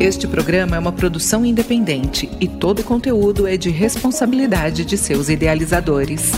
Este 0.00 0.26
programa 0.26 0.74
é 0.74 0.78
uma 0.78 0.92
produção 0.92 1.46
independente 1.46 2.28
e 2.40 2.48
todo 2.48 2.80
o 2.80 2.84
conteúdo 2.84 3.46
é 3.46 3.56
de 3.56 3.70
responsabilidade 3.70 4.84
de 4.84 4.98
seus 4.98 5.28
idealizadores. 5.28 6.32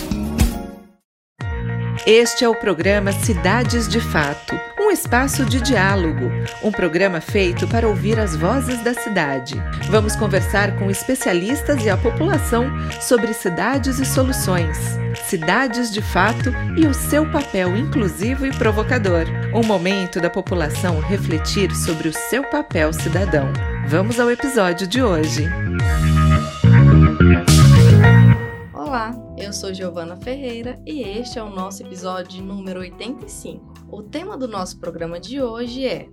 Este 2.07 2.45
é 2.45 2.49
o 2.49 2.55
programa 2.55 3.13
Cidades 3.13 3.89
de 3.89 3.99
Fato, 3.99 4.55
um 4.87 4.91
espaço 4.93 5.45
de 5.45 5.61
diálogo, 5.61 6.31
um 6.63 6.71
programa 6.71 7.21
feito 7.21 7.67
para 7.67 7.89
ouvir 7.89 8.21
as 8.21 8.37
vozes 8.37 8.81
da 8.85 8.95
cidade. 8.95 9.61
Vamos 9.91 10.15
conversar 10.15 10.79
com 10.79 10.89
especialistas 10.89 11.85
e 11.85 11.91
a 11.91 11.97
população 11.97 12.67
sobre 13.01 13.35
cidades 13.35 13.99
e 13.99 14.07
soluções, 14.07 14.79
cidades 15.25 15.91
de 15.91 16.01
fato 16.01 16.53
e 16.77 16.87
o 16.87 16.95
seu 16.95 17.29
papel 17.33 17.77
inclusivo 17.77 18.47
e 18.47 18.57
provocador. 18.57 19.25
Um 19.53 19.67
momento 19.67 20.21
da 20.21 20.31
população 20.31 21.01
refletir 21.01 21.75
sobre 21.75 22.09
o 22.09 22.13
seu 22.13 22.45
papel 22.45 22.93
cidadão. 22.93 23.53
Vamos 23.89 24.21
ao 24.21 24.31
episódio 24.31 24.87
de 24.87 25.03
hoje. 25.03 25.49
Olá, 28.73 29.13
eu 29.37 29.53
sou 29.53 29.75
Giovana 29.75 30.17
Ferreira 30.17 30.79
e 30.87 31.03
este 31.03 31.41
é 31.41 31.43
o 31.43 31.51
nosso 31.51 31.83
episódio 31.83 32.41
número 32.41 32.79
85. 32.79 33.76
O 33.89 34.03
tema 34.03 34.37
do 34.37 34.49
nosso 34.49 34.81
programa 34.81 35.21
de 35.21 35.41
hoje 35.41 35.87
é 35.87 36.09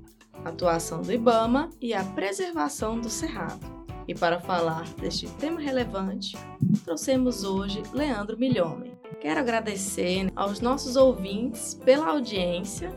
atuação 0.45 1.01
do 1.01 1.11
IBAMA 1.11 1.69
e 1.81 1.91
a 1.91 2.03
preservação 2.03 3.01
do 3.01 3.09
cerrado. 3.09 3.65
E 4.07 4.13
para 4.13 4.39
falar 4.39 4.87
deste 4.93 5.27
tema 5.37 5.59
relevante, 5.59 6.37
trouxemos 6.85 7.43
hoje 7.43 7.81
Leandro 7.91 8.37
Milhomem. 8.37 8.93
Quero 9.19 9.39
agradecer 9.39 10.31
aos 10.35 10.59
nossos 10.59 10.95
ouvintes 10.95 11.73
pela 11.73 12.09
audiência 12.09 12.91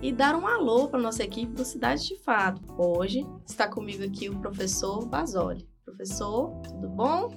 e 0.00 0.12
dar 0.12 0.36
um 0.36 0.46
alô 0.46 0.88
para 0.88 1.00
nossa 1.00 1.24
equipe 1.24 1.52
do 1.52 1.64
Cidade 1.64 2.06
de 2.06 2.16
Fado. 2.22 2.60
Hoje 2.78 3.26
está 3.44 3.66
comigo 3.66 4.04
aqui 4.04 4.28
o 4.28 4.38
professor 4.38 5.04
Basoli. 5.04 5.66
Professor, 5.84 6.52
tudo 6.62 6.88
bom? 6.88 7.28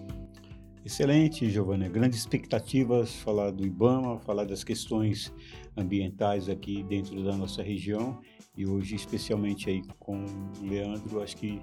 Excelente, 0.85 1.49
Giovana. 1.49 1.89
Grandes 1.89 2.19
expectativas, 2.19 3.15
falar 3.15 3.49
do 3.49 3.65
IBAMA, 3.65 4.19
falar 4.19 4.45
das 4.45 4.63
questões 4.63 5.33
ambientais 5.77 6.49
aqui 6.49 6.83
dentro 6.83 7.23
da 7.23 7.35
nossa 7.35 7.61
região 7.61 8.19
e 8.55 8.65
hoje 8.65 8.95
especialmente 8.95 9.69
aí 9.69 9.81
com 9.99 10.23
o 10.23 10.65
Leandro, 10.65 11.21
acho 11.21 11.35
que 11.37 11.61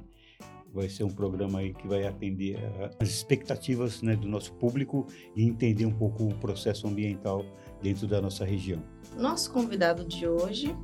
vai 0.73 0.89
ser 0.89 1.05
um 1.05 1.11
programa 1.11 1.61
aí 1.61 1.73
que 1.75 1.87
vai 1.87 2.07
atender 2.07 2.59
às 2.99 3.09
expectativas 3.09 4.01
né, 4.03 4.17
do 4.17 4.27
nosso 4.27 4.55
público 4.55 5.07
e 5.37 5.45
entender 5.45 5.85
um 5.85 5.93
pouco 5.93 6.25
o 6.25 6.35
processo 6.37 6.87
ambiental 6.87 7.45
dentro 7.83 8.07
da 8.07 8.21
nossa 8.21 8.45
região. 8.45 8.83
Nosso 9.17 9.53
convidado 9.53 10.05
de 10.05 10.27
hoje 10.27 10.75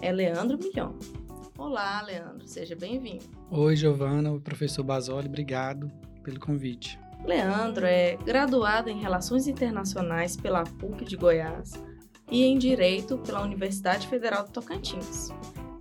é 0.00 0.10
Leandro 0.10 0.58
Milhão. 0.58 0.98
Olá, 1.58 2.02
Leandro, 2.02 2.48
seja 2.48 2.74
bem-vindo. 2.74 3.24
Oi, 3.50 3.76
Giovana, 3.76 4.38
professor 4.40 4.82
Basoli, 4.82 5.28
obrigado 5.28 5.90
pelo 6.22 6.40
convite. 6.40 6.98
Leandro 7.24 7.86
é 7.86 8.16
graduado 8.16 8.90
em 8.90 9.00
Relações 9.00 9.46
Internacionais 9.46 10.36
pela 10.36 10.64
PUC 10.64 11.04
de 11.04 11.16
Goiás 11.16 11.72
e 12.30 12.44
em 12.44 12.58
Direito 12.58 13.18
pela 13.18 13.42
Universidade 13.42 14.08
Federal 14.08 14.44
do 14.44 14.50
Tocantins, 14.50 15.30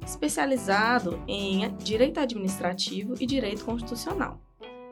especializado 0.06 1.22
em 1.28 1.76
Direito 1.78 2.20
Administrativo 2.20 3.16
e 3.20 3.26
Direito 3.26 3.66
Constitucional. 3.66 4.40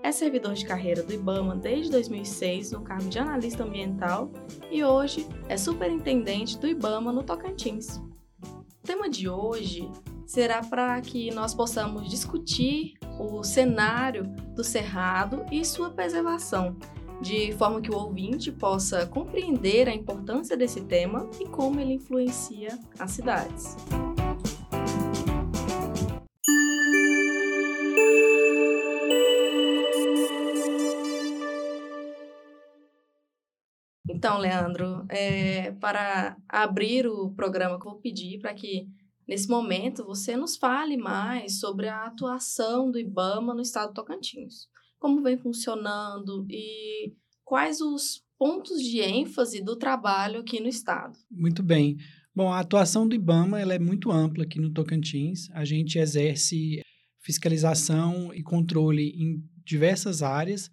É 0.03 0.11
servidor 0.11 0.53
de 0.53 0.65
carreira 0.65 1.03
do 1.03 1.13
IBAMA 1.13 1.55
desde 1.55 1.91
2006 1.91 2.71
no 2.71 2.81
cargo 2.81 3.07
de 3.07 3.19
analista 3.19 3.63
ambiental 3.63 4.31
e 4.71 4.83
hoje 4.83 5.27
é 5.47 5.55
superintendente 5.55 6.57
do 6.57 6.67
IBAMA 6.67 7.11
no 7.11 7.21
Tocantins. 7.21 7.97
O 8.43 8.83
tema 8.83 9.07
de 9.07 9.29
hoje 9.29 9.87
será 10.25 10.63
para 10.63 10.99
que 11.01 11.29
nós 11.31 11.53
possamos 11.53 12.09
discutir 12.09 12.93
o 13.19 13.43
cenário 13.43 14.23
do 14.55 14.63
cerrado 14.63 15.45
e 15.51 15.63
sua 15.63 15.91
preservação, 15.91 16.75
de 17.21 17.51
forma 17.53 17.81
que 17.81 17.91
o 17.91 17.95
ouvinte 17.95 18.51
possa 18.51 19.05
compreender 19.05 19.87
a 19.87 19.93
importância 19.93 20.57
desse 20.57 20.81
tema 20.81 21.29
e 21.39 21.45
como 21.45 21.79
ele 21.79 21.93
influencia 21.93 22.77
as 22.99 23.11
cidades. 23.11 23.77
Então, 34.09 34.37
Leandro, 34.37 35.05
é, 35.09 35.71
para 35.73 36.37
abrir 36.47 37.07
o 37.07 37.31
programa, 37.31 37.79
vou 37.79 37.95
pedir 37.95 38.39
para 38.39 38.53
que 38.53 38.87
nesse 39.27 39.49
momento, 39.49 40.03
você 40.03 40.35
nos 40.35 40.57
fale 40.57 40.97
mais 40.97 41.59
sobre 41.59 41.87
a 41.87 42.05
atuação 42.05 42.91
do 42.91 42.99
IBAMA 42.99 43.53
no 43.53 43.61
estado 43.61 43.87
do 43.87 43.93
Tocantins. 43.93 44.67
Como 45.01 45.23
vem 45.23 45.35
funcionando 45.35 46.45
e 46.47 47.11
quais 47.43 47.81
os 47.81 48.21
pontos 48.37 48.79
de 48.79 48.99
ênfase 48.99 49.63
do 49.63 49.75
trabalho 49.75 50.41
aqui 50.41 50.59
no 50.59 50.67
estado. 50.67 51.17
Muito 51.29 51.63
bem. 51.63 51.97
Bom, 52.35 52.53
a 52.53 52.59
atuação 52.59 53.07
do 53.07 53.15
IBAMA 53.15 53.59
ela 53.59 53.73
é 53.73 53.79
muito 53.79 54.11
ampla 54.11 54.43
aqui 54.43 54.59
no 54.59 54.71
Tocantins. 54.71 55.49
A 55.53 55.65
gente 55.65 55.97
exerce 55.97 56.81
fiscalização 57.19 58.31
e 58.31 58.43
controle 58.43 59.09
em 59.17 59.43
diversas 59.65 60.21
áreas 60.21 60.69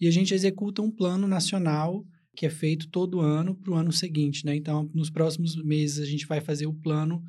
e 0.00 0.06
a 0.06 0.12
gente 0.12 0.32
executa 0.32 0.80
um 0.80 0.90
plano 0.90 1.26
nacional 1.26 2.04
que 2.36 2.46
é 2.46 2.50
feito 2.50 2.88
todo 2.88 3.20
ano 3.20 3.56
para 3.56 3.72
o 3.72 3.74
ano 3.74 3.90
seguinte, 3.90 4.46
né? 4.46 4.54
Então, 4.54 4.88
nos 4.94 5.10
próximos 5.10 5.56
meses 5.56 5.98
a 5.98 6.06
gente 6.06 6.24
vai 6.24 6.40
fazer 6.40 6.66
o 6.66 6.72
plano 6.72 7.20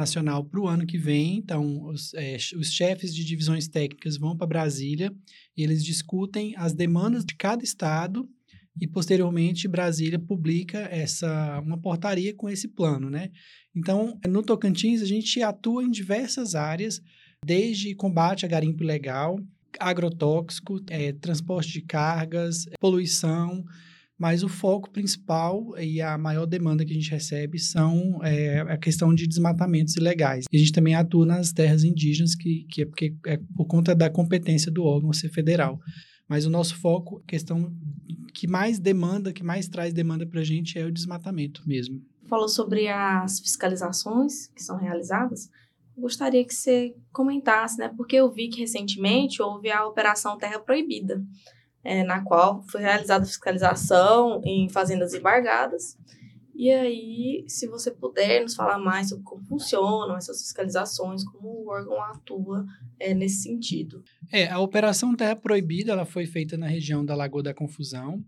nacional 0.00 0.44
para 0.44 0.60
o 0.60 0.66
ano 0.66 0.86
que 0.86 0.98
vem. 0.98 1.36
Então, 1.36 1.84
os, 1.84 2.12
é, 2.14 2.36
os 2.56 2.72
chefes 2.72 3.14
de 3.14 3.24
divisões 3.24 3.68
técnicas 3.68 4.16
vão 4.16 4.36
para 4.36 4.46
Brasília 4.46 5.12
e 5.56 5.62
eles 5.62 5.84
discutem 5.84 6.54
as 6.56 6.72
demandas 6.72 7.24
de 7.24 7.34
cada 7.34 7.62
estado 7.62 8.28
e 8.80 8.86
posteriormente 8.86 9.68
Brasília 9.68 10.18
publica 10.18 10.78
essa 10.90 11.60
uma 11.60 11.78
portaria 11.78 12.34
com 12.34 12.48
esse 12.48 12.68
plano, 12.68 13.10
né? 13.10 13.30
Então, 13.74 14.18
no 14.26 14.42
Tocantins 14.42 15.02
a 15.02 15.06
gente 15.06 15.42
atua 15.42 15.84
em 15.84 15.90
diversas 15.90 16.54
áreas, 16.54 17.00
desde 17.44 17.94
combate 17.94 18.44
a 18.44 18.48
garimpo 18.48 18.82
ilegal, 18.82 19.38
agrotóxico, 19.78 20.80
é, 20.88 21.12
transporte 21.12 21.72
de 21.72 21.82
cargas, 21.82 22.66
poluição, 22.80 23.64
mas 24.20 24.42
o 24.42 24.48
foco 24.50 24.90
principal 24.90 25.74
e 25.78 26.02
a 26.02 26.18
maior 26.18 26.44
demanda 26.44 26.84
que 26.84 26.90
a 26.90 26.94
gente 26.94 27.10
recebe 27.10 27.58
são 27.58 28.22
é, 28.22 28.60
a 28.60 28.76
questão 28.76 29.14
de 29.14 29.26
desmatamentos 29.26 29.96
ilegais. 29.96 30.44
E 30.52 30.56
a 30.58 30.60
gente 30.60 30.72
também 30.72 30.94
atua 30.94 31.24
nas 31.24 31.54
terras 31.54 31.84
indígenas, 31.84 32.34
que, 32.34 32.66
que 32.70 32.82
é 32.82 32.84
porque 32.84 33.16
é 33.26 33.38
por 33.56 33.64
conta 33.64 33.94
da 33.94 34.10
competência 34.10 34.70
do 34.70 34.84
órgão 34.84 35.10
ser 35.14 35.30
federal. 35.30 35.80
Mas 36.28 36.44
o 36.44 36.50
nosso 36.50 36.76
foco, 36.76 37.22
a 37.24 37.26
questão 37.26 37.74
que 38.34 38.46
mais 38.46 38.78
demanda, 38.78 39.32
que 39.32 39.42
mais 39.42 39.68
traz 39.68 39.94
demanda 39.94 40.26
para 40.26 40.40
a 40.40 40.44
gente 40.44 40.78
é 40.78 40.84
o 40.84 40.92
desmatamento 40.92 41.62
mesmo. 41.66 42.02
Falou 42.28 42.48
sobre 42.48 42.88
as 42.88 43.40
fiscalizações 43.40 44.48
que 44.48 44.62
são 44.62 44.76
realizadas. 44.76 45.48
Gostaria 45.96 46.44
que 46.44 46.54
você 46.54 46.94
comentasse, 47.10 47.78
né? 47.78 47.90
Porque 47.96 48.16
eu 48.16 48.30
vi 48.30 48.48
que 48.48 48.60
recentemente 48.60 49.40
houve 49.40 49.70
a 49.70 49.86
Operação 49.86 50.36
Terra 50.36 50.58
Proibida 50.58 51.24
é, 51.82 52.02
na 52.04 52.22
qual 52.22 52.62
foi 52.62 52.82
realizada 52.82 53.24
fiscalização 53.24 54.40
em 54.44 54.68
fazendas 54.68 55.14
embargadas. 55.14 55.96
E 56.54 56.70
aí, 56.70 57.44
se 57.48 57.66
você 57.66 57.90
puder 57.90 58.42
nos 58.42 58.54
falar 58.54 58.78
mais 58.78 59.08
sobre 59.08 59.24
como 59.24 59.42
funcionam 59.44 60.14
essas 60.14 60.42
fiscalizações, 60.42 61.24
como 61.24 61.48
o 61.48 61.68
órgão 61.68 62.02
atua 62.02 62.66
é, 62.98 63.14
nesse 63.14 63.44
sentido. 63.44 64.04
É, 64.30 64.46
a 64.46 64.58
Operação 64.58 65.16
Terra 65.16 65.34
Proibida 65.34 65.92
ela 65.92 66.04
foi 66.04 66.26
feita 66.26 66.58
na 66.58 66.66
região 66.66 67.02
da 67.02 67.14
Lagoa 67.14 67.42
da 67.42 67.54
Confusão. 67.54 68.22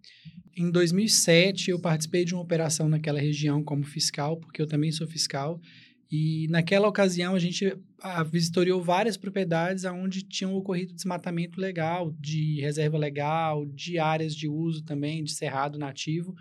Em 0.57 0.71
2007, 0.71 1.73
eu 1.73 1.79
participei 1.79 2.25
de 2.25 2.35
uma 2.35 2.43
operação 2.43 2.89
naquela 2.89 3.21
região 3.21 3.63
como 3.63 3.85
fiscal, 3.85 4.39
porque 4.39 4.63
eu 4.63 4.67
também 4.67 4.91
sou 4.91 5.07
fiscal, 5.07 5.61
e 6.13 6.47
naquela 6.51 6.87
ocasião 6.87 7.35
a 7.35 7.39
gente 7.39 7.75
a, 7.99 8.23
vistoriou 8.23 8.83
várias 8.83 9.17
propriedades 9.17 9.85
onde 9.87 10.23
tinham 10.23 10.55
ocorrido 10.55 10.93
desmatamento 10.93 11.59
legal, 11.59 12.15
de 12.21 12.61
reserva 12.61 12.99
legal, 12.99 13.65
de 13.65 13.99
áreas 13.99 14.37
de 14.37 14.47
uso 14.47 14.85
também, 14.85 15.25
de 15.25 15.33
cerrado 15.33 15.79
nativo. 15.79 16.35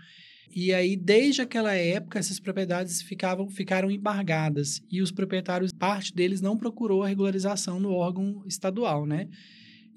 E 0.53 0.73
aí, 0.73 0.97
desde 0.97 1.41
aquela 1.41 1.73
época, 1.73 2.19
essas 2.19 2.37
propriedades 2.37 3.01
ficavam, 3.01 3.49
ficaram 3.49 3.89
embargadas 3.89 4.81
e 4.91 5.01
os 5.01 5.09
proprietários, 5.09 5.71
parte 5.71 6.13
deles 6.13 6.41
não 6.41 6.57
procurou 6.57 7.03
a 7.03 7.07
regularização 7.07 7.79
no 7.79 7.93
órgão 7.93 8.43
estadual, 8.45 9.05
né? 9.05 9.29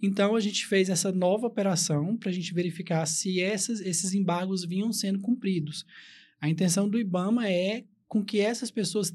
Então, 0.00 0.37
a 0.37 0.40
gente 0.40 0.66
fez 0.66 0.88
essa 0.88 1.10
nova 1.10 1.49
operação 1.49 2.16
para 2.16 2.31
a 2.31 2.32
gente 2.32 2.54
verificar 2.54 3.04
se 3.06 3.40
essas, 3.40 3.81
esses 3.81 4.14
embargos 4.14 4.64
vinham 4.64 4.93
sendo 4.93 5.19
cumpridos. 5.19 5.84
A 6.40 6.49
intenção 6.49 6.88
do 6.88 7.00
IBAMA 7.00 7.50
é 7.50 7.82
com 8.06 8.25
que 8.25 8.38
essas 8.38 8.70
pessoas 8.70 9.12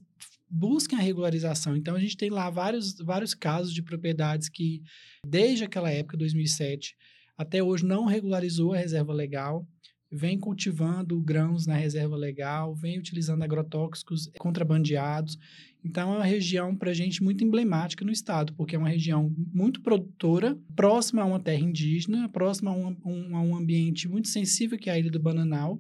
busquem 0.50 0.98
a 0.98 1.02
regularização. 1.02 1.76
Então, 1.76 1.96
a 1.96 2.00
gente 2.00 2.18
tem 2.18 2.30
lá 2.30 2.50
vários, 2.50 2.98
vários 2.98 3.34
casos 3.34 3.74
de 3.74 3.84
propriedades 3.84 4.50
que, 4.50 4.82
desde 5.26 5.64
aquela 5.64 5.92
época, 5.92 6.18
2007, 6.18 6.96
até 7.38 7.64
hoje 7.64 7.86
não 7.86 8.06
regularizou 8.06 8.74
a 8.74 8.78
reserva 8.78 9.14
legal, 9.14 9.66
vem 10.12 10.40
cultivando 10.40 11.22
grãos 11.22 11.68
na 11.68 11.76
reserva 11.76 12.16
legal, 12.16 12.74
vem 12.74 12.98
utilizando 12.98 13.44
agrotóxicos 13.44 14.30
contrabandeados. 14.40 15.38
Então, 15.86 16.14
é 16.14 16.18
uma 16.18 16.26
região, 16.26 16.76
para 16.76 16.92
a 16.92 16.94
gente, 16.94 17.24
muito 17.24 17.44
emblemática 17.44 18.04
no 18.04 18.12
estado, 18.12 18.54
porque 18.56 18.76
é 18.76 18.80
uma 18.80 18.90
região 18.90 19.34
muito 19.54 19.82
produtora, 19.82 20.58
próxima 20.76 21.22
a 21.22 21.26
uma 21.26 21.40
terra 21.40 21.62
indígena, 21.62 22.28
próxima 22.28 22.72
a 22.72 22.74
um, 22.74 22.98
um, 23.06 23.38
a 23.38 23.42
um 23.42 23.56
ambiente 23.56 24.08
muito 24.08 24.28
sensível, 24.28 24.78
que 24.78 24.90
é 24.90 24.94
a 24.94 25.00
Ilha 25.00 25.12
do 25.12 25.20
Bananal. 25.20 25.80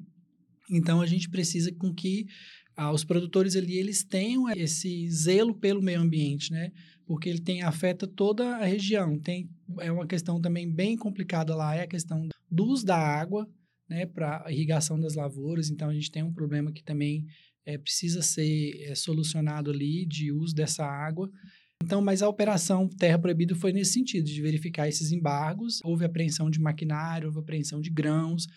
Então, 0.69 1.01
a 1.01 1.07
gente 1.07 1.29
precisa 1.29 1.73
com 1.73 1.93
que 1.93 2.27
os 2.87 3.03
produtores 3.03 3.55
ali, 3.55 3.77
eles 3.77 4.03
tenham 4.03 4.49
esse 4.49 5.09
zelo 5.11 5.53
pelo 5.53 5.81
meio 5.81 5.99
ambiente, 5.99 6.51
né? 6.51 6.71
Porque 7.05 7.27
ele 7.27 7.41
tem, 7.41 7.61
afeta 7.61 8.07
toda 8.07 8.55
a 8.55 8.63
região. 8.63 9.19
Tem, 9.19 9.49
é 9.79 9.91
uma 9.91 10.07
questão 10.07 10.39
também 10.39 10.71
bem 10.71 10.95
complicada 10.95 11.53
lá, 11.55 11.75
é 11.75 11.81
a 11.81 11.87
questão 11.87 12.29
do 12.49 12.65
uso 12.65 12.85
da 12.85 12.97
água, 12.97 13.49
né? 13.89 14.05
Para 14.05 14.45
irrigação 14.47 14.97
das 14.97 15.15
lavouras. 15.15 15.69
Então, 15.69 15.89
a 15.89 15.93
gente 15.93 16.09
tem 16.09 16.23
um 16.23 16.31
problema 16.31 16.71
que 16.71 16.81
também 16.81 17.25
é, 17.65 17.77
precisa 17.77 18.21
ser 18.21 18.81
é, 18.83 18.95
solucionado 18.95 19.71
ali 19.71 20.05
de 20.05 20.31
uso 20.31 20.55
dessa 20.55 20.85
água. 20.85 21.29
Então, 21.83 22.01
mas 22.01 22.21
a 22.21 22.29
operação 22.29 22.87
Terra 22.87 23.19
Proibida 23.19 23.55
foi 23.55 23.73
nesse 23.73 23.93
sentido, 23.93 24.25
de 24.25 24.41
verificar 24.41 24.87
esses 24.87 25.11
embargos. 25.11 25.79
Houve 25.83 26.05
apreensão 26.05 26.49
de 26.49 26.61
maquinário, 26.61 27.27
houve 27.27 27.39
apreensão 27.39 27.81
de 27.81 27.89
grãos 27.89 28.47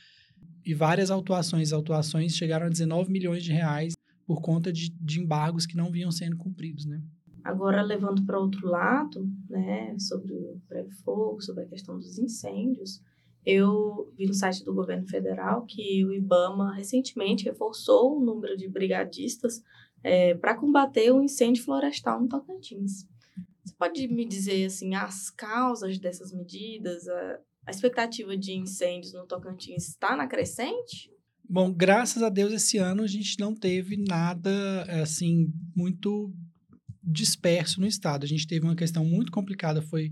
e 0.65 0.75
várias 0.75 1.11
autuações. 1.11 1.73
Autuações 1.73 2.37
chegaram 2.37 2.67
a 2.67 2.69
19 2.69 3.11
milhões 3.11 3.43
de 3.43 3.53
reais 3.53 3.95
por 4.27 4.41
conta 4.41 4.73
de, 4.73 4.91
de 4.91 5.21
embargos 5.21 5.67
que 5.67 5.77
não 5.77 5.91
vinham 5.91 6.11
sendo 6.11 6.37
cumpridos, 6.37 6.85
né? 6.85 7.03
Agora, 7.45 7.83
levando 7.83 8.25
para 8.25 8.39
outro 8.39 8.69
lado, 8.69 9.29
né, 9.49 9.99
sobre 9.99 10.33
o 10.33 10.61
pré-fogo, 10.69 11.43
sobre 11.43 11.65
a 11.65 11.69
questão 11.69 11.99
dos 11.99 12.17
incêndios, 12.17 13.03
eu 13.45 14.13
vi 14.17 14.27
no 14.27 14.35
site 14.35 14.65
do 14.65 14.73
governo 14.73 15.09
federal 15.09 15.67
que 15.67 16.05
o 16.05 16.13
IBAMA 16.13 16.75
recentemente 16.75 17.45
reforçou 17.45 18.17
o 18.17 18.25
número 18.25 18.57
de 18.57 18.69
brigadistas 18.69 19.61
é, 20.05 20.35
para 20.35 20.57
combater 20.57 21.11
o 21.13 21.21
incêndio 21.21 21.65
florestal 21.65 22.21
no 22.21 22.29
Tocantins. 22.29 23.09
Você 23.65 23.75
pode 23.77 24.07
me 24.09 24.25
dizer 24.25 24.67
assim 24.67 24.95
as 24.95 25.29
causas 25.31 25.99
dessas 25.99 26.33
medidas? 26.33 27.09
A, 27.09 27.41
a 27.67 27.71
expectativa 27.71 28.37
de 28.37 28.53
incêndios 28.53 29.13
no 29.13 29.27
Tocantins 29.27 29.89
está 29.89 30.17
na 30.17 30.29
crescente? 30.29 31.13
Bom, 31.53 31.71
graças 31.71 32.23
a 32.23 32.31
Deus 32.31 32.51
esse 32.51 32.79
ano 32.79 33.03
a 33.03 33.07
gente 33.07 33.39
não 33.39 33.55
teve 33.55 34.03
nada 34.09 34.51
assim 35.03 35.53
muito 35.77 36.35
disperso 37.05 37.79
no 37.79 37.87
estado. 37.87 38.25
A 38.25 38.27
gente 38.27 38.47
teve 38.47 38.65
uma 38.65 38.75
questão 38.75 39.05
muito 39.05 39.31
complicada, 39.31 39.83
foi 39.83 40.11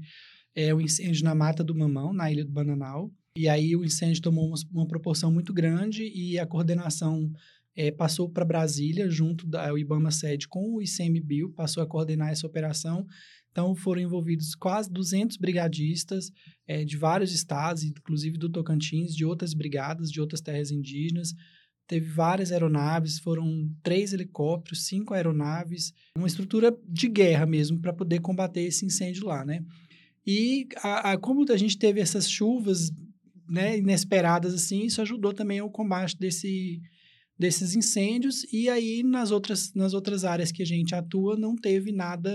é, 0.54 0.74
o 0.74 0.82
incêndio 0.82 1.24
na 1.24 1.34
Mata 1.34 1.64
do 1.64 1.74
Mamão, 1.74 2.12
na 2.12 2.30
Ilha 2.30 2.44
do 2.44 2.52
Bananal, 2.52 3.10
e 3.34 3.48
aí 3.48 3.74
o 3.74 3.82
incêndio 3.82 4.20
tomou 4.20 4.48
uma, 4.48 4.56
uma 4.70 4.86
proporção 4.86 5.32
muito 5.32 5.50
grande 5.50 6.02
e 6.14 6.38
a 6.38 6.46
coordenação 6.46 7.32
é, 7.74 7.90
passou 7.90 8.28
para 8.28 8.44
Brasília, 8.44 9.08
junto 9.08 9.46
da 9.46 9.72
IBAMA 9.78 10.10
sede 10.10 10.46
com 10.46 10.74
o 10.74 10.82
ICMBio, 10.82 11.54
passou 11.54 11.82
a 11.82 11.86
coordenar 11.86 12.28
essa 12.28 12.46
operação. 12.46 13.06
Então 13.50 13.74
foram 13.74 14.00
envolvidos 14.00 14.54
quase 14.54 14.90
200 14.90 15.36
brigadistas 15.36 16.30
é, 16.66 16.84
de 16.84 16.96
vários 16.96 17.32
estados, 17.32 17.82
inclusive 17.82 18.38
do 18.38 18.48
Tocantins, 18.48 19.14
de 19.14 19.24
outras 19.24 19.52
brigadas, 19.54 20.10
de 20.10 20.20
outras 20.20 20.40
terras 20.40 20.70
indígenas. 20.70 21.34
Teve 21.86 22.06
várias 22.06 22.52
aeronaves, 22.52 23.18
foram 23.18 23.68
três 23.82 24.12
helicópteros, 24.12 24.86
cinco 24.86 25.12
aeronaves, 25.12 25.92
uma 26.16 26.28
estrutura 26.28 26.76
de 26.88 27.08
guerra 27.08 27.46
mesmo 27.46 27.80
para 27.80 27.92
poder 27.92 28.20
combater 28.20 28.60
esse 28.60 28.86
incêndio 28.86 29.26
lá, 29.26 29.44
né? 29.44 29.64
E 30.24 30.68
a, 30.76 31.12
a, 31.12 31.18
como 31.18 31.44
a 31.50 31.56
gente 31.56 31.76
teve 31.76 32.00
essas 32.00 32.30
chuvas 32.30 32.92
né, 33.48 33.76
inesperadas 33.78 34.54
assim, 34.54 34.84
isso 34.84 35.02
ajudou 35.02 35.32
também 35.32 35.58
ao 35.58 35.68
combate 35.68 36.16
desse, 36.16 36.80
desses 37.40 37.74
incêndios 37.74 38.46
e 38.52 38.68
aí 38.68 39.02
nas 39.02 39.30
outras, 39.30 39.72
nas 39.72 39.94
outras 39.94 40.26
áreas 40.26 40.52
que 40.52 40.62
a 40.62 40.66
gente 40.66 40.94
atua 40.94 41.38
não 41.38 41.56
teve 41.56 41.90
nada 41.90 42.30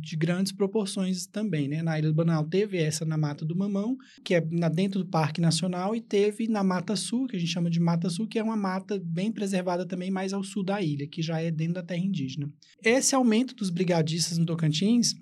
de 0.00 0.14
grandes 0.14 0.52
proporções 0.52 1.26
também, 1.26 1.66
né? 1.66 1.82
Na 1.82 1.98
Ilha 1.98 2.10
do 2.10 2.14
Banal 2.14 2.44
teve 2.44 2.78
essa 2.78 3.04
na 3.04 3.18
Mata 3.18 3.44
do 3.44 3.56
Mamão, 3.56 3.96
que 4.24 4.36
é 4.36 4.46
na, 4.48 4.68
dentro 4.68 5.00
do 5.00 5.10
Parque 5.10 5.40
Nacional, 5.40 5.96
e 5.96 6.00
teve 6.00 6.46
na 6.46 6.62
Mata 6.62 6.94
Sul, 6.94 7.26
que 7.26 7.34
a 7.34 7.40
gente 7.40 7.50
chama 7.50 7.68
de 7.68 7.80
Mata 7.80 8.08
Sul, 8.08 8.28
que 8.28 8.38
é 8.38 8.42
uma 8.42 8.56
mata 8.56 9.02
bem 9.04 9.32
preservada 9.32 9.84
também 9.84 10.12
mais 10.12 10.32
ao 10.32 10.44
sul 10.44 10.62
da 10.62 10.80
ilha, 10.80 11.08
que 11.08 11.20
já 11.20 11.42
é 11.42 11.50
dentro 11.50 11.74
da 11.74 11.82
terra 11.82 12.04
indígena. 12.04 12.48
Esse 12.84 13.16
aumento 13.16 13.52
dos 13.56 13.68
brigadistas 13.68 14.38
no 14.38 14.46
Tocantins, 14.46 15.16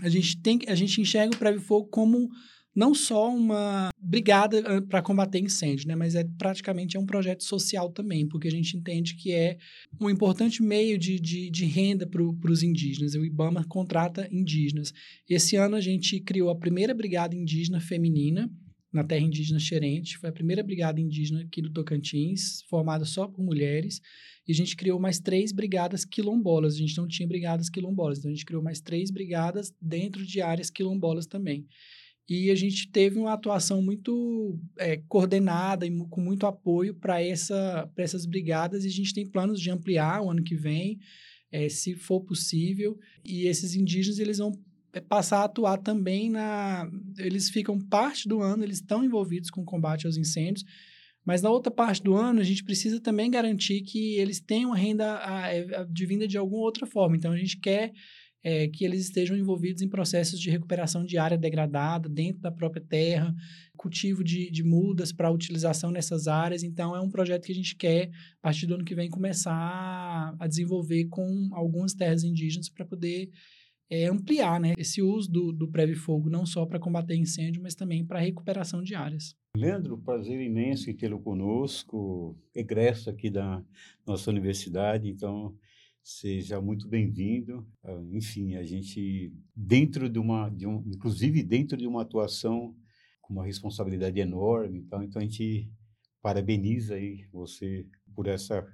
a 0.00 0.08
gente 0.08 0.40
tem 0.40 0.58
a 0.66 0.74
gente 0.74 0.98
enxerga 0.98 1.36
o 1.36 1.38
Preve 1.38 1.60
Fogo 1.60 1.88
como 1.88 2.30
não 2.76 2.94
só 2.94 3.34
uma 3.34 3.88
brigada 3.98 4.82
para 4.82 5.00
combater 5.00 5.38
incêndio, 5.38 5.88
né, 5.88 5.96
mas 5.96 6.14
é 6.14 6.22
praticamente 6.36 6.94
é 6.94 7.00
um 7.00 7.06
projeto 7.06 7.42
social 7.42 7.90
também, 7.90 8.28
porque 8.28 8.46
a 8.46 8.50
gente 8.50 8.76
entende 8.76 9.16
que 9.16 9.32
é 9.32 9.56
um 9.98 10.10
importante 10.10 10.62
meio 10.62 10.98
de, 10.98 11.18
de, 11.18 11.48
de 11.48 11.64
renda 11.64 12.06
para 12.06 12.22
os 12.22 12.62
indígenas. 12.62 13.14
O 13.14 13.24
IBAMA 13.24 13.64
contrata 13.64 14.28
indígenas. 14.30 14.92
Esse 15.28 15.56
ano 15.56 15.74
a 15.74 15.80
gente 15.80 16.20
criou 16.20 16.50
a 16.50 16.54
primeira 16.54 16.92
brigada 16.92 17.34
indígena 17.34 17.80
feminina 17.80 18.50
na 18.92 19.02
terra 19.02 19.24
indígena 19.24 19.58
Xerente. 19.58 20.18
Foi 20.18 20.28
a 20.28 20.32
primeira 20.32 20.62
brigada 20.62 21.00
indígena 21.00 21.42
aqui 21.42 21.62
do 21.62 21.70
Tocantins, 21.70 22.62
formada 22.68 23.04
só 23.04 23.26
por 23.26 23.42
mulheres. 23.42 24.00
E 24.46 24.52
a 24.52 24.54
gente 24.54 24.76
criou 24.76 25.00
mais 25.00 25.18
três 25.18 25.50
brigadas 25.50 26.04
quilombolas. 26.04 26.74
A 26.74 26.78
gente 26.78 26.96
não 26.96 27.08
tinha 27.08 27.26
brigadas 27.26 27.68
quilombolas, 27.70 28.18
então 28.18 28.30
a 28.30 28.34
gente 28.34 28.44
criou 28.44 28.62
mais 28.62 28.80
três 28.80 29.10
brigadas 29.10 29.74
dentro 29.80 30.24
de 30.24 30.40
áreas 30.40 30.70
quilombolas 30.70 31.26
também. 31.26 31.66
E 32.28 32.50
a 32.50 32.54
gente 32.56 32.90
teve 32.90 33.18
uma 33.18 33.32
atuação 33.32 33.80
muito 33.80 34.58
é, 34.76 34.96
coordenada 35.08 35.86
e 35.86 35.96
com 36.08 36.20
muito 36.20 36.44
apoio 36.44 36.92
para 36.94 37.22
essa, 37.22 37.88
essas 37.96 38.26
brigadas, 38.26 38.84
e 38.84 38.88
a 38.88 38.90
gente 38.90 39.14
tem 39.14 39.24
planos 39.24 39.60
de 39.60 39.70
ampliar 39.70 40.22
o 40.22 40.30
ano 40.30 40.42
que 40.42 40.56
vem, 40.56 40.98
é, 41.52 41.68
se 41.68 41.94
for 41.94 42.20
possível. 42.20 42.98
E 43.24 43.46
esses 43.46 43.76
indígenas 43.76 44.18
eles 44.18 44.38
vão 44.38 44.52
é, 44.92 45.00
passar 45.00 45.38
a 45.38 45.44
atuar 45.44 45.78
também 45.78 46.28
na. 46.28 46.90
Eles 47.16 47.48
ficam 47.48 47.78
parte 47.78 48.28
do 48.28 48.40
ano, 48.40 48.64
eles 48.64 48.78
estão 48.78 49.04
envolvidos 49.04 49.48
com 49.48 49.60
o 49.60 49.64
combate 49.64 50.04
aos 50.04 50.16
incêndios, 50.16 50.64
mas 51.24 51.42
na 51.42 51.50
outra 51.50 51.70
parte 51.70 52.02
do 52.02 52.16
ano 52.16 52.40
a 52.40 52.44
gente 52.44 52.64
precisa 52.64 53.00
também 53.00 53.30
garantir 53.30 53.82
que 53.82 54.16
eles 54.16 54.40
tenham 54.40 54.72
renda 54.72 55.18
advinda 55.80 56.26
de 56.26 56.36
alguma 56.36 56.62
outra 56.62 56.86
forma. 56.86 57.16
Então 57.16 57.30
a 57.30 57.36
gente 57.36 57.56
quer 57.58 57.92
é, 58.46 58.68
que 58.68 58.84
eles 58.84 59.00
estejam 59.00 59.36
envolvidos 59.36 59.82
em 59.82 59.88
processos 59.88 60.38
de 60.38 60.48
recuperação 60.48 61.04
de 61.04 61.18
área 61.18 61.36
degradada 61.36 62.08
dentro 62.08 62.40
da 62.40 62.52
própria 62.52 62.80
terra, 62.80 63.34
cultivo 63.76 64.22
de, 64.22 64.48
de 64.52 64.62
mudas 64.62 65.10
para 65.10 65.32
utilização 65.32 65.90
nessas 65.90 66.28
áreas. 66.28 66.62
Então, 66.62 66.94
é 66.94 67.00
um 67.00 67.10
projeto 67.10 67.44
que 67.44 67.50
a 67.50 67.54
gente 67.56 67.74
quer, 67.74 68.08
a 68.40 68.42
partir 68.42 68.68
do 68.68 68.74
ano 68.74 68.84
que 68.84 68.94
vem, 68.94 69.10
começar 69.10 70.32
a 70.38 70.46
desenvolver 70.46 71.06
com 71.06 71.48
algumas 71.50 71.92
terras 71.92 72.22
indígenas 72.22 72.68
para 72.68 72.84
poder 72.84 73.30
é, 73.90 74.06
ampliar 74.06 74.60
né, 74.60 74.74
esse 74.78 75.02
uso 75.02 75.28
do, 75.28 75.50
do 75.50 75.66
Preve-Fogo, 75.66 76.30
não 76.30 76.46
só 76.46 76.64
para 76.64 76.78
combater 76.78 77.16
incêndio, 77.16 77.60
mas 77.60 77.74
também 77.74 78.06
para 78.06 78.20
recuperação 78.20 78.80
de 78.80 78.94
áreas. 78.94 79.34
Leandro, 79.56 79.98
prazer 79.98 80.40
imenso 80.40 80.88
em 80.88 80.94
tê-lo 80.94 81.18
conosco, 81.18 82.38
egresso 82.54 83.10
aqui 83.10 83.28
da 83.28 83.60
nossa 84.06 84.30
universidade, 84.30 85.08
então 85.08 85.52
Seja 86.08 86.60
muito 86.60 86.86
bem-vindo. 86.86 87.66
Ah, 87.82 88.00
enfim, 88.12 88.54
a 88.54 88.62
gente, 88.62 89.32
dentro 89.56 90.08
de 90.08 90.20
uma, 90.20 90.48
de 90.48 90.64
um, 90.64 90.80
inclusive 90.86 91.42
dentro 91.42 91.76
de 91.76 91.84
uma 91.84 92.02
atuação 92.02 92.76
com 93.20 93.34
uma 93.34 93.44
responsabilidade 93.44 94.20
enorme, 94.20 94.78
então, 94.78 95.02
então 95.02 95.20
a 95.20 95.24
gente 95.24 95.68
parabeniza 96.22 96.94
aí 96.94 97.26
você 97.32 97.84
por 98.14 98.28
essa 98.28 98.64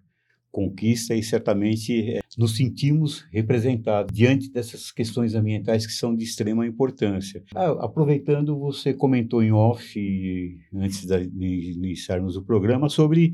conquista 0.51 1.15
e 1.15 1.23
certamente 1.23 2.11
é, 2.11 2.21
nos 2.37 2.55
sentimos 2.55 3.23
representados 3.33 4.15
diante 4.15 4.53
dessas 4.53 4.93
questões 4.93 5.35
ambientais 5.35 5.87
que 5.87 5.93
são 5.93 6.15
de 6.15 6.25
extrema 6.25 6.67
importância. 6.67 7.43
Ah, 7.55 7.71
aproveitando, 7.81 8.59
você 8.59 8.93
comentou 8.93 9.43
em 9.43 9.53
off, 9.53 10.61
antes 10.75 11.07
de 11.07 11.73
iniciarmos 11.73 12.37
o 12.37 12.45
programa, 12.45 12.91
sobre 12.91 13.33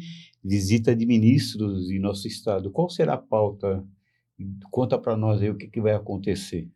visita 0.49 0.97
de 0.97 1.05
ministros 1.05 1.91
em 1.91 1.99
nosso 1.99 2.27
estado. 2.27 2.71
Qual 2.71 2.89
será 2.89 3.15
a 3.15 3.19
pauta? 3.19 3.85
Conta 4.71 4.99
para 4.99 5.17
nós 5.17 5.43
aí 5.43 5.51
o 5.51 5.57
que, 5.57 5.69
que 5.69 5.81
vai 5.81 5.95
acontecer. 5.95 6.69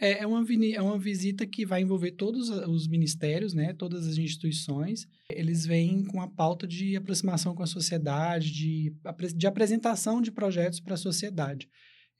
É, 0.00 0.22
é, 0.22 0.26
uma, 0.26 0.44
é 0.74 0.82
uma 0.82 0.98
visita 0.98 1.46
que 1.46 1.64
vai 1.64 1.82
envolver 1.82 2.12
todos 2.12 2.48
os 2.48 2.88
ministérios, 2.88 3.54
né, 3.54 3.72
todas 3.72 4.06
as 4.06 4.18
instituições. 4.18 5.06
Eles 5.30 5.64
vêm 5.64 6.04
com 6.04 6.20
a 6.20 6.28
pauta 6.28 6.66
de 6.66 6.96
aproximação 6.96 7.54
com 7.54 7.62
a 7.62 7.66
sociedade, 7.66 8.52
de, 8.52 8.94
de 9.36 9.46
apresentação 9.46 10.20
de 10.20 10.32
projetos 10.32 10.80
para 10.80 10.94
a 10.94 10.98
sociedade. 10.98 11.68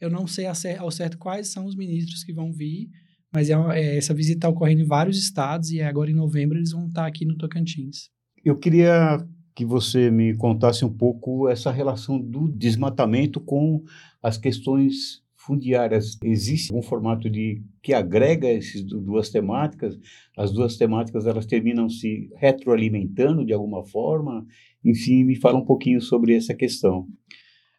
Eu 0.00 0.11
não 0.11 0.26
sei 0.26 0.47
ao 0.47 0.91
certo 0.91 1.19
quais 1.19 1.49
são 1.49 1.64
os 1.64 1.75
ministros 1.75 2.25
que 2.25 2.33
vão 2.33 2.52
vir, 2.52 2.88
mas 3.33 3.50
é, 3.50 3.55
é 3.75 3.97
essa 3.97 4.14
visita 4.14 4.38
está 4.38 4.49
ocorrendo 4.49 4.83
em 4.83 4.87
vários 4.87 5.19
estados 5.19 5.71
e 5.71 5.81
agora 5.81 6.11
em 6.11 6.14
novembro 6.14 6.59
eles 6.59 6.73
vão 6.73 6.87
estar 6.87 7.07
aqui 7.07 7.25
no 7.25 7.37
Tocantins. 7.37 8.11
Eu 8.45 8.57
queria 8.59 9.19
que 9.55 9.65
você 9.65 10.11
me 10.11 10.35
contasse 10.37 10.85
um 10.85 10.93
pouco 10.93 11.49
essa 11.49 11.71
relação 11.71 12.19
do 12.19 12.49
desmatamento 12.49 13.41
com 13.41 13.83
as 14.23 14.39
questões 14.39 15.23
fundiárias. 15.37 16.17
Existe 16.23 16.73
um 16.73 16.83
formato 16.83 17.29
de 17.29 17.63
que 17.83 17.93
agrega 17.93 18.49
essas 18.49 18.83
duas 18.85 19.29
temáticas? 19.29 19.99
As 20.37 20.53
duas 20.53 20.77
temáticas 20.77 21.27
elas 21.27 21.47
terminam 21.47 21.89
se 21.89 22.31
retroalimentando 22.37 23.45
de 23.45 23.53
alguma 23.53 23.85
forma? 23.85 24.47
Enfim, 24.85 25.25
me 25.25 25.37
fala 25.37 25.59
um 25.59 25.65
pouquinho 25.65 26.01
sobre 26.01 26.35
essa 26.35 26.55
questão. 26.55 27.07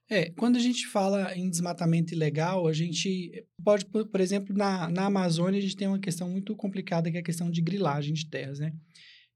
É, 0.09 0.29
quando 0.31 0.57
a 0.57 0.59
gente 0.59 0.85
fala 0.87 1.35
em 1.35 1.49
desmatamento 1.49 2.13
ilegal, 2.13 2.67
a 2.67 2.73
gente 2.73 3.45
pode, 3.63 3.85
por 3.85 4.19
exemplo, 4.19 4.55
na, 4.55 4.89
na 4.89 5.05
Amazônia, 5.05 5.57
a 5.57 5.61
gente 5.61 5.77
tem 5.77 5.87
uma 5.87 5.99
questão 5.99 6.29
muito 6.29 6.55
complicada 6.55 7.09
que 7.09 7.17
é 7.17 7.21
a 7.21 7.23
questão 7.23 7.49
de 7.49 7.61
grilagem 7.61 8.13
de 8.13 8.29
terras, 8.29 8.59
né? 8.59 8.73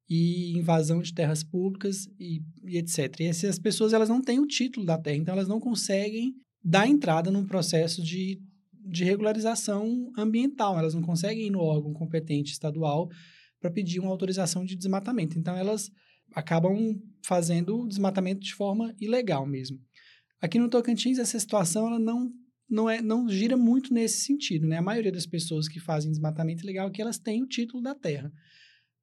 E 0.10 0.58
invasão 0.58 1.02
de 1.02 1.14
terras 1.14 1.44
públicas 1.44 2.08
e, 2.20 2.42
e 2.64 2.78
etc. 2.78 3.20
E 3.20 3.24
essas 3.26 3.60
pessoas, 3.60 3.92
elas 3.92 4.10
não 4.10 4.22
têm 4.22 4.40
o 4.40 4.48
título 4.48 4.86
da 4.86 4.98
terra, 4.98 5.18
então 5.18 5.34
elas 5.34 5.48
não 5.48 5.60
conseguem 5.60 6.34
dar 6.64 6.88
entrada 6.88 7.30
num 7.30 7.46
processo 7.46 8.02
de, 8.02 8.40
de 8.86 9.04
regularização 9.04 10.12
ambiental, 10.18 10.78
elas 10.80 10.94
não 10.94 11.02
conseguem 11.02 11.48
ir 11.48 11.52
no 11.52 11.60
órgão 11.60 11.94
competente 11.94 12.52
estadual 12.52 13.10
para 13.60 13.72
pedir 13.72 14.00
uma 14.00 14.10
autorização 14.10 14.64
de 14.64 14.76
desmatamento. 14.76 15.38
Então, 15.38 15.56
elas 15.56 15.90
acabam 16.34 16.96
fazendo 17.26 17.82
o 17.82 17.88
desmatamento 17.88 18.42
de 18.42 18.54
forma 18.54 18.94
ilegal 19.00 19.46
mesmo. 19.46 19.78
Aqui 20.42 20.60
no 20.60 20.70
Tocantins, 20.70 21.18
essa 21.18 21.40
situação 21.40 21.88
ela 21.88 22.00
não, 22.00 22.30
não, 22.70 22.90
é, 22.90 23.02
não 23.02 23.28
gira 23.28 23.58
muito 23.58 23.94
nesse 23.94 24.22
sentido. 24.22 24.68
Né? 24.68 24.78
A 24.78 24.82
maioria 24.82 25.12
das 25.12 25.26
pessoas 25.26 25.68
que 25.68 25.80
fazem 25.80 26.12
desmatamento 26.12 26.64
ilegal 26.64 26.88
é 26.88 26.92
que 26.92 27.02
elas 27.02 27.18
têm 27.18 27.42
o 27.42 27.48
título 27.48 27.82
da 27.82 27.96
terra. 27.96 28.32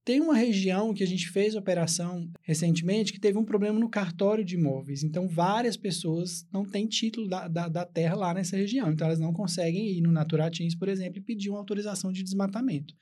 Tem 0.04 0.20
uma 0.20 0.36
região 0.36 0.92
que 0.92 1.02
a 1.02 1.06
gente 1.06 1.30
fez 1.30 1.54
operação 1.54 2.30
recentemente 2.42 3.10
que 3.10 3.18
teve 3.18 3.38
um 3.38 3.44
problema 3.44 3.78
no 3.78 3.88
cartório 3.88 4.44
de 4.44 4.54
imóveis. 4.54 5.02
Então, 5.02 5.26
várias 5.26 5.78
pessoas 5.78 6.46
não 6.52 6.62
têm 6.62 6.86
título 6.86 7.26
da, 7.26 7.48
da, 7.48 7.68
da 7.68 7.86
terra 7.86 8.14
lá 8.14 8.34
nessa 8.34 8.54
região. 8.54 8.92
Então, 8.92 9.06
elas 9.06 9.18
não 9.18 9.32
conseguem 9.32 9.88
ir 9.96 10.02
no 10.02 10.12
Naturatins, 10.12 10.74
por 10.74 10.88
exemplo, 10.88 11.18
e 11.18 11.22
pedir 11.22 11.48
uma 11.48 11.58
autorização 11.58 12.12
de 12.12 12.22
desmatamento. 12.22 12.92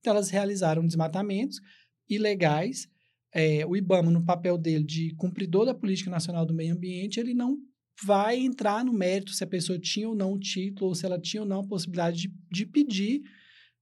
Então, 0.00 0.12
elas 0.12 0.28
realizaram 0.28 0.86
desmatamentos 0.86 1.58
ilegais. 2.06 2.86
É, 3.32 3.64
o 3.64 3.74
IBAMA, 3.74 4.10
no 4.10 4.24
papel 4.24 4.58
dele 4.58 4.84
de 4.84 5.14
cumpridor 5.14 5.64
da 5.64 5.74
Política 5.74 6.10
Nacional 6.10 6.44
do 6.44 6.52
Meio 6.52 6.74
Ambiente, 6.74 7.18
ele 7.18 7.32
não 7.32 7.56
vai 8.04 8.38
entrar 8.38 8.84
no 8.84 8.92
mérito 8.92 9.32
se 9.32 9.44
a 9.44 9.46
pessoa 9.46 9.78
tinha 9.78 10.08
ou 10.08 10.14
não 10.14 10.34
o 10.34 10.38
título, 10.38 10.88
ou 10.88 10.94
se 10.94 11.06
ela 11.06 11.18
tinha 11.18 11.42
ou 11.42 11.48
não 11.48 11.60
a 11.60 11.66
possibilidade 11.66 12.18
de, 12.18 12.34
de 12.50 12.66
pedir 12.66 13.22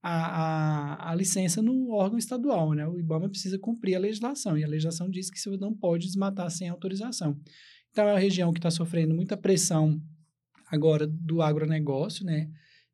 a, 0.01 0.11
a, 0.11 1.11
a, 1.11 1.15
licença 1.15 1.61
no 1.61 1.91
órgão 1.91 2.17
estadual, 2.17 2.73
né? 2.73 2.87
O 2.87 2.97
IBAMA 2.97 3.29
precisa 3.29 3.59
cumprir 3.59 3.95
a 3.95 3.99
legislação, 3.99 4.57
e 4.57 4.63
a 4.63 4.67
legislação 4.67 5.09
diz 5.09 5.29
que 5.29 5.39
você 5.39 5.49
não 5.57 5.73
pode 5.73 6.05
desmatar 6.05 6.49
sem 6.49 6.69
autorização. 6.69 7.37
Então, 7.91 8.07
é 8.07 8.13
uma 8.13 8.19
região 8.19 8.53
que 8.53 8.59
está 8.59 8.71
sofrendo 8.71 9.13
muita 9.13 9.35
pressão 9.35 10.01
agora 10.71 11.05
do 11.05 11.41
agronegócio, 11.41 12.23
né? 12.25 12.49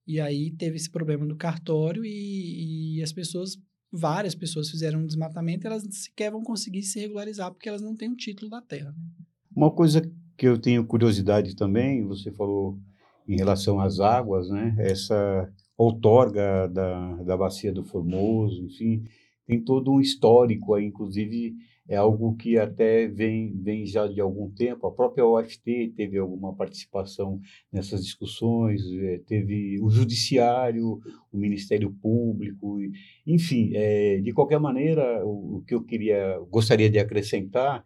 E 0.07 0.19
aí 0.19 0.51
teve 0.51 0.77
esse 0.77 0.89
problema 0.89 1.25
do 1.25 1.35
cartório 1.35 2.05
e, 2.05 2.97
e 2.97 3.03
as 3.03 3.11
pessoas, 3.11 3.57
várias 3.91 4.35
pessoas 4.35 4.69
fizeram 4.69 4.99
um 4.99 5.07
desmatamento, 5.07 5.65
elas 5.65 5.83
sequer 5.91 6.31
vão 6.31 6.43
conseguir 6.43 6.83
se 6.83 6.99
regularizar 6.99 7.51
porque 7.51 7.67
elas 7.67 7.81
não 7.81 7.95
têm 7.95 8.11
o 8.11 8.15
título 8.15 8.49
da 8.49 8.61
terra. 8.61 8.91
Né? 8.91 9.25
Uma 9.55 9.71
coisa 9.71 10.01
que 10.37 10.47
eu 10.47 10.57
tenho 10.59 10.85
curiosidade 10.85 11.55
também, 11.55 12.05
você 12.05 12.31
falou 12.31 12.79
em 13.27 13.35
relação 13.35 13.79
às 13.79 13.99
águas, 13.99 14.49
né? 14.49 14.75
Essa 14.79 15.51
outorga 15.77 16.67
da, 16.67 17.15
da 17.23 17.37
bacia 17.37 17.71
do 17.71 17.83
Formoso, 17.83 18.63
enfim, 18.63 19.03
tem 19.45 19.61
todo 19.61 19.91
um 19.91 20.01
histórico 20.01 20.73
aí, 20.73 20.85
inclusive 20.85 21.55
é 21.87 21.95
algo 21.95 22.35
que 22.35 22.57
até 22.57 23.07
vem, 23.07 23.53
vem 23.61 23.85
já 23.85 24.07
de 24.07 24.19
algum 24.19 24.49
tempo. 24.49 24.87
A 24.87 24.91
própria 24.91 25.25
UFT 25.25 25.93
teve 25.95 26.17
alguma 26.17 26.53
participação 26.55 27.39
nessas 27.71 28.03
discussões, 28.03 28.81
é, 28.91 29.19
teve 29.19 29.79
o 29.79 29.89
Judiciário, 29.89 30.99
o 31.31 31.37
Ministério 31.37 31.91
Público, 32.01 32.79
enfim, 33.25 33.71
é, 33.75 34.19
de 34.19 34.33
qualquer 34.33 34.59
maneira, 34.59 35.23
o, 35.23 35.57
o 35.57 35.61
que 35.61 35.75
eu 35.75 35.83
queria, 35.83 36.39
gostaria 36.49 36.89
de 36.89 36.97
acrescentar 36.97 37.85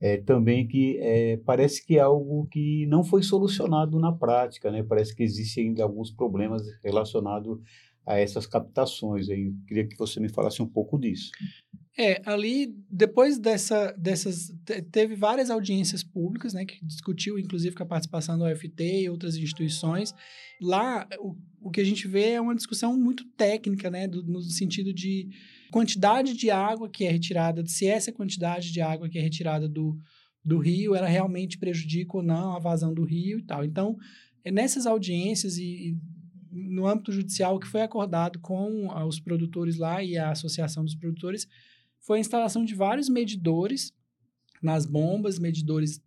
é, 0.00 0.16
também 0.18 0.66
que 0.66 0.98
é, 0.98 1.36
parece 1.38 1.84
que 1.84 1.96
é 1.96 2.00
algo 2.00 2.46
que 2.46 2.86
não 2.86 3.02
foi 3.02 3.22
solucionado 3.22 3.98
na 3.98 4.12
prática, 4.12 4.70
né? 4.70 4.82
Parece 4.82 5.14
que 5.14 5.22
existem 5.22 5.68
ainda 5.68 5.82
alguns 5.82 6.10
problemas 6.10 6.62
relacionados 6.82 7.60
a 8.06 8.18
essas 8.18 8.46
captações. 8.46 9.28
Aí, 9.28 9.52
queria 9.66 9.86
que 9.86 9.96
você 9.96 10.18
me 10.18 10.28
falasse 10.28 10.62
um 10.62 10.68
pouco 10.68 10.98
disso. 10.98 11.30
É, 11.98 12.22
ali, 12.24 12.74
depois 12.88 13.38
dessa, 13.40 13.92
dessas, 13.92 14.54
teve 14.92 15.16
várias 15.16 15.50
audiências 15.50 16.04
públicas, 16.04 16.54
né, 16.54 16.64
que 16.64 16.78
discutiu, 16.86 17.38
inclusive, 17.38 17.74
com 17.74 17.82
a 17.82 17.86
participação 17.86 18.38
do 18.38 18.44
UFT 18.44 19.02
e 19.02 19.10
outras 19.10 19.36
instituições. 19.36 20.14
Lá, 20.62 21.08
o, 21.18 21.36
o 21.60 21.70
que 21.70 21.80
a 21.80 21.84
gente 21.84 22.06
vê 22.06 22.30
é 22.30 22.40
uma 22.40 22.54
discussão 22.54 22.98
muito 22.98 23.24
técnica, 23.36 23.90
né, 23.90 24.06
do, 24.06 24.22
no 24.22 24.40
sentido 24.42 24.92
de 24.92 25.28
quantidade 25.70 26.34
de 26.34 26.50
água 26.50 26.88
que 26.88 27.04
é 27.04 27.10
retirada, 27.10 27.64
se 27.66 27.86
essa 27.86 28.12
quantidade 28.12 28.72
de 28.72 28.80
água 28.80 29.08
que 29.08 29.18
é 29.18 29.22
retirada 29.22 29.68
do, 29.68 29.98
do 30.44 30.58
rio, 30.58 30.94
ela 30.94 31.06
realmente 31.06 31.58
prejudica 31.58 32.16
ou 32.16 32.22
não 32.22 32.54
a 32.54 32.58
vazão 32.58 32.94
do 32.94 33.04
rio 33.04 33.38
e 33.38 33.42
tal. 33.42 33.64
Então, 33.64 33.96
é 34.44 34.50
nessas 34.50 34.86
audiências 34.86 35.58
e, 35.58 35.90
e 35.90 35.96
no 36.50 36.86
âmbito 36.86 37.12
judicial, 37.12 37.56
o 37.56 37.60
que 37.60 37.66
foi 37.66 37.82
acordado 37.82 38.38
com 38.40 38.88
os 39.06 39.20
produtores 39.20 39.76
lá 39.76 40.02
e 40.02 40.16
a 40.16 40.30
associação 40.30 40.84
dos 40.84 40.94
produtores 40.94 41.46
foi 42.00 42.18
a 42.18 42.20
instalação 42.20 42.64
de 42.64 42.74
vários 42.74 43.08
medidores 43.08 43.92
nas 44.62 44.86
bombas, 44.86 45.38
medidores 45.38 46.00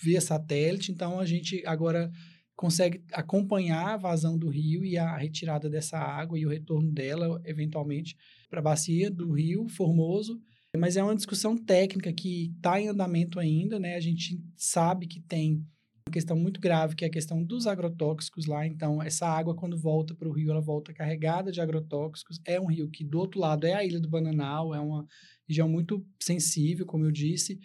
via 0.00 0.20
satélite. 0.20 0.92
Então, 0.92 1.18
a 1.18 1.26
gente 1.26 1.62
agora 1.66 2.10
consegue 2.58 3.04
acompanhar 3.12 3.94
a 3.94 3.96
vazão 3.96 4.36
do 4.36 4.48
rio 4.48 4.84
e 4.84 4.98
a 4.98 5.16
retirada 5.16 5.70
dessa 5.70 5.96
água 5.96 6.36
e 6.36 6.44
o 6.44 6.48
retorno 6.48 6.90
dela, 6.90 7.40
eventualmente, 7.44 8.16
para 8.50 8.58
a 8.58 8.62
bacia 8.62 9.08
do 9.08 9.30
rio 9.30 9.68
Formoso. 9.68 10.40
Mas 10.76 10.96
é 10.96 11.02
uma 11.02 11.14
discussão 11.14 11.56
técnica 11.56 12.12
que 12.12 12.52
está 12.56 12.80
em 12.80 12.88
andamento 12.88 13.38
ainda, 13.38 13.78
né? 13.78 13.94
A 13.94 14.00
gente 14.00 14.42
sabe 14.56 15.06
que 15.06 15.20
tem 15.20 15.64
uma 16.08 16.12
questão 16.12 16.36
muito 16.36 16.60
grave, 16.60 16.96
que 16.96 17.04
é 17.04 17.08
a 17.08 17.12
questão 17.12 17.44
dos 17.44 17.64
agrotóxicos 17.68 18.46
lá. 18.46 18.66
Então, 18.66 19.00
essa 19.00 19.28
água, 19.28 19.54
quando 19.54 19.78
volta 19.78 20.12
para 20.12 20.28
o 20.28 20.32
rio, 20.32 20.50
ela 20.50 20.60
volta 20.60 20.92
carregada 20.92 21.52
de 21.52 21.60
agrotóxicos. 21.60 22.40
É 22.44 22.60
um 22.60 22.66
rio 22.66 22.90
que, 22.90 23.04
do 23.04 23.20
outro 23.20 23.38
lado, 23.38 23.68
é 23.68 23.74
a 23.74 23.84
Ilha 23.84 24.00
do 24.00 24.10
Bananal, 24.10 24.74
é 24.74 24.80
uma 24.80 25.06
região 25.48 25.68
muito 25.68 26.04
sensível, 26.20 26.84
como 26.84 27.04
eu 27.04 27.12
disse. 27.12 27.56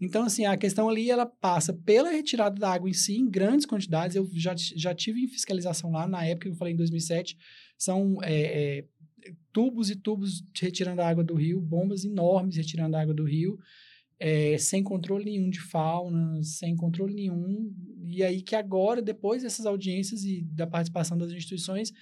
Então, 0.00 0.24
assim, 0.24 0.46
a 0.46 0.56
questão 0.56 0.88
ali, 0.88 1.10
ela 1.10 1.26
passa 1.26 1.74
pela 1.74 2.10
retirada 2.10 2.58
da 2.58 2.72
água 2.72 2.88
em 2.88 2.92
si, 2.92 3.16
em 3.16 3.28
grandes 3.28 3.66
quantidades. 3.66 4.16
Eu 4.16 4.28
já, 4.32 4.54
já 4.56 4.94
tive 4.94 5.22
em 5.22 5.28
fiscalização 5.28 5.90
lá, 5.90 6.08
na 6.08 6.24
época 6.24 6.48
que 6.48 6.54
eu 6.54 6.56
falei 6.56 6.72
em 6.72 6.76
2007, 6.76 7.36
são 7.76 8.16
é, 8.22 8.78
é, 8.78 8.84
tubos 9.52 9.90
e 9.90 9.96
tubos 9.96 10.42
retirando 10.58 11.02
a 11.02 11.08
água 11.08 11.22
do 11.22 11.34
rio, 11.34 11.60
bombas 11.60 12.04
enormes 12.04 12.56
retirando 12.56 12.96
a 12.96 13.02
água 13.02 13.12
do 13.12 13.24
rio, 13.24 13.58
é, 14.18 14.56
sem 14.56 14.82
controle 14.82 15.24
nenhum 15.24 15.50
de 15.50 15.60
fauna, 15.60 16.42
sem 16.42 16.74
controle 16.76 17.12
nenhum. 17.12 17.70
E 18.06 18.22
aí 18.22 18.40
que 18.40 18.56
agora, 18.56 19.02
depois 19.02 19.42
dessas 19.42 19.66
audiências 19.66 20.24
e 20.24 20.42
da 20.42 20.66
participação 20.66 21.18
das 21.18 21.30
instituições, 21.30 21.92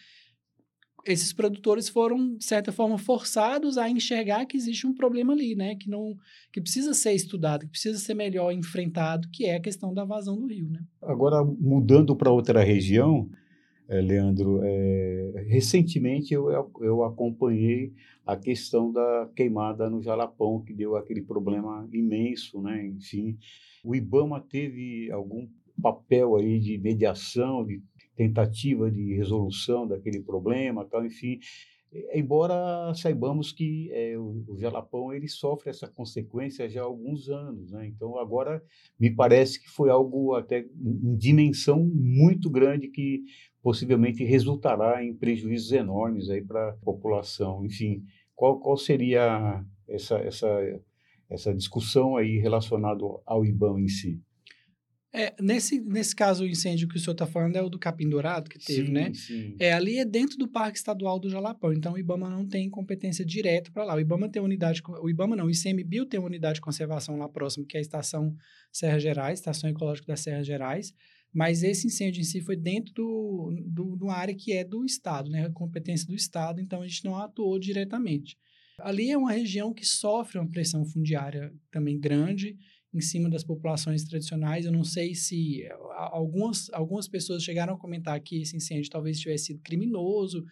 esses 1.05 1.33
produtores 1.33 1.88
foram, 1.88 2.37
de 2.37 2.45
certa 2.45 2.73
forma, 2.73 2.99
forçados 2.99 3.78
a 3.78 3.88
enxergar 3.88 4.47
que 4.47 4.57
existe 4.57 4.87
um 4.87 4.95
problema 4.95 5.33
ali, 5.33 5.55
né? 5.55 5.75
Que 5.75 5.88
não 5.88 6.17
que 6.52 6.61
precisa 6.61 6.95
ser 6.95 7.12
estudado, 7.12 7.67
que 7.67 7.71
precisa 7.71 7.99
ser 7.99 8.14
melhor 8.14 8.52
enfrentado, 8.52 9.28
que 9.31 9.47
é 9.47 9.57
a 9.57 9.61
questão 9.61 9.95
da 9.95 10.05
vazão 10.05 10.38
do 10.38 10.47
rio, 10.47 10.69
né? 10.69 10.81
Agora, 11.02 11.45
mudando 11.45 12.14
para 12.17 12.31
outra 12.31 12.62
região, 12.62 13.28
é, 13.88 14.00
Leandro, 14.00 14.61
é, 14.62 15.47
recentemente 15.49 16.35
eu, 16.35 16.50
eu 16.81 17.05
acompanhei 17.05 17.93
a 18.26 18.37
questão 18.37 18.93
da 18.93 19.31
queimada 19.35 19.88
no 19.88 20.02
Jalapão, 20.02 20.62
que 20.62 20.75
deu 20.75 20.97
aquele 20.97 21.23
problema 21.23 21.88
imenso, 21.90 22.61
né? 22.61 22.87
Enfim, 22.87 23.38
o 23.83 23.95
IBAMA 23.95 24.40
teve 24.40 25.11
algum 25.11 25.49
papel 25.81 26.37
aí 26.37 26.59
de 26.59 26.76
mediação, 26.76 27.64
de 27.64 27.83
tentativa 28.19 28.91
de 28.91 29.15
resolução 29.15 29.87
daquele 29.87 30.21
problema, 30.21 30.85
tal, 30.85 31.07
enfim. 31.07 31.39
Embora 32.13 32.93
saibamos 32.95 33.51
que 33.51 33.91
é, 33.93 34.19
o, 34.19 34.45
o 34.49 34.59
Jalapão 34.59 35.11
ele 35.15 35.29
sofre 35.29 35.71
essa 35.71 35.89
consequência 35.89 36.69
já 36.69 36.83
há 36.83 36.85
alguns 36.85 37.31
anos, 37.31 37.71
né? 37.71 37.87
Então 37.87 38.19
agora 38.19 38.63
me 39.01 39.09
parece 39.15 39.63
que 39.63 39.71
foi 39.71 39.89
algo 39.89 40.35
até 40.35 40.61
em 40.61 41.17
dimensão 41.17 41.83
muito 41.83 42.51
grande 42.51 42.89
que 42.89 43.23
possivelmente 43.63 44.23
resultará 44.25 45.03
em 45.03 45.15
prejuízos 45.15 45.73
enormes 45.73 46.29
aí 46.29 46.45
para 46.45 46.71
a 46.71 46.77
população. 46.85 47.65
Enfim, 47.65 48.03
qual, 48.35 48.59
qual 48.59 48.77
seria 48.77 49.65
essa, 49.89 50.19
essa, 50.19 50.49
essa 51.31 51.55
discussão 51.55 52.17
aí 52.17 52.39
relacionado 52.39 53.23
ao 53.25 53.47
IBAN 53.47 53.81
em 53.81 53.89
si? 53.89 54.21
É, 55.12 55.35
nesse, 55.41 55.81
nesse 55.81 56.15
caso, 56.15 56.45
o 56.45 56.47
incêndio 56.47 56.87
que 56.87 56.97
o 56.97 57.00
senhor 57.00 57.12
está 57.12 57.27
falando 57.27 57.57
é 57.57 57.62
o 57.62 57.71
do 57.71 57.79
Capim 57.79 58.09
Dourado 58.09 58.50
que 58.50 58.59
teve, 58.59 58.87
sim, 58.87 58.93
né? 58.93 59.12
Sim. 59.15 59.57
É, 59.59 59.73
ali 59.73 59.99
é 59.99 60.05
dentro 60.05 60.37
do 60.37 60.47
Parque 60.47 60.77
Estadual 60.77 61.19
do 61.19 61.31
Jalapão, 61.31 61.73
então 61.73 61.95
o 61.95 61.99
IBAMA 61.99 62.29
não 62.29 62.47
tem 62.47 62.69
competência 62.69 63.25
direta 63.25 63.71
para 63.73 63.85
lá. 63.85 63.95
O 63.95 64.00
IBAMA 64.00 64.29
tem 64.29 64.43
unidade, 64.43 64.83
o 64.87 65.09
IBAMA 65.09 65.35
não, 65.35 65.47
o 65.47 65.50
ICMBio 65.50 66.05
tem 66.05 66.21
uma 66.21 66.29
unidade 66.29 66.57
de 66.57 66.61
conservação 66.61 67.17
lá 67.17 67.29
próximo, 67.29 67.65
que 67.65 67.77
é 67.77 67.79
a 67.79 67.81
Estação 67.81 68.37
Serra 68.71 68.99
Gerais, 68.99 69.38
Estação 69.38 69.71
Ecológica 69.71 70.07
das 70.09 70.21
Serras 70.21 70.47
Gerais, 70.47 70.93
mas 71.33 71.62
esse 71.62 71.87
incêndio 71.87 72.21
em 72.21 72.25
si 72.25 72.43
foi 72.43 72.57
dentro 72.57 72.93
do, 72.93 73.55
do, 73.67 73.97
do 73.97 74.11
área 74.11 74.35
que 74.35 74.53
é 74.53 74.62
do 74.62 74.85
Estado, 74.85 75.31
né? 75.31 75.49
Competência 75.55 76.07
do 76.07 76.15
Estado, 76.15 76.61
então 76.61 76.83
a 76.83 76.87
gente 76.87 77.05
não 77.05 77.17
atuou 77.17 77.59
diretamente. 77.59 78.37
Ali 78.81 79.11
é 79.11 79.19
uma 79.19 79.33
região 79.33 79.75
que 79.75 79.85
sofre 79.85 80.38
uma 80.38 80.49
pressão 80.49 80.85
fundiária 80.85 81.53
também 81.71 81.99
grande, 81.99 82.57
em 82.92 83.00
cima 83.00 83.28
das 83.28 83.45
populações 83.45 84.04
tradicionais. 84.04 84.64
Eu 84.64 84.73
não 84.73 84.85
sei 84.85 85.14
se 85.14 85.62
algumas, 85.97 86.71
algumas 86.73 87.09
pessoas 87.09 87.42
chegaram 87.42 87.75
a 87.75 87.78
comentar 87.78 88.18
que 88.21 88.40
esse 88.40 88.57
incêndio 88.57 88.90
talvez 88.90 89.18
tivesse 89.18 89.47
sido 89.47 89.61
criminoso 89.61 90.45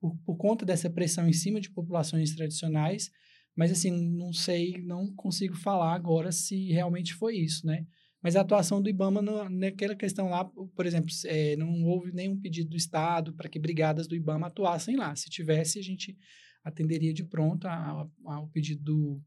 por, 0.00 0.16
por 0.24 0.36
conta 0.36 0.64
dessa 0.64 0.88
pressão 0.88 1.28
em 1.28 1.32
cima 1.32 1.60
de 1.60 1.70
populações 1.70 2.34
tradicionais, 2.34 3.10
mas 3.56 3.70
assim, 3.70 3.90
não 4.16 4.32
sei, 4.32 4.80
não 4.82 5.12
consigo 5.14 5.56
falar 5.56 5.94
agora 5.94 6.32
se 6.32 6.72
realmente 6.72 7.14
foi 7.14 7.36
isso, 7.36 7.66
né? 7.66 7.86
Mas 8.22 8.36
a 8.36 8.42
atuação 8.42 8.82
do 8.82 8.88
IBAMA 8.88 9.22
no, 9.22 9.48
naquela 9.48 9.96
questão 9.96 10.28
lá, 10.28 10.44
por 10.44 10.86
exemplo, 10.86 11.08
é, 11.24 11.56
não 11.56 11.84
houve 11.84 12.12
nenhum 12.12 12.38
pedido 12.38 12.70
do 12.70 12.76
Estado 12.76 13.32
para 13.34 13.48
que 13.48 13.58
brigadas 13.58 14.06
do 14.06 14.14
IBAMA 14.14 14.48
atuassem 14.48 14.94
lá. 14.94 15.16
Se 15.16 15.30
tivesse, 15.30 15.78
a 15.78 15.82
gente 15.82 16.16
atenderia 16.62 17.14
de 17.14 17.24
pronto 17.24 17.66
ao 17.66 18.48
pedido 18.48 18.82
do, 18.82 19.22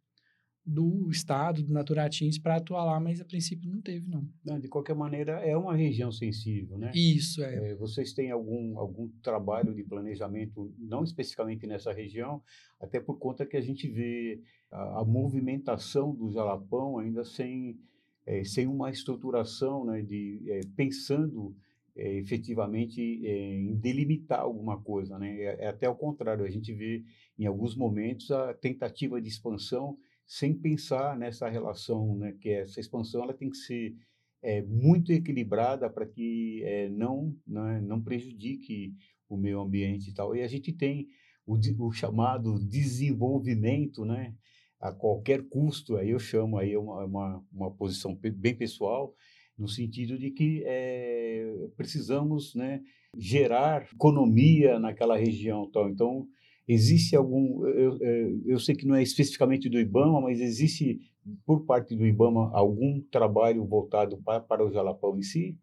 do 0.66 1.10
Estado, 1.10 1.62
do 1.62 1.74
Naturatins, 1.74 2.38
para 2.38 2.56
atuar 2.56 2.86
lá, 2.86 3.00
mas 3.00 3.20
a 3.20 3.26
princípio 3.26 3.70
não 3.70 3.82
teve, 3.82 4.08
não. 4.08 4.26
não. 4.46 4.60
De 4.60 4.70
qualquer 4.70 4.96
maneira, 4.96 5.34
é 5.42 5.58
uma 5.58 5.76
região 5.76 6.12
sensível, 6.12 6.78
né? 6.78 6.92
Isso, 6.96 7.44
é. 7.44 7.72
é. 7.72 7.76
Vocês 7.76 8.14
têm 8.14 8.32
algum, 8.32 8.78
algum 8.80 9.10
trabalho 9.22 9.74
de 9.74 9.84
planejamento, 9.84 10.74
não 10.78 11.04
especificamente 11.04 11.68
nessa 11.68 11.92
região, 11.92 12.42
até 12.80 13.00
por 13.00 13.20
conta 13.20 13.46
que 13.46 13.58
a 13.58 13.62
gente 13.62 13.90
vê 13.90 14.42
a, 14.72 15.02
a 15.02 15.06
movimentação 15.06 16.16
do 16.16 16.32
Jalapão 16.32 16.98
ainda 16.98 17.26
sem, 17.26 17.78
é, 18.26 18.46
sem 18.46 18.66
uma 18.66 18.90
estruturação, 18.90 19.84
né, 19.84 20.02
de, 20.02 20.42
é, 20.48 20.62
pensando 20.78 21.54
é, 21.96 22.16
efetivamente 22.16 23.22
é, 23.26 23.54
em 23.60 23.76
delimitar 23.76 24.40
alguma 24.40 24.80
coisa, 24.82 25.20
né? 25.20 25.38
É, 25.42 25.66
é 25.66 25.68
até 25.68 25.90
o 25.90 25.96
contrário, 25.96 26.46
a 26.46 26.50
gente 26.50 26.74
vê 26.74 27.04
em 27.38 27.46
alguns 27.46 27.76
momentos 27.76 28.32
a 28.32 28.54
tentativa 28.54 29.22
de 29.22 29.28
expansão 29.28 29.98
sem 30.26 30.54
pensar 30.54 31.18
nessa 31.18 31.50
relação, 31.50 32.16
né, 32.18 32.34
que 32.40 32.50
essa 32.50 32.80
expansão 32.80 33.24
ela 33.24 33.34
tem 33.34 33.50
que 33.50 33.58
ser 33.58 33.96
é, 34.42 34.62
muito 34.62 35.12
equilibrada 35.12 35.90
para 35.90 36.06
que 36.06 36.62
é, 36.64 36.90
não, 36.90 37.36
não, 37.46 37.64
né, 37.64 37.82
não 37.82 38.02
prejudique 38.02 38.94
o 39.30 39.38
meio 39.38 39.62
ambiente 39.62 40.10
e 40.10 40.14
tal. 40.14 40.36
E 40.36 40.42
a 40.42 40.48
gente 40.48 40.72
tem 40.72 41.08
o, 41.46 41.58
o 41.80 41.92
chamado 41.92 42.60
desenvolvimento, 42.60 44.06
né, 44.06 44.34
a 44.80 44.92
qualquer 44.92 45.48
custo, 45.48 45.96
aí 45.96 46.10
eu 46.10 46.20
chamo 46.20 46.58
aí 46.58 46.76
uma, 46.76 47.06
uma, 47.06 47.46
uma 47.52 47.72
posição 47.72 48.14
bem 48.16 48.56
pessoal, 48.56 49.16
no 49.58 49.68
sentido 49.68 50.18
de 50.18 50.32
que 50.32 50.64
é, 50.66 51.70
precisamos 51.78 52.54
né, 52.54 52.82
gerar 53.18 53.88
economia 53.94 54.80
naquela 54.80 55.18
região. 55.18 55.70
Tal. 55.72 55.90
Então, 55.90 56.28
Existe 56.68 57.16
algum, 57.16 57.66
eu, 57.68 57.98
eu 58.46 58.60
sei 58.60 58.76
que 58.76 58.86
não 58.86 58.96
é 58.96 59.04
especificamente 59.04 59.70
do 59.70 59.80
IBAMA, 59.80 60.22
mas 60.22 60.40
existe 60.40 61.00
por 61.46 61.66
parte 61.66 61.96
do 61.96 62.06
IBAMA 62.06 62.52
algum 62.54 63.02
trabalho 63.12 63.66
voltado 63.66 64.18
para, 64.24 64.40
para 64.40 64.66
o 64.66 64.72
Jalapão 64.72 65.18
em 65.18 65.22
si? 65.22 65.58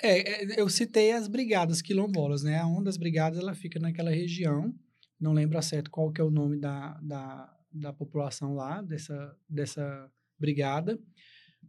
É, 0.00 0.54
é, 0.54 0.60
eu 0.60 0.68
citei 0.68 1.12
as 1.12 1.28
brigadas 1.28 1.82
quilombolas, 1.82 2.42
né? 2.42 2.58
A 2.58 2.66
uma 2.66 2.82
das 2.82 2.96
brigadas 2.96 3.38
ela 3.38 3.54
fica 3.54 3.78
naquela 3.78 4.10
região, 4.10 4.74
não 5.20 5.32
lembro 5.32 5.58
a 5.58 5.62
certo 5.62 5.90
qual 5.90 6.10
que 6.10 6.20
é 6.20 6.24
o 6.24 6.30
nome 6.30 6.58
da, 6.58 6.98
da, 7.00 7.56
da 7.72 7.92
população 7.92 8.54
lá, 8.54 8.82
dessa, 8.82 9.36
dessa 9.48 10.10
brigada, 10.38 10.98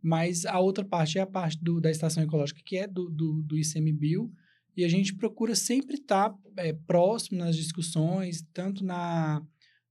mas 0.02 0.46
a 0.46 0.60
outra 0.60 0.84
parte 0.84 1.20
é 1.20 1.22
a 1.22 1.28
parte 1.28 1.64
do, 1.64 1.80
da 1.80 1.92
estação 1.92 2.24
ecológica, 2.24 2.62
que 2.66 2.78
é 2.78 2.88
do, 2.88 3.10
do, 3.10 3.44
do 3.44 3.58
ICMBio, 3.58 4.32
e 4.76 4.84
a 4.84 4.88
gente 4.88 5.16
procura 5.16 5.56
sempre 5.56 5.96
estar 5.96 6.36
é, 6.58 6.74
próximo 6.74 7.38
nas 7.38 7.56
discussões, 7.56 8.46
tanto 8.54 8.84
na 8.84 9.42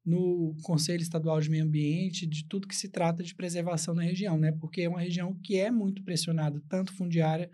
no 0.05 0.57
Conselho 0.63 1.01
Estadual 1.01 1.41
de 1.41 1.49
Meio 1.49 1.65
Ambiente, 1.65 2.27
de 2.27 2.45
tudo 2.47 2.67
que 2.67 2.75
se 2.75 2.89
trata 2.89 3.23
de 3.23 3.35
preservação 3.35 3.95
na 3.95 4.03
região, 4.03 4.37
né? 4.37 4.51
Porque 4.51 4.83
é 4.83 4.89
uma 4.89 5.01
região 5.01 5.33
que 5.43 5.57
é 5.57 5.71
muito 5.71 6.03
pressionada, 6.03 6.61
tanto 6.69 6.93
fundiária 6.93 7.49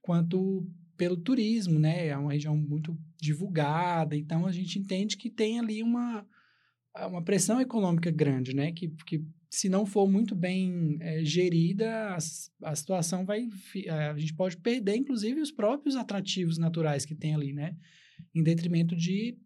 quanto 0.00 0.68
pelo 0.96 1.16
turismo, 1.16 1.78
né? 1.78 2.08
É 2.08 2.16
uma 2.16 2.32
região 2.32 2.56
muito 2.56 2.98
divulgada, 3.20 4.16
então 4.16 4.46
a 4.46 4.52
gente 4.52 4.78
entende 4.78 5.16
que 5.16 5.30
tem 5.30 5.60
ali 5.60 5.82
uma, 5.82 6.26
uma 7.08 7.22
pressão 7.22 7.60
econômica 7.60 8.10
grande, 8.10 8.52
né? 8.52 8.72
Que, 8.72 8.88
que 9.06 9.24
se 9.52 9.68
não 9.68 9.84
for 9.84 10.08
muito 10.08 10.34
bem 10.34 10.96
é, 10.98 11.22
gerida, 11.22 11.86
a, 12.14 12.16
a, 12.70 12.74
situação 12.74 13.22
vai. 13.22 13.46
Eh, 13.76 13.90
a 13.90 14.16
gente 14.16 14.32
pode 14.32 14.56
perder, 14.56 14.96
inclusive, 14.96 15.42
os 15.42 15.52
próprios 15.52 15.94
atrativos 15.94 16.56
naturais 16.56 17.04
que 17.04 17.14
tem 17.14 17.34
ali, 17.34 17.52
né? 17.52 17.76
Em 18.34 18.42
detrimento 18.42 18.96
de, 18.96 19.36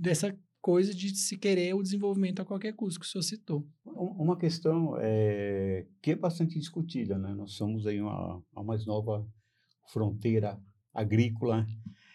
dessa 0.00 0.34
coisa 0.62 0.94
de 0.94 1.14
se 1.14 1.36
querer 1.36 1.74
o 1.74 1.82
desenvolvimento 1.82 2.40
a 2.40 2.46
qualquer 2.46 2.72
custo, 2.72 2.98
que 2.98 3.04
o 3.04 3.08
senhor 3.10 3.22
citou. 3.22 3.68
Uma 3.84 4.38
questão 4.38 4.96
é, 4.98 5.86
que 6.00 6.12
é 6.12 6.16
bastante 6.16 6.58
discutida, 6.58 7.18
né? 7.18 7.34
Nós 7.34 7.52
somos 7.52 7.86
aí 7.86 8.00
uma, 8.00 8.42
mais 8.64 8.86
nova 8.86 9.28
fronteira 9.92 10.58
agrícola, 10.94 11.66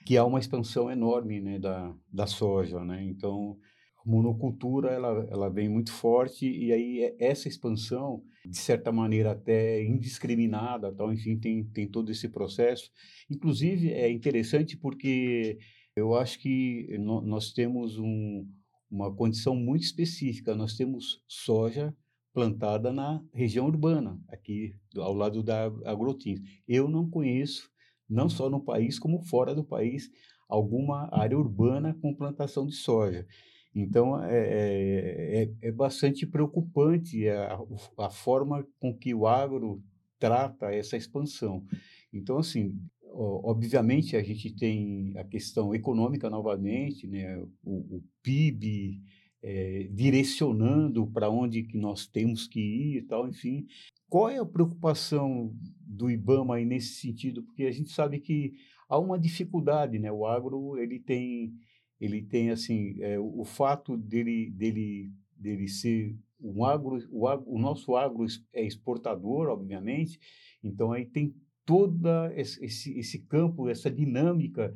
que 0.07 0.17
há 0.17 0.25
uma 0.25 0.39
expansão 0.39 0.89
enorme 0.89 1.39
né, 1.39 1.59
da, 1.59 1.95
da 2.11 2.25
soja, 2.25 2.83
né? 2.83 3.03
Então, 3.03 3.59
monocultura 4.05 4.89
ela, 4.89 5.27
ela 5.29 5.49
vem 5.49 5.69
muito 5.69 5.91
forte 5.91 6.49
e 6.49 6.71
aí 6.71 7.15
essa 7.19 7.47
expansão 7.47 8.23
de 8.45 8.57
certa 8.57 8.91
maneira 8.91 9.31
até 9.31 9.83
indiscriminada 9.83 10.91
tal 10.91 11.13
enfim 11.13 11.37
tem 11.37 11.63
tem 11.63 11.87
todo 11.87 12.11
esse 12.11 12.29
processo. 12.29 12.89
Inclusive 13.29 13.91
é 13.91 14.09
interessante 14.09 14.77
porque 14.77 15.57
eu 15.95 16.15
acho 16.15 16.39
que 16.39 16.97
no, 16.99 17.21
nós 17.21 17.51
temos 17.51 17.97
um, 17.97 18.47
uma 18.89 19.13
condição 19.13 19.55
muito 19.55 19.83
específica. 19.83 20.55
Nós 20.55 20.75
temos 20.75 21.21
soja 21.27 21.93
plantada 22.33 22.91
na 22.93 23.21
região 23.33 23.65
urbana 23.65 24.19
aqui 24.29 24.73
ao 24.95 25.13
lado 25.13 25.43
da 25.43 25.65
Agrotins 25.85 26.39
eu 26.67 26.87
não 26.87 27.09
conheço 27.09 27.69
não 28.09 28.29
só 28.29 28.49
no 28.49 28.63
país 28.63 28.97
como 28.97 29.21
fora 29.21 29.53
do 29.53 29.65
país 29.65 30.09
alguma 30.47 31.09
área 31.11 31.37
urbana 31.37 31.93
com 32.01 32.15
plantação 32.15 32.65
de 32.65 32.73
soja 32.73 33.27
então, 33.73 34.21
é, 34.23 34.37
é, 34.37 35.43
é, 35.43 35.51
é 35.61 35.71
bastante 35.71 36.25
preocupante 36.25 37.27
a, 37.29 37.57
a 37.97 38.09
forma 38.09 38.67
com 38.79 38.93
que 38.93 39.13
o 39.13 39.25
agro 39.25 39.81
trata 40.19 40.73
essa 40.73 40.97
expansão. 40.97 41.65
Então, 42.13 42.37
assim, 42.37 42.77
obviamente 43.13 44.15
a 44.15 44.23
gente 44.23 44.53
tem 44.53 45.13
a 45.17 45.23
questão 45.23 45.73
econômica 45.73 46.29
novamente, 46.29 47.07
né? 47.07 47.37
o, 47.63 47.97
o 47.97 48.03
PIB 48.21 49.01
é, 49.41 49.87
direcionando 49.91 51.07
para 51.07 51.29
onde 51.29 51.63
que 51.63 51.77
nós 51.77 52.05
temos 52.05 52.47
que 52.47 52.59
ir 52.59 52.97
e 52.97 53.01
tal, 53.03 53.27
enfim. 53.27 53.65
Qual 54.07 54.29
é 54.29 54.37
a 54.37 54.45
preocupação 54.45 55.55
do 55.79 56.11
IBAMA 56.11 56.55
aí 56.55 56.65
nesse 56.65 56.95
sentido? 56.95 57.41
Porque 57.43 57.63
a 57.63 57.71
gente 57.71 57.91
sabe 57.91 58.19
que 58.19 58.53
há 58.87 58.99
uma 58.99 59.17
dificuldade, 59.17 59.97
né? 59.97 60.11
O 60.11 60.25
agro 60.25 60.77
ele 60.77 60.99
tem 60.99 61.53
ele 62.01 62.23
tem 62.23 62.49
assim 62.49 62.95
é, 62.99 63.19
o, 63.19 63.45
fato 63.45 63.95
dele 63.95 64.49
dele 64.49 65.11
dele 65.37 65.67
ser 65.67 66.17
um 66.41 66.65
agro 66.65 66.97
o, 67.11 67.27
agro, 67.27 67.45
o 67.47 67.59
nosso 67.59 67.95
agro 67.95 68.25
é 68.51 68.65
exportador 68.65 69.47
obviamente 69.49 70.19
então 70.63 70.91
aí 70.91 71.05
tem 71.05 71.35
toda 71.63 72.33
esse, 72.35 72.97
esse 72.97 73.19
campo 73.27 73.69
essa 73.69 73.91
dinâmica 73.91 74.73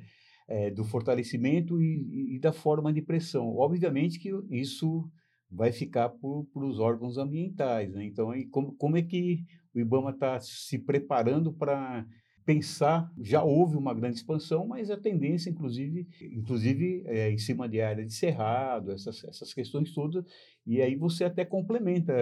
é, 0.48 0.70
do 0.70 0.84
fortalecimento 0.84 1.82
e, 1.82 2.36
e, 2.36 2.40
da 2.40 2.54
forma 2.54 2.94
de 2.94 3.02
pressão 3.02 3.56
obviamente 3.58 4.20
que 4.20 4.30
isso 4.52 5.10
vai 5.50 5.72
ficar 5.72 6.10
para 6.10 6.64
os 6.64 6.80
órgãos 6.80 7.18
ambientais 7.18 7.92
né? 7.92 8.06
então 8.06 8.30
aí 8.30 8.46
como, 8.46 8.76
como 8.76 8.98
é 8.98 9.02
que 9.02 9.44
o 9.74 9.80
IBAMA 9.80 10.12
está 10.12 10.40
se 10.40 10.78
preparando 10.78 11.52
para 11.52 12.06
pensar, 12.46 13.12
já 13.20 13.44
houve 13.44 13.76
uma 13.76 13.94
grande 13.94 14.18
expansão, 14.18 14.68
mas 14.68 14.92
a 14.92 14.98
tendência, 14.98 15.50
inclusive, 15.50 16.08
inclusive 16.22 17.04
é, 17.08 17.32
em 17.32 17.38
cima 17.40 17.68
de 17.68 17.82
área 17.82 18.06
de 18.06 18.14
cerrado, 18.14 18.92
essas, 18.92 19.24
essas 19.24 19.54
questões 19.54 19.92
todas, 19.92 20.24
e 20.66 20.82
aí 20.82 20.96
você 20.96 21.24
até 21.24 21.44
complementa 21.44 22.14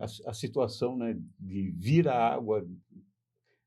a, 0.00 0.30
a 0.30 0.34
situação 0.34 0.96
né, 0.96 1.16
de 1.38 1.70
vir 1.78 2.08
a 2.08 2.34
água 2.34 2.66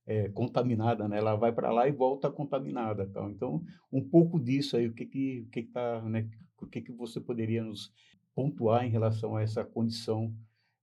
é, 0.06 0.28
contaminada, 0.30 1.08
né? 1.08 1.18
Ela 1.18 1.36
vai 1.36 1.54
para 1.54 1.72
lá 1.72 1.88
e 1.88 1.92
volta 1.92 2.30
contaminada, 2.30 3.08
tal. 3.08 3.30
Então, 3.30 3.64
um 3.92 4.04
pouco 4.04 4.40
disso 4.40 4.76
aí, 4.76 4.88
o 4.88 4.94
que 4.94 5.06
que, 5.06 5.46
o 5.48 5.50
que, 5.50 5.64
que 5.64 5.72
tá, 5.72 6.02
né? 6.02 6.30
O 6.62 6.68
que 6.68 6.82
que 6.82 6.92
você 6.92 7.22
poderia 7.22 7.64
nos 7.64 7.92
pontuar 8.36 8.86
em 8.86 8.90
relação 8.90 9.36
a 9.36 9.42
essa 9.42 9.64
condição 9.64 10.34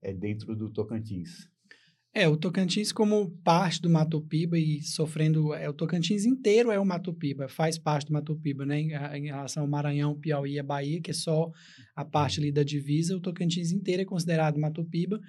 é, 0.01 0.13
dentro 0.13 0.57
do 0.57 0.71
Tocantins? 0.71 1.50
É, 2.13 2.27
o 2.27 2.37
Tocantins 2.37 2.91
como 2.91 3.31
parte 3.45 3.81
do 3.81 3.89
Mato 3.89 4.21
Piba 4.21 4.59
e 4.59 4.83
sofrendo, 4.83 5.55
é, 5.55 5.69
o 5.69 5.73
Tocantins 5.73 6.25
inteiro 6.25 6.73
é 6.73 6.79
o 6.79 6.85
Mato 6.85 7.15
Piba, 7.15 7.49
faz 7.49 7.79
parte 7.79 8.09
do 8.09 8.13
Mato 8.13 8.35
Piba, 8.35 8.67
né, 8.67 8.81
em, 8.81 8.89
em 8.89 9.27
relação 9.27 9.63
ao 9.63 9.69
Maranhão, 9.69 10.19
Piauí 10.19 10.55
e 10.55 10.59
a 10.59 10.63
Bahia, 10.63 11.01
que 11.01 11.13
é 11.13 11.15
só 11.15 11.49
a 11.95 12.05
parte 12.05 12.41
ali 12.41 12.51
da 12.51 12.65
divisa, 12.65 13.17
o 13.17 13.21
Tocantins 13.21 13.71
inteiro 13.71 14.03
é 14.03 14.05
considerado 14.05 14.59
Mato 14.59 14.85
Piba, 14.85 15.21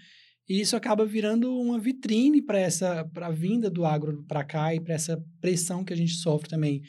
e 0.50 0.60
isso 0.60 0.76
acaba 0.76 1.06
virando 1.06 1.56
uma 1.56 1.80
vitrine 1.80 2.42
para 2.42 2.60
essa, 2.60 3.06
para 3.14 3.28
a 3.28 3.32
vinda 3.32 3.70
do 3.70 3.86
agro 3.86 4.26
para 4.28 4.44
cá 4.44 4.74
e 4.74 4.80
para 4.80 4.96
essa 4.96 5.24
pressão 5.40 5.86
que 5.86 5.94
a 5.94 5.96
gente 5.96 6.14
sofre 6.14 6.50
também, 6.50 6.82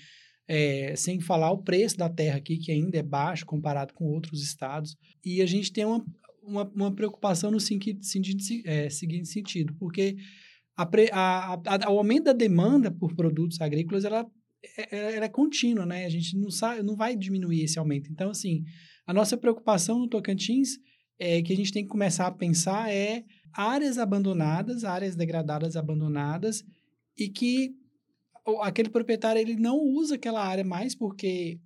é, 0.49 0.97
sem 0.97 1.21
falar 1.21 1.51
o 1.51 1.63
preço 1.63 1.99
da 1.99 2.09
terra 2.09 2.39
aqui, 2.39 2.57
que 2.57 2.73
ainda 2.73 2.97
é 2.97 3.03
baixo 3.03 3.45
comparado 3.45 3.93
com 3.93 4.07
outros 4.07 4.43
estados, 4.43 4.97
e 5.23 5.43
a 5.43 5.47
gente 5.47 5.71
tem 5.71 5.85
uma, 5.85 6.03
uma, 6.43 6.65
uma 6.75 6.95
preocupação 6.95 7.51
no 7.51 7.61
seguinte, 7.61 8.63
é, 8.65 8.91
seguinte 8.91 9.29
sentido, 9.29 9.75
porque 9.79 10.17
a, 10.77 10.85
a, 11.13 11.55
a, 11.55 11.91
o 11.91 11.99
aumento 11.99 12.25
da 12.25 12.33
demanda 12.33 12.91
por 12.91 13.15
produtos 13.15 13.61
agrícolas 13.61 14.05
ela, 14.05 14.27
é, 14.77 14.97
é, 14.97 15.17
ela 15.17 15.27
é 15.27 15.29
contínua, 15.29 15.87
né? 15.87 16.05
A 16.05 16.11
gente 16.11 16.37
não, 16.37 16.51
sabe, 16.51 16.83
não 16.83 16.97
vai 16.97 17.17
diminuir 17.17 17.63
esse 17.63 17.79
aumento. 17.79 18.11
Então, 18.11 18.31
assim, 18.31 18.65
a 19.07 19.13
nossa 19.13 19.37
preocupação 19.37 19.99
no 19.99 20.09
Tocantins 20.09 20.79
é 21.19 21.43
que 21.43 21.53
a 21.53 21.57
gente 21.57 21.73
tem 21.73 21.85
que 21.85 21.91
começar 21.91 22.27
a 22.27 22.33
pensar 22.33 22.93
é 22.93 23.25
áreas 23.53 23.99
abandonadas, 23.99 24.85
áreas 24.85 25.15
degradadas 25.15 25.77
abandonadas 25.77 26.65
e 27.17 27.29
que 27.29 27.75
aquele 28.63 28.89
proprietário 28.89 29.41
ele 29.41 29.57
não 29.57 29.79
usa 29.79 30.17
aquela 30.17 30.45
área 30.45 30.65
mais 30.65 30.95
porque 30.95 31.61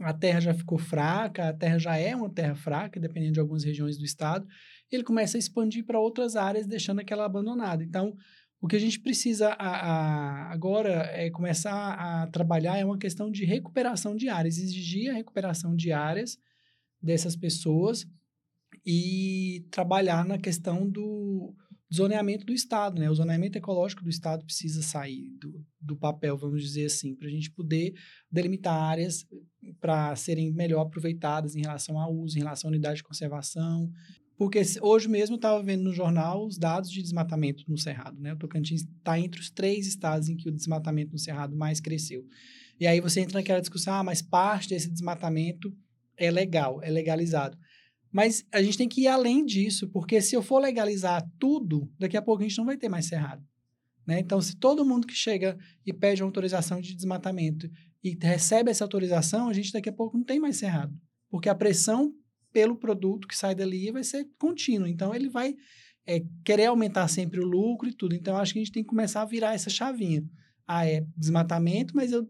a 0.00 0.12
terra 0.12 0.40
já 0.40 0.54
ficou 0.54 0.78
fraca, 0.78 1.48
a 1.48 1.52
terra 1.52 1.78
já 1.78 1.96
é 1.96 2.14
uma 2.14 2.30
terra 2.30 2.54
fraca, 2.54 3.00
dependendo 3.00 3.34
de 3.34 3.40
algumas 3.40 3.64
regiões 3.64 3.98
do 3.98 4.04
estado, 4.04 4.46
ele 4.90 5.04
começa 5.04 5.36
a 5.36 5.40
expandir 5.40 5.84
para 5.84 6.00
outras 6.00 6.36
áreas, 6.36 6.66
deixando 6.66 7.00
aquela 7.00 7.24
abandonada. 7.24 7.82
Então, 7.82 8.14
o 8.60 8.68
que 8.68 8.76
a 8.76 8.78
gente 8.80 9.00
precisa 9.00 9.48
a, 9.50 9.68
a, 9.68 10.52
agora 10.52 11.10
é 11.12 11.30
começar 11.30 11.94
a 11.94 12.26
trabalhar 12.26 12.78
é 12.78 12.84
uma 12.84 12.98
questão 12.98 13.30
de 13.30 13.44
recuperação 13.44 14.14
de 14.14 14.28
áreas, 14.28 14.58
exigir 14.58 15.10
a 15.10 15.14
recuperação 15.14 15.74
de 15.74 15.92
áreas 15.92 16.38
dessas 17.02 17.34
pessoas 17.34 18.06
e 18.84 19.66
trabalhar 19.70 20.24
na 20.24 20.38
questão 20.38 20.88
do 20.88 21.54
zoneamento 21.92 22.46
do 22.46 22.52
Estado, 22.52 23.00
né? 23.00 23.10
O 23.10 23.14
zoneamento 23.14 23.58
ecológico 23.58 24.02
do 24.02 24.10
Estado 24.10 24.44
precisa 24.44 24.82
sair 24.82 25.30
do, 25.40 25.64
do 25.80 25.96
papel, 25.96 26.36
vamos 26.36 26.62
dizer 26.62 26.86
assim, 26.86 27.14
para 27.14 27.26
a 27.26 27.30
gente 27.30 27.50
poder 27.50 27.94
delimitar 28.30 28.74
áreas 28.74 29.26
para 29.80 30.14
serem 30.16 30.52
melhor 30.52 30.82
aproveitadas 30.82 31.56
em 31.56 31.60
relação 31.60 31.98
ao 31.98 32.14
uso, 32.14 32.36
em 32.36 32.42
relação 32.42 32.68
à 32.68 32.72
unidade 32.72 32.96
de 32.96 33.02
conservação. 33.02 33.90
Porque 34.36 34.62
hoje 34.80 35.06
mesmo 35.06 35.34
eu 35.34 35.36
estava 35.36 35.62
vendo 35.62 35.82
no 35.82 35.92
jornal 35.92 36.46
os 36.46 36.56
dados 36.56 36.90
de 36.90 37.02
desmatamento 37.02 37.62
no 37.68 37.76
Cerrado, 37.76 38.18
né? 38.20 38.32
O 38.32 38.38
Tocantins 38.38 38.82
está 38.82 39.18
entre 39.18 39.40
os 39.40 39.50
três 39.50 39.86
estados 39.86 40.28
em 40.28 40.36
que 40.36 40.48
o 40.48 40.52
desmatamento 40.52 41.12
no 41.12 41.18
Cerrado 41.18 41.54
mais 41.54 41.80
cresceu. 41.80 42.24
E 42.78 42.86
aí 42.86 43.00
você 43.00 43.20
entra 43.20 43.38
naquela 43.38 43.60
discussão, 43.60 43.94
ah, 43.94 44.02
mas 44.02 44.22
parte 44.22 44.70
desse 44.70 44.90
desmatamento 44.90 45.70
é 46.16 46.30
legal, 46.30 46.82
é 46.82 46.88
legalizado. 46.88 47.58
Mas 48.12 48.44
a 48.52 48.60
gente 48.62 48.76
tem 48.76 48.88
que 48.88 49.02
ir 49.02 49.08
além 49.08 49.44
disso, 49.44 49.88
porque 49.88 50.20
se 50.20 50.34
eu 50.34 50.42
for 50.42 50.58
legalizar 50.58 51.24
tudo, 51.38 51.90
daqui 51.98 52.16
a 52.16 52.22
pouco 52.22 52.42
a 52.42 52.48
gente 52.48 52.58
não 52.58 52.64
vai 52.64 52.76
ter 52.76 52.88
mais 52.88 53.06
cerrado. 53.06 53.44
Né? 54.06 54.18
Então, 54.18 54.40
se 54.40 54.56
todo 54.56 54.84
mundo 54.84 55.06
que 55.06 55.14
chega 55.14 55.56
e 55.86 55.92
pede 55.92 56.22
uma 56.22 56.28
autorização 56.28 56.80
de 56.80 56.94
desmatamento 56.94 57.70
e 58.02 58.16
recebe 58.20 58.70
essa 58.70 58.84
autorização, 58.84 59.48
a 59.48 59.52
gente 59.52 59.72
daqui 59.72 59.88
a 59.88 59.92
pouco 59.92 60.16
não 60.16 60.24
tem 60.24 60.40
mais 60.40 60.56
cerrado. 60.56 60.92
Porque 61.30 61.48
a 61.48 61.54
pressão 61.54 62.12
pelo 62.52 62.74
produto 62.74 63.28
que 63.28 63.36
sai 63.36 63.54
dali 63.54 63.92
vai 63.92 64.02
ser 64.02 64.26
contínua. 64.36 64.88
Então, 64.88 65.14
ele 65.14 65.28
vai 65.28 65.54
é, 66.04 66.24
querer 66.44 66.66
aumentar 66.66 67.06
sempre 67.06 67.38
o 67.38 67.46
lucro 67.46 67.88
e 67.88 67.94
tudo. 67.94 68.16
Então, 68.16 68.36
acho 68.36 68.52
que 68.52 68.58
a 68.58 68.62
gente 68.62 68.72
tem 68.72 68.82
que 68.82 68.88
começar 68.88 69.22
a 69.22 69.26
virar 69.26 69.54
essa 69.54 69.70
chavinha. 69.70 70.24
Ah, 70.66 70.86
é 70.86 71.04
desmatamento, 71.16 71.94
mas 71.94 72.10
eu, 72.10 72.28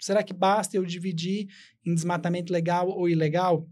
será 0.00 0.22
que 0.22 0.34
basta 0.34 0.76
eu 0.76 0.84
dividir 0.84 1.48
em 1.86 1.94
desmatamento 1.94 2.52
legal 2.52 2.88
ou 2.88 3.08
ilegal? 3.08 3.66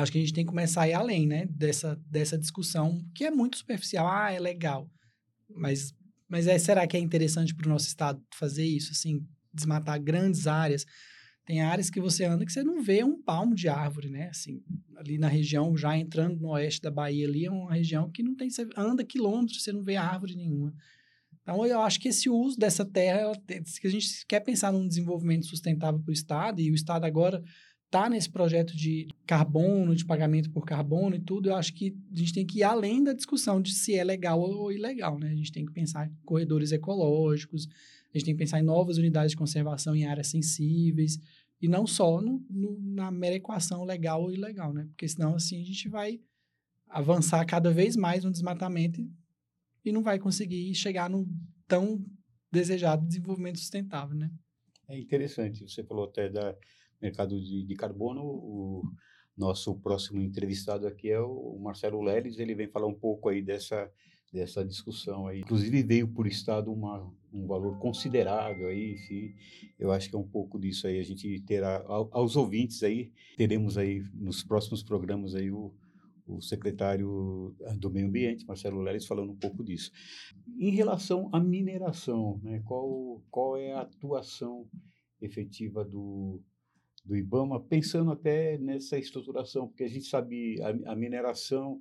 Acho 0.00 0.12
que 0.12 0.18
a 0.18 0.20
gente 0.20 0.32
tem 0.32 0.44
que 0.44 0.50
começar 0.50 0.82
a 0.82 0.88
ir 0.88 0.94
além, 0.94 1.26
né? 1.26 1.46
Dessa, 1.46 2.00
dessa 2.08 2.38
discussão, 2.38 3.04
que 3.14 3.24
é 3.24 3.30
muito 3.30 3.58
superficial. 3.58 4.08
Ah, 4.08 4.32
é 4.32 4.38
legal. 4.38 4.90
Mas, 5.48 5.92
mas 6.28 6.46
é, 6.46 6.58
será 6.58 6.86
que 6.86 6.96
é 6.96 7.00
interessante 7.00 7.54
para 7.54 7.66
o 7.66 7.70
nosso 7.70 7.86
estado 7.86 8.22
fazer 8.34 8.64
isso? 8.64 8.92
Assim, 8.92 9.26
desmatar 9.52 10.00
grandes 10.02 10.46
áreas. 10.46 10.84
Tem 11.44 11.60
áreas 11.60 11.90
que 11.90 12.00
você 12.00 12.24
anda 12.24 12.46
que 12.46 12.52
você 12.52 12.62
não 12.62 12.82
vê 12.82 13.02
um 13.02 13.20
palmo 13.20 13.54
de 13.54 13.68
árvore, 13.68 14.08
né? 14.08 14.28
Assim, 14.28 14.62
ali 14.96 15.18
na 15.18 15.28
região, 15.28 15.76
já 15.76 15.96
entrando 15.96 16.40
no 16.40 16.50
oeste 16.50 16.80
da 16.80 16.90
Bahia, 16.90 17.26
ali 17.26 17.46
é 17.46 17.50
uma 17.50 17.74
região 17.74 18.10
que 18.10 18.22
não 18.22 18.36
tem... 18.36 18.48
Você 18.48 18.66
anda 18.76 19.04
quilômetros, 19.04 19.62
você 19.62 19.72
não 19.72 19.82
vê 19.82 19.96
árvore 19.96 20.36
nenhuma. 20.36 20.72
Então, 21.42 21.66
eu 21.66 21.80
acho 21.80 21.98
que 21.98 22.08
esse 22.08 22.30
uso 22.30 22.56
dessa 22.56 22.84
terra, 22.84 23.18
ela, 23.18 23.42
se 23.64 23.84
a 23.84 23.90
gente 23.90 24.24
quer 24.28 24.40
pensar 24.40 24.72
num 24.72 24.86
desenvolvimento 24.86 25.46
sustentável 25.46 26.00
para 26.00 26.10
o 26.10 26.14
Estado, 26.14 26.60
e 26.60 26.70
o 26.70 26.74
Estado 26.74 27.04
agora 27.04 27.42
está 27.92 28.08
nesse 28.08 28.30
projeto 28.30 28.74
de 28.74 29.06
carbono, 29.26 29.94
de 29.94 30.06
pagamento 30.06 30.50
por 30.50 30.64
carbono 30.64 31.14
e 31.14 31.20
tudo, 31.20 31.50
eu 31.50 31.54
acho 31.54 31.74
que 31.74 31.94
a 32.10 32.16
gente 32.16 32.32
tem 32.32 32.46
que 32.46 32.60
ir 32.60 32.62
além 32.62 33.04
da 33.04 33.12
discussão 33.12 33.60
de 33.60 33.74
se 33.74 33.94
é 33.94 34.02
legal 34.02 34.40
ou 34.40 34.72
ilegal, 34.72 35.18
né? 35.18 35.30
A 35.30 35.34
gente 35.34 35.52
tem 35.52 35.66
que 35.66 35.72
pensar 35.72 36.08
em 36.08 36.16
corredores 36.24 36.72
ecológicos, 36.72 37.68
a 38.12 38.16
gente 38.16 38.24
tem 38.24 38.34
que 38.34 38.38
pensar 38.38 38.60
em 38.60 38.64
novas 38.64 38.96
unidades 38.96 39.32
de 39.32 39.36
conservação 39.36 39.94
em 39.94 40.06
áreas 40.06 40.28
sensíveis, 40.28 41.20
e 41.60 41.68
não 41.68 41.86
só 41.86 42.20
no, 42.22 42.42
no, 42.48 42.80
na 42.80 43.10
mera 43.10 43.36
equação 43.36 43.84
legal 43.84 44.22
ou 44.22 44.32
ilegal, 44.32 44.72
né? 44.72 44.86
Porque 44.88 45.06
senão, 45.06 45.34
assim, 45.34 45.60
a 45.60 45.64
gente 45.64 45.86
vai 45.86 46.18
avançar 46.88 47.44
cada 47.44 47.70
vez 47.70 47.94
mais 47.94 48.24
no 48.24 48.32
desmatamento 48.32 49.02
e, 49.02 49.12
e 49.84 49.92
não 49.92 50.02
vai 50.02 50.18
conseguir 50.18 50.74
chegar 50.74 51.10
no 51.10 51.28
tão 51.68 52.02
desejado 52.50 53.06
desenvolvimento 53.06 53.58
sustentável, 53.58 54.16
né? 54.16 54.30
É 54.88 54.98
interessante, 54.98 55.68
você 55.68 55.84
falou 55.84 56.06
até 56.06 56.28
da 56.30 56.56
mercado 57.02 57.40
de, 57.40 57.64
de 57.64 57.74
carbono. 57.74 58.22
O 58.22 58.82
nosso 59.36 59.74
próximo 59.80 60.20
entrevistado 60.22 60.86
aqui 60.86 61.10
é 61.10 61.20
o 61.20 61.58
Marcelo 61.60 62.00
Leles, 62.00 62.38
ele 62.38 62.54
vem 62.54 62.68
falar 62.68 62.86
um 62.86 62.94
pouco 62.94 63.28
aí 63.28 63.42
dessa 63.42 63.90
dessa 64.32 64.64
discussão 64.64 65.26
aí. 65.26 65.40
Inclusive 65.40 65.82
veio 65.82 66.08
por 66.08 66.26
estado 66.26 66.72
uma, 66.72 67.06
um 67.32 67.46
valor 67.46 67.78
considerável 67.78 68.68
aí, 68.68 68.94
enfim, 68.94 69.34
eu 69.78 69.92
acho 69.92 70.08
que 70.08 70.16
é 70.16 70.18
um 70.18 70.26
pouco 70.26 70.58
disso 70.58 70.86
aí, 70.86 70.98
a 70.98 71.02
gente 71.02 71.40
terá, 71.42 71.84
aos 71.86 72.34
ouvintes 72.34 72.82
aí, 72.82 73.12
teremos 73.36 73.76
aí 73.76 74.02
nos 74.14 74.42
próximos 74.42 74.82
programas 74.82 75.34
aí 75.34 75.50
o, 75.50 75.74
o 76.26 76.40
secretário 76.40 77.54
do 77.78 77.90
Meio 77.90 78.06
Ambiente, 78.06 78.46
Marcelo 78.46 78.80
Leles, 78.80 79.06
falando 79.06 79.32
um 79.32 79.36
pouco 79.36 79.62
disso. 79.62 79.90
Em 80.58 80.70
relação 80.70 81.28
à 81.30 81.38
mineração, 81.38 82.40
né, 82.42 82.62
qual, 82.64 83.22
qual 83.30 83.58
é 83.58 83.74
a 83.74 83.82
atuação 83.82 84.66
efetiva 85.20 85.84
do, 85.84 86.40
do 87.04 87.16
IBAMA, 87.16 87.60
pensando 87.60 88.12
até 88.12 88.58
nessa 88.58 88.98
estruturação, 88.98 89.66
porque 89.66 89.84
a 89.84 89.88
gente 89.88 90.06
sabe 90.06 90.60
a, 90.62 90.92
a 90.92 90.96
mineração 90.96 91.80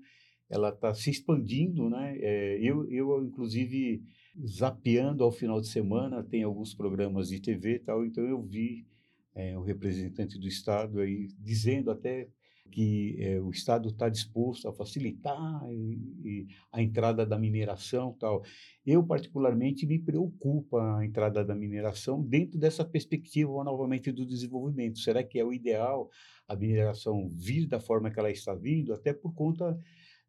ela 0.49 0.69
está 0.69 0.93
se 0.93 1.09
expandindo, 1.09 1.89
né? 1.89 2.17
É, 2.19 2.59
eu, 2.61 2.85
eu, 2.91 3.23
inclusive, 3.23 4.03
zapeando 4.45 5.23
ao 5.23 5.31
final 5.31 5.61
de 5.61 5.67
semana, 5.67 6.23
tem 6.23 6.43
alguns 6.43 6.73
programas 6.73 7.29
de 7.29 7.39
TV 7.39 7.79
tal, 7.79 8.05
então 8.05 8.23
eu 8.25 8.41
vi 8.41 8.85
é, 9.33 9.57
o 9.57 9.61
representante 9.61 10.37
do 10.37 10.47
Estado 10.47 10.99
aí 10.99 11.29
dizendo 11.39 11.89
até 11.89 12.27
que 12.71 13.17
é, 13.19 13.39
o 13.39 13.51
Estado 13.51 13.89
está 13.89 14.07
disposto 14.07 14.67
a 14.67 14.73
facilitar 14.73 15.61
e, 15.69 15.99
e 16.23 16.47
a 16.71 16.81
entrada 16.81 17.25
da 17.25 17.37
mineração 17.37 18.15
tal. 18.19 18.43
Eu, 18.85 19.03
particularmente, 19.03 19.85
me 19.85 19.99
preocupa 19.99 20.97
a 20.97 21.05
entrada 21.05 21.43
da 21.43 21.53
mineração 21.53 22.23
dentro 22.23 22.57
dessa 22.57 22.85
perspectiva, 22.85 23.63
novamente, 23.63 24.11
do 24.11 24.25
desenvolvimento. 24.25 24.99
Será 24.99 25.23
que 25.23 25.37
é 25.37 25.43
o 25.43 25.53
ideal 25.53 26.09
a 26.47 26.55
mineração 26.55 27.29
vir 27.29 27.67
da 27.67 27.79
forma 27.79 28.09
que 28.09 28.19
ela 28.19 28.31
está 28.31 28.55
vindo? 28.55 28.93
Até 28.93 29.13
por 29.13 29.33
conta 29.33 29.77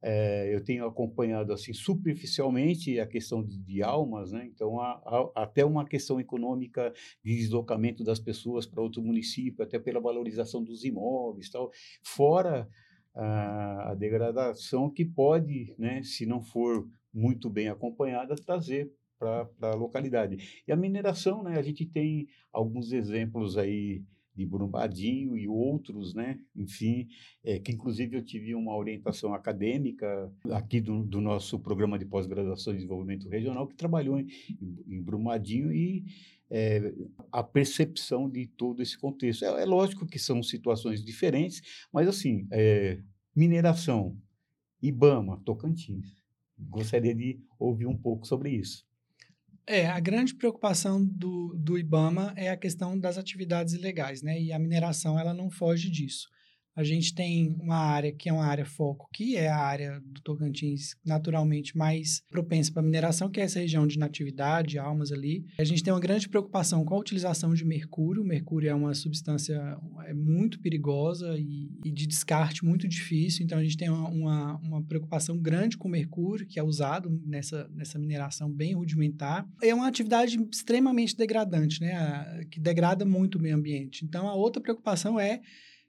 é, 0.02 0.52
eu 0.52 0.62
tenho 0.64 0.84
acompanhado 0.84 1.52
assim 1.52 1.72
superficialmente 1.72 2.98
a 2.98 3.06
questão 3.06 3.42
de, 3.42 3.56
de 3.58 3.82
almas, 3.82 4.32
né? 4.32 4.44
Então 4.46 4.80
há, 4.80 5.00
há, 5.04 5.42
até 5.42 5.64
uma 5.64 5.86
questão 5.86 6.18
econômica 6.18 6.92
de 7.24 7.36
deslocamento 7.36 8.02
das 8.02 8.18
pessoas 8.18 8.66
para 8.66 8.82
outro 8.82 9.00
município, 9.00 9.62
até 9.62 9.78
pela 9.78 10.00
valorização 10.00 10.62
dos 10.62 10.84
imóveis, 10.84 11.48
tal. 11.48 11.70
Fora 12.02 12.68
a, 13.14 13.92
a 13.92 13.94
degradação 13.94 14.90
que 14.90 15.04
pode, 15.04 15.74
né, 15.78 16.02
se 16.02 16.26
não 16.26 16.42
for 16.42 16.88
muito 17.14 17.48
bem 17.48 17.68
acompanhada, 17.68 18.34
trazer 18.34 18.90
para 19.18 19.48
a 19.70 19.74
localidade. 19.74 20.62
E 20.66 20.72
a 20.72 20.76
mineração, 20.76 21.44
né, 21.44 21.56
a 21.56 21.62
gente 21.62 21.86
tem 21.86 22.26
alguns 22.52 22.90
exemplos 22.90 23.56
aí 23.56 24.02
de 24.34 24.46
Brumadinho 24.46 25.36
e 25.36 25.46
outros, 25.46 26.14
né? 26.14 26.38
Enfim, 26.56 27.08
é, 27.44 27.58
que 27.58 27.72
inclusive 27.72 28.16
eu 28.16 28.24
tive 28.24 28.54
uma 28.54 28.74
orientação 28.76 29.34
acadêmica 29.34 30.32
aqui 30.50 30.80
do, 30.80 31.02
do 31.02 31.20
nosso 31.20 31.58
programa 31.58 31.98
de 31.98 32.06
pós-graduação 32.06 32.72
em 32.72 32.76
desenvolvimento 32.76 33.28
regional 33.28 33.66
que 33.66 33.74
trabalhou 33.74 34.18
em, 34.18 34.26
em 34.86 35.02
Brumadinho 35.02 35.72
e 35.72 36.04
é, 36.50 36.94
a 37.30 37.42
percepção 37.42 38.28
de 38.28 38.46
todo 38.46 38.82
esse 38.82 38.98
contexto. 38.98 39.44
É, 39.44 39.62
é, 39.62 39.64
lógico 39.64 40.06
que 40.06 40.18
são 40.18 40.42
situações 40.42 41.02
diferentes, 41.02 41.86
mas 41.92 42.06
assim, 42.06 42.46
é, 42.50 43.00
mineração, 43.34 44.16
IBAMA, 44.82 45.40
Tocantins. 45.44 46.14
Gostaria 46.58 47.14
de 47.14 47.40
ouvir 47.58 47.86
um 47.86 47.96
pouco 47.96 48.26
sobre 48.26 48.50
isso. 48.50 48.86
É, 49.66 49.86
a 49.86 50.00
grande 50.00 50.34
preocupação 50.34 51.04
do, 51.04 51.54
do 51.56 51.78
IBAMA 51.78 52.34
é 52.36 52.50
a 52.50 52.56
questão 52.56 52.98
das 52.98 53.16
atividades 53.16 53.74
ilegais, 53.74 54.20
né? 54.20 54.40
E 54.40 54.52
a 54.52 54.58
mineração, 54.58 55.18
ela 55.18 55.32
não 55.32 55.50
foge 55.50 55.88
disso. 55.88 56.28
A 56.74 56.82
gente 56.82 57.14
tem 57.14 57.54
uma 57.60 57.76
área 57.76 58.12
que 58.12 58.28
é 58.28 58.32
uma 58.32 58.46
área 58.46 58.64
foco, 58.64 59.08
que 59.12 59.36
é 59.36 59.48
a 59.48 59.58
área 59.58 60.00
do 60.00 60.20
Tocantins 60.22 60.94
naturalmente 61.04 61.76
mais 61.76 62.22
propensa 62.30 62.72
para 62.72 62.82
mineração, 62.82 63.30
que 63.30 63.40
é 63.40 63.44
essa 63.44 63.60
região 63.60 63.86
de 63.86 63.98
natividade, 63.98 64.78
almas 64.78 65.12
ali. 65.12 65.44
A 65.58 65.64
gente 65.64 65.82
tem 65.82 65.92
uma 65.92 66.00
grande 66.00 66.28
preocupação 66.28 66.84
com 66.84 66.94
a 66.94 66.98
utilização 66.98 67.52
de 67.52 67.64
mercúrio. 67.64 68.24
Mercúrio 68.24 68.70
é 68.70 68.74
uma 68.74 68.94
substância 68.94 69.76
é 70.06 70.14
muito 70.14 70.60
perigosa 70.60 71.36
e, 71.38 71.70
e 71.84 71.90
de 71.90 72.06
descarte 72.06 72.64
muito 72.64 72.88
difícil, 72.88 73.44
então 73.44 73.58
a 73.58 73.62
gente 73.62 73.76
tem 73.76 73.88
uma, 73.88 74.08
uma, 74.08 74.56
uma, 74.58 74.82
preocupação 74.82 75.38
grande 75.38 75.76
com 75.76 75.88
o 75.88 75.90
mercúrio, 75.90 76.46
que 76.46 76.58
é 76.58 76.62
usado 76.62 77.10
nessa, 77.24 77.68
nessa 77.74 77.98
mineração 77.98 78.50
bem 78.50 78.74
rudimentar. 78.74 79.46
É 79.62 79.74
uma 79.74 79.86
atividade 79.86 80.38
extremamente 80.50 81.16
degradante, 81.16 81.80
né? 81.80 82.44
que 82.50 82.60
degrada 82.60 83.04
muito 83.04 83.38
o 83.38 83.42
meio 83.42 83.56
ambiente. 83.56 84.04
Então 84.04 84.28
a 84.28 84.34
outra 84.34 84.60
preocupação 84.60 85.18
é 85.18 85.40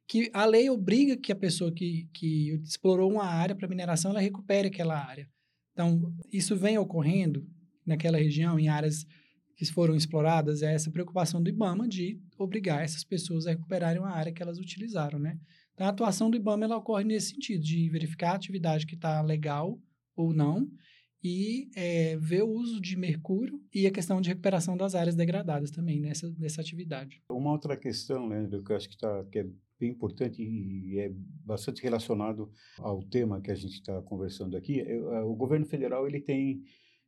que 0.07 0.29
a 0.33 0.45
lei 0.45 0.69
obriga 0.69 1.17
que 1.17 1.31
a 1.31 1.35
pessoa 1.35 1.71
que, 1.71 2.07
que 2.13 2.51
explorou 2.63 3.11
uma 3.11 3.25
área 3.25 3.55
para 3.55 3.67
mineração, 3.67 4.11
ela 4.11 4.19
recupere 4.19 4.67
aquela 4.67 4.97
área. 4.97 5.27
Então, 5.71 6.13
isso 6.31 6.55
vem 6.55 6.77
ocorrendo 6.77 7.45
naquela 7.85 8.17
região, 8.17 8.59
em 8.59 8.69
áreas 8.69 9.05
que 9.55 9.65
foram 9.65 9.95
exploradas, 9.95 10.61
é 10.61 10.73
essa 10.73 10.91
preocupação 10.91 11.41
do 11.41 11.49
IBAMA 11.49 11.87
de 11.87 12.19
obrigar 12.37 12.83
essas 12.83 13.03
pessoas 13.03 13.45
a 13.45 13.51
recuperarem 13.51 14.01
uma 14.01 14.11
área 14.11 14.31
que 14.31 14.41
elas 14.41 14.57
utilizaram, 14.57 15.19
né? 15.19 15.39
Então, 15.73 15.87
a 15.87 15.89
atuação 15.89 16.29
do 16.29 16.37
IBAMA, 16.37 16.65
ela 16.65 16.77
ocorre 16.77 17.03
nesse 17.03 17.31
sentido, 17.31 17.63
de 17.63 17.89
verificar 17.89 18.31
a 18.31 18.35
atividade 18.35 18.85
que 18.85 18.95
está 18.95 19.21
legal 19.21 19.79
ou 20.15 20.33
não, 20.33 20.69
e 21.23 21.69
é, 21.75 22.17
ver 22.17 22.43
o 22.43 22.49
uso 22.49 22.81
de 22.81 22.97
mercúrio 22.97 23.61
e 23.73 23.87
a 23.87 23.91
questão 23.91 24.19
de 24.19 24.29
recuperação 24.29 24.75
das 24.75 24.93
áreas 24.93 25.15
degradadas 25.15 25.71
também 25.71 26.01
nessa, 26.01 26.29
nessa 26.37 26.59
atividade. 26.59 27.23
Uma 27.29 27.51
outra 27.51 27.77
questão, 27.77 28.27
Leandro, 28.27 28.61
que 28.61 28.71
eu 28.71 28.75
acho 28.75 28.89
que, 28.89 28.97
tá, 28.97 29.23
que 29.31 29.39
é 29.39 29.47
bem 29.79 29.91
importante 29.91 30.41
e 30.41 30.99
é 30.99 31.11
bastante 31.45 31.81
relacionado 31.81 32.51
ao 32.79 33.03
tema 33.03 33.41
que 33.41 33.51
a 33.51 33.55
gente 33.55 33.73
está 33.73 34.01
conversando 34.01 34.55
aqui. 34.55 34.81
É, 34.81 34.93
é, 34.93 35.21
o 35.21 35.35
governo 35.35 35.65
federal 35.65 36.07
ele 36.07 36.21
tem 36.21 36.63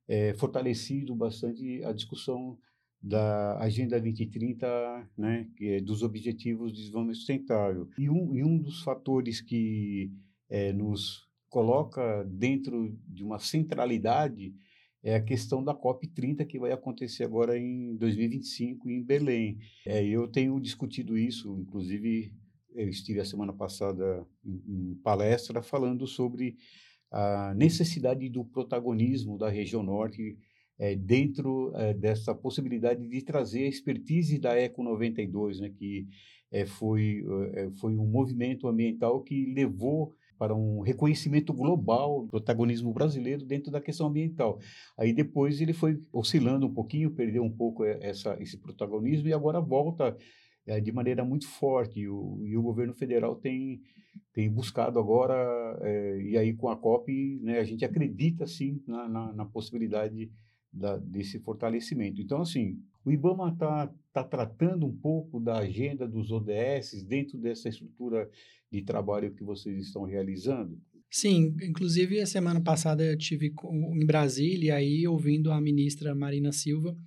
é, 0.07 0.33
fortalecido 0.33 1.15
bastante 1.15 1.83
a 1.83 1.91
discussão 1.91 2.57
da 3.01 3.59
Agenda 3.59 3.99
2030, 4.01 5.09
né, 5.17 5.47
é 5.61 5.79
dos 5.79 6.01
Objetivos 6.01 6.71
de 6.73 6.79
Desenvolvimento 6.79 7.17
Sustentável. 7.17 7.87
E 7.97 8.09
um, 8.09 8.35
e 8.35 8.43
um 8.43 8.57
dos 8.57 8.81
fatores 8.81 9.41
que 9.41 10.11
é, 10.49 10.73
nos 10.73 11.25
coloca 11.49 12.23
dentro 12.25 12.97
de 13.07 13.23
uma 13.23 13.39
centralidade 13.39 14.53
é 15.03 15.15
a 15.15 15.21
questão 15.21 15.63
da 15.63 15.73
COP30 15.73 16.47
que 16.47 16.57
vai 16.57 16.71
acontecer 16.71 17.23
agora 17.23 17.57
em 17.57 17.95
2025 17.95 18.89
em 18.89 19.03
Belém. 19.03 19.59
É, 19.85 20.03
eu 20.03 20.27
tenho 20.27 20.59
discutido 20.59 21.15
isso, 21.15 21.59
inclusive 21.59 22.33
eu 22.75 22.89
estive 22.89 23.19
a 23.19 23.25
semana 23.25 23.53
passada 23.53 24.25
em, 24.45 24.95
palestra 25.03 25.61
falando 25.61 26.05
sobre 26.05 26.57
a 27.11 27.53
necessidade 27.55 28.29
do 28.29 28.43
protagonismo 28.43 29.37
da 29.37 29.49
região 29.49 29.81
norte 29.81 30.37
é, 30.77 30.95
dentro 30.95 31.71
é, 31.75 31.93
dessa 31.93 32.35
possibilidade 32.35 33.07
de 33.07 33.21
trazer 33.21 33.63
a 33.63 33.69
expertise 33.69 34.37
da 34.37 34.55
Eco 34.55 34.83
92, 34.83 35.61
né, 35.61 35.69
que 35.69 36.07
é, 36.51 36.65
foi, 36.65 37.23
foi 37.79 37.97
um 37.97 38.05
movimento 38.05 38.67
ambiental 38.67 39.21
que 39.21 39.53
levou 39.53 40.13
para 40.37 40.53
um 40.53 40.81
reconhecimento 40.81 41.53
global 41.53 42.23
do 42.23 42.27
protagonismo 42.27 42.93
brasileiro 42.93 43.45
dentro 43.45 43.71
da 43.71 43.81
questão 43.81 44.07
ambiental. 44.07 44.59
Aí 44.97 45.13
depois 45.13 45.61
ele 45.61 45.73
foi 45.73 46.01
oscilando 46.11 46.67
um 46.67 46.73
pouquinho, 46.73 47.11
perdeu 47.11 47.43
um 47.43 47.51
pouco 47.51 47.83
essa, 47.85 48.37
esse 48.41 48.57
protagonismo 48.57 49.27
e 49.27 49.33
agora 49.33 49.59
volta 49.61 50.15
é, 50.65 50.79
de 50.79 50.91
maneira 50.91 51.23
muito 51.23 51.47
forte. 51.47 51.99
E 51.99 52.09
o, 52.09 52.41
e 52.43 52.57
o 52.57 52.61
governo 52.61 52.93
federal 52.93 53.35
tem, 53.35 53.81
tem 54.33 54.49
buscado 54.49 54.99
agora, 54.99 55.35
é, 55.81 56.21
e 56.21 56.37
aí 56.37 56.53
com 56.53 56.69
a 56.69 56.75
COP, 56.75 57.39
né, 57.41 57.59
a 57.59 57.63
gente 57.63 57.85
acredita 57.85 58.47
sim 58.47 58.81
na, 58.87 59.07
na, 59.07 59.33
na 59.33 59.45
possibilidade 59.45 60.31
da, 60.71 60.97
desse 60.97 61.39
fortalecimento. 61.39 62.21
Então, 62.21 62.41
assim, 62.41 62.79
o 63.05 63.11
IBAMA 63.11 63.51
está 63.53 63.93
tá 64.11 64.23
tratando 64.23 64.85
um 64.85 64.95
pouco 64.95 65.39
da 65.39 65.59
agenda 65.59 66.07
dos 66.07 66.31
ODS 66.31 67.03
dentro 67.03 67.37
dessa 67.37 67.69
estrutura 67.69 68.29
de 68.71 68.81
trabalho 68.81 69.33
que 69.33 69.43
vocês 69.43 69.85
estão 69.85 70.03
realizando? 70.03 70.79
Sim, 71.09 71.55
inclusive 71.61 72.19
a 72.19 72.25
semana 72.25 72.59
passada 72.59 73.03
eu 73.03 73.17
tive 73.17 73.53
em 73.93 74.05
Brasília, 74.05 74.67
e 74.67 74.71
aí 74.71 75.07
ouvindo 75.07 75.51
a 75.51 75.61
ministra 75.61 76.13
Marina 76.13 76.51
Silva, 76.51 76.97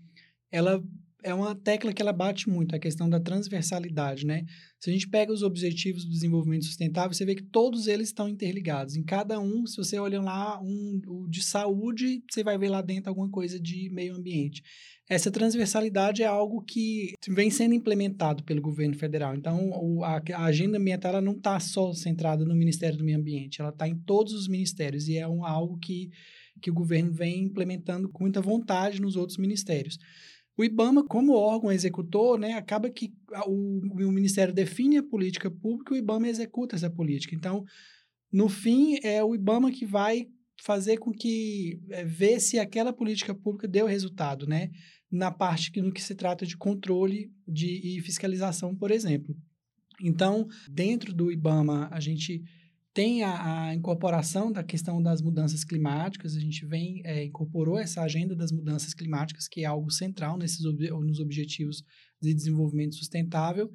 ela 0.51 0.83
é 1.23 1.35
uma 1.35 1.55
tecla 1.55 1.93
que 1.93 2.01
ela 2.01 2.13
bate 2.13 2.49
muito, 2.49 2.75
a 2.77 2.79
questão 2.79 3.09
da 3.09 3.19
transversalidade, 3.19 4.25
né? 4.25 4.45
Se 4.79 4.89
a 4.89 4.93
gente 4.93 5.09
pega 5.09 5.33
os 5.33 5.43
objetivos 5.43 6.05
do 6.05 6.11
desenvolvimento 6.11 6.65
sustentável, 6.65 7.13
você 7.13 7.25
vê 7.25 7.35
que 7.35 7.43
todos 7.43 7.89
eles 7.89 8.09
estão 8.09 8.29
interligados. 8.29 8.95
Em 8.95 9.03
cada 9.03 9.41
um, 9.41 9.67
se 9.67 9.77
você 9.77 9.99
olha 9.99 10.21
lá 10.21 10.61
um 10.63 11.01
o 11.07 11.29
de 11.29 11.43
saúde, 11.43 12.23
você 12.31 12.45
vai 12.45 12.57
ver 12.57 12.69
lá 12.69 12.81
dentro 12.81 13.09
alguma 13.09 13.29
coisa 13.29 13.59
de 13.59 13.91
meio 13.91 14.15
ambiente. 14.15 14.63
Essa 15.09 15.31
transversalidade 15.31 16.23
é 16.23 16.27
algo 16.27 16.63
que 16.63 17.15
vem 17.27 17.51
sendo 17.51 17.75
implementado 17.75 18.45
pelo 18.45 18.61
governo 18.61 18.95
federal. 18.95 19.35
Então, 19.35 19.71
o, 19.71 20.05
a, 20.05 20.23
a, 20.35 20.45
agenda 20.45 20.79
ambiental 20.79 21.21
não 21.21 21.33
está 21.33 21.59
só 21.59 21.93
centrada 21.95 22.45
no 22.45 22.55
Ministério 22.55 22.99
do 22.99 23.05
Meio 23.05 23.19
Ambiente, 23.19 23.61
ela 23.61 23.71
está 23.71 23.89
em 23.89 23.97
todos 23.97 24.35
os 24.35 24.47
ministérios 24.47 25.09
e 25.09 25.17
é 25.17 25.27
um, 25.27 25.45
algo 25.45 25.79
que, 25.79 26.11
que 26.61 26.71
o 26.71 26.75
governo 26.75 27.11
vem 27.11 27.45
implementando 27.45 28.09
com 28.11 28.25
muita 28.25 28.43
vontade 28.43 29.01
nos 29.01 29.17
outros 29.17 29.39
ministérios. 29.39 29.99
O 30.59 30.65
IBAMA, 30.65 31.05
como 31.05 31.35
órgão 31.35 31.71
executor, 31.71 32.37
né, 32.37 32.55
acaba 32.55 32.91
que 32.91 33.15
o, 33.47 33.79
o 34.09 34.13
Ministério 34.13 34.53
define 34.53 34.99
a 34.99 35.03
política 35.05 35.49
pública 35.49 35.95
e 35.95 35.99
o 35.99 36.03
IBAMA 36.03 36.27
executa 36.27 36.75
essa 36.75 36.91
política. 36.91 37.33
Então, 37.33 37.65
no 38.33 38.49
fim, 38.49 38.99
é 39.05 39.23
o 39.23 39.37
IBAMA 39.37 39.71
que 39.71 39.87
vai 39.87 40.27
fazer 40.61 40.97
com 40.97 41.13
que 41.13 41.81
é, 41.91 42.05
ver 42.05 42.41
se 42.41 42.59
aquela 42.59 42.93
política 42.93 43.33
pública 43.33 43.69
deu 43.69 43.87
resultado, 43.87 44.49
né? 44.49 44.69
Na 45.09 45.31
parte 45.31 45.71
que 45.71 45.81
no 45.81 45.93
que 45.93 46.03
se 46.03 46.17
trata 46.17 46.45
de 46.45 46.57
controle 46.57 47.31
de, 47.47 47.97
e 47.97 48.01
fiscalização, 48.01 48.75
por 48.75 48.91
exemplo. 48.91 49.37
Então, 50.03 50.49
dentro 50.69 51.15
do 51.15 51.31
IBAMA, 51.31 51.89
a 51.93 52.01
gente 52.01 52.43
tem 52.99 53.23
a, 53.23 53.69
a, 53.69 53.75
incorporação 53.77 54.51
da 54.51 54.65
questão 54.65 55.01
das 55.01 55.23
mudanças 55.23 55.63
climáticas, 55.63 56.35
a 56.35 56.41
gente 56.41 56.67
vem, 56.67 57.01
é, 57.05 57.23
incorporou 57.23 57.79
essa 57.79 58.03
agenda 58.03 58.35
das 58.35 58.51
mudanças 58.51 58.93
climáticas, 58.93 59.47
que 59.47 59.61
é 59.61 59.67
algo 59.67 59.89
central 59.89 60.37
nesses 60.37 60.65
nos 60.65 61.21
objetivos 61.21 61.85
de 62.21 62.35
desenvolvimento 62.35 62.97
sustentável, 62.97 63.71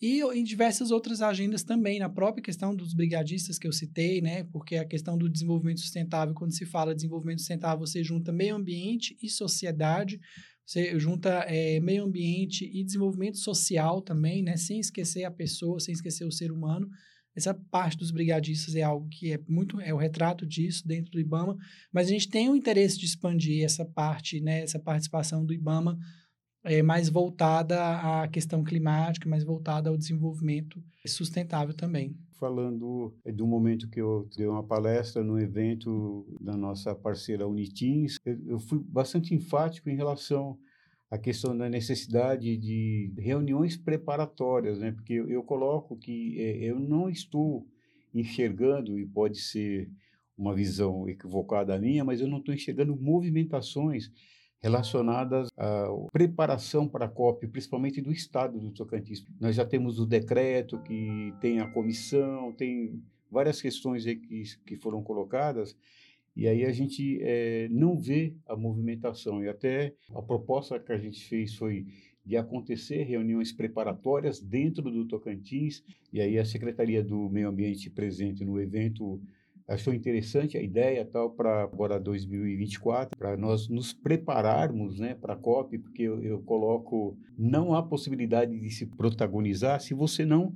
e 0.00 0.22
em 0.34 0.42
diversas 0.42 0.90
outras 0.90 1.20
agendas 1.20 1.62
também, 1.62 1.98
na 1.98 2.08
própria 2.08 2.42
questão 2.42 2.74
dos 2.74 2.94
brigadistas 2.94 3.58
que 3.58 3.68
eu 3.68 3.72
citei, 3.72 4.22
né? 4.22 4.44
Porque 4.44 4.76
a 4.76 4.84
questão 4.86 5.18
do 5.18 5.28
desenvolvimento 5.28 5.80
sustentável, 5.80 6.32
quando 6.32 6.56
se 6.56 6.64
fala 6.64 6.92
de 6.92 7.02
desenvolvimento 7.02 7.40
sustentável, 7.40 7.86
você 7.86 8.02
junta 8.02 8.32
meio 8.32 8.56
ambiente 8.56 9.14
e 9.22 9.28
sociedade, 9.28 10.18
você 10.64 10.98
junta 10.98 11.44
é, 11.48 11.80
meio 11.80 12.02
ambiente 12.02 12.64
e 12.64 12.82
desenvolvimento 12.82 13.36
social 13.36 14.00
também, 14.00 14.42
né? 14.42 14.56
Sem 14.56 14.80
esquecer 14.80 15.24
a 15.24 15.30
pessoa, 15.30 15.78
sem 15.78 15.92
esquecer 15.92 16.24
o 16.24 16.32
ser 16.32 16.50
humano. 16.50 16.88
Essa 17.36 17.54
parte 17.54 17.98
dos 17.98 18.10
brigadistas 18.10 18.74
é 18.74 18.82
algo 18.82 19.08
que 19.08 19.32
é 19.32 19.40
muito 19.48 19.80
é 19.80 19.92
o 19.92 19.96
retrato 19.96 20.46
disso 20.46 20.86
dentro 20.86 21.12
do 21.12 21.20
IBAMA, 21.20 21.56
mas 21.92 22.06
a 22.06 22.10
gente 22.10 22.28
tem 22.28 22.48
o 22.48 22.56
interesse 22.56 22.98
de 22.98 23.06
expandir 23.06 23.64
essa 23.64 23.84
parte, 23.84 24.40
né, 24.40 24.62
essa 24.62 24.78
participação 24.78 25.44
do 25.44 25.52
IBAMA 25.52 25.98
é, 26.64 26.82
mais 26.82 27.08
voltada 27.08 28.22
à 28.22 28.26
questão 28.28 28.64
climática, 28.64 29.28
mais 29.28 29.44
voltada 29.44 29.90
ao 29.90 29.96
desenvolvimento 29.96 30.82
sustentável 31.06 31.74
também. 31.74 32.16
Falando 32.38 33.14
é, 33.24 33.30
do 33.30 33.46
momento 33.46 33.88
que 33.88 34.00
eu 34.00 34.28
dei 34.36 34.46
uma 34.46 34.62
palestra 34.62 35.22
no 35.22 35.38
evento 35.38 36.26
da 36.40 36.56
nossa 36.56 36.94
parceira 36.94 37.46
Unitins, 37.46 38.16
eu, 38.24 38.38
eu 38.46 38.58
fui 38.58 38.80
bastante 38.82 39.34
enfático 39.34 39.90
em 39.90 39.96
relação 39.96 40.58
a 41.14 41.18
questão 41.18 41.56
da 41.56 41.68
necessidade 41.68 42.56
de 42.56 43.12
reuniões 43.16 43.76
preparatórias, 43.76 44.80
né? 44.80 44.90
Porque 44.90 45.12
eu, 45.12 45.44
coloco 45.44 45.96
que 45.96 46.40
é, 46.40 46.64
eu 46.64 46.80
não 46.80 47.08
estou 47.08 47.64
enxergando 48.12 48.98
e 48.98 49.06
pode 49.06 49.38
ser 49.38 49.88
uma 50.36 50.52
visão 50.52 51.08
equivocada 51.08 51.78
minha, 51.78 52.04
mas 52.04 52.20
eu 52.20 52.26
não 52.26 52.38
estou 52.38 52.52
enxergando 52.52 52.96
movimentações 52.96 54.10
relacionadas 54.60 55.50
à 55.56 55.86
preparação 56.12 56.88
para 56.88 57.04
a 57.04 57.08
COP, 57.08 57.46
principalmente 57.46 58.00
do 58.00 58.10
Estado 58.10 58.58
do 58.58 58.72
Tocantins. 58.72 59.24
Nós 59.40 59.54
já 59.54 59.64
temos 59.64 60.00
o 60.00 60.06
decreto 60.06 60.82
que 60.82 61.32
tem 61.40 61.60
a 61.60 61.70
comissão, 61.70 62.52
tem 62.54 63.00
várias 63.30 63.62
questões 63.62 64.04
que, 64.04 64.42
que 64.66 64.76
foram 64.78 65.00
colocadas 65.00 65.76
e 66.36 66.48
aí 66.48 66.64
a 66.64 66.72
gente 66.72 67.18
é, 67.22 67.68
não 67.70 67.98
vê 67.98 68.34
a 68.46 68.56
movimentação. 68.56 69.42
E 69.42 69.48
até 69.48 69.94
a 70.14 70.20
proposta 70.20 70.78
que 70.78 70.92
a 70.92 70.98
gente 70.98 71.24
fez 71.26 71.54
foi 71.54 71.86
de 72.24 72.36
acontecer 72.36 73.02
reuniões 73.02 73.52
preparatórias 73.52 74.40
dentro 74.40 74.90
do 74.90 75.06
Tocantins. 75.06 75.84
E 76.12 76.20
aí 76.20 76.38
a 76.38 76.44
Secretaria 76.44 77.02
do 77.02 77.28
Meio 77.28 77.48
Ambiente 77.48 77.90
presente 77.90 78.44
no 78.44 78.60
evento 78.60 79.20
achou 79.66 79.94
interessante 79.94 80.58
a 80.58 80.62
ideia 80.62 81.06
tal 81.06 81.30
para 81.30 81.62
agora 81.62 81.98
2024 81.98 83.16
para 83.16 83.34
nós 83.34 83.66
nos 83.66 83.94
prepararmos 83.94 84.98
né 85.00 85.14
para 85.14 85.32
a 85.32 85.36
COP 85.38 85.78
porque 85.78 86.02
eu, 86.02 86.22
eu, 86.22 86.42
coloco 86.42 87.16
não 87.38 87.72
há 87.72 87.82
possibilidade 87.82 88.60
de 88.60 88.68
se 88.68 88.84
protagonizar 88.84 89.80
se 89.80 89.94
você 89.94 90.26
não 90.26 90.52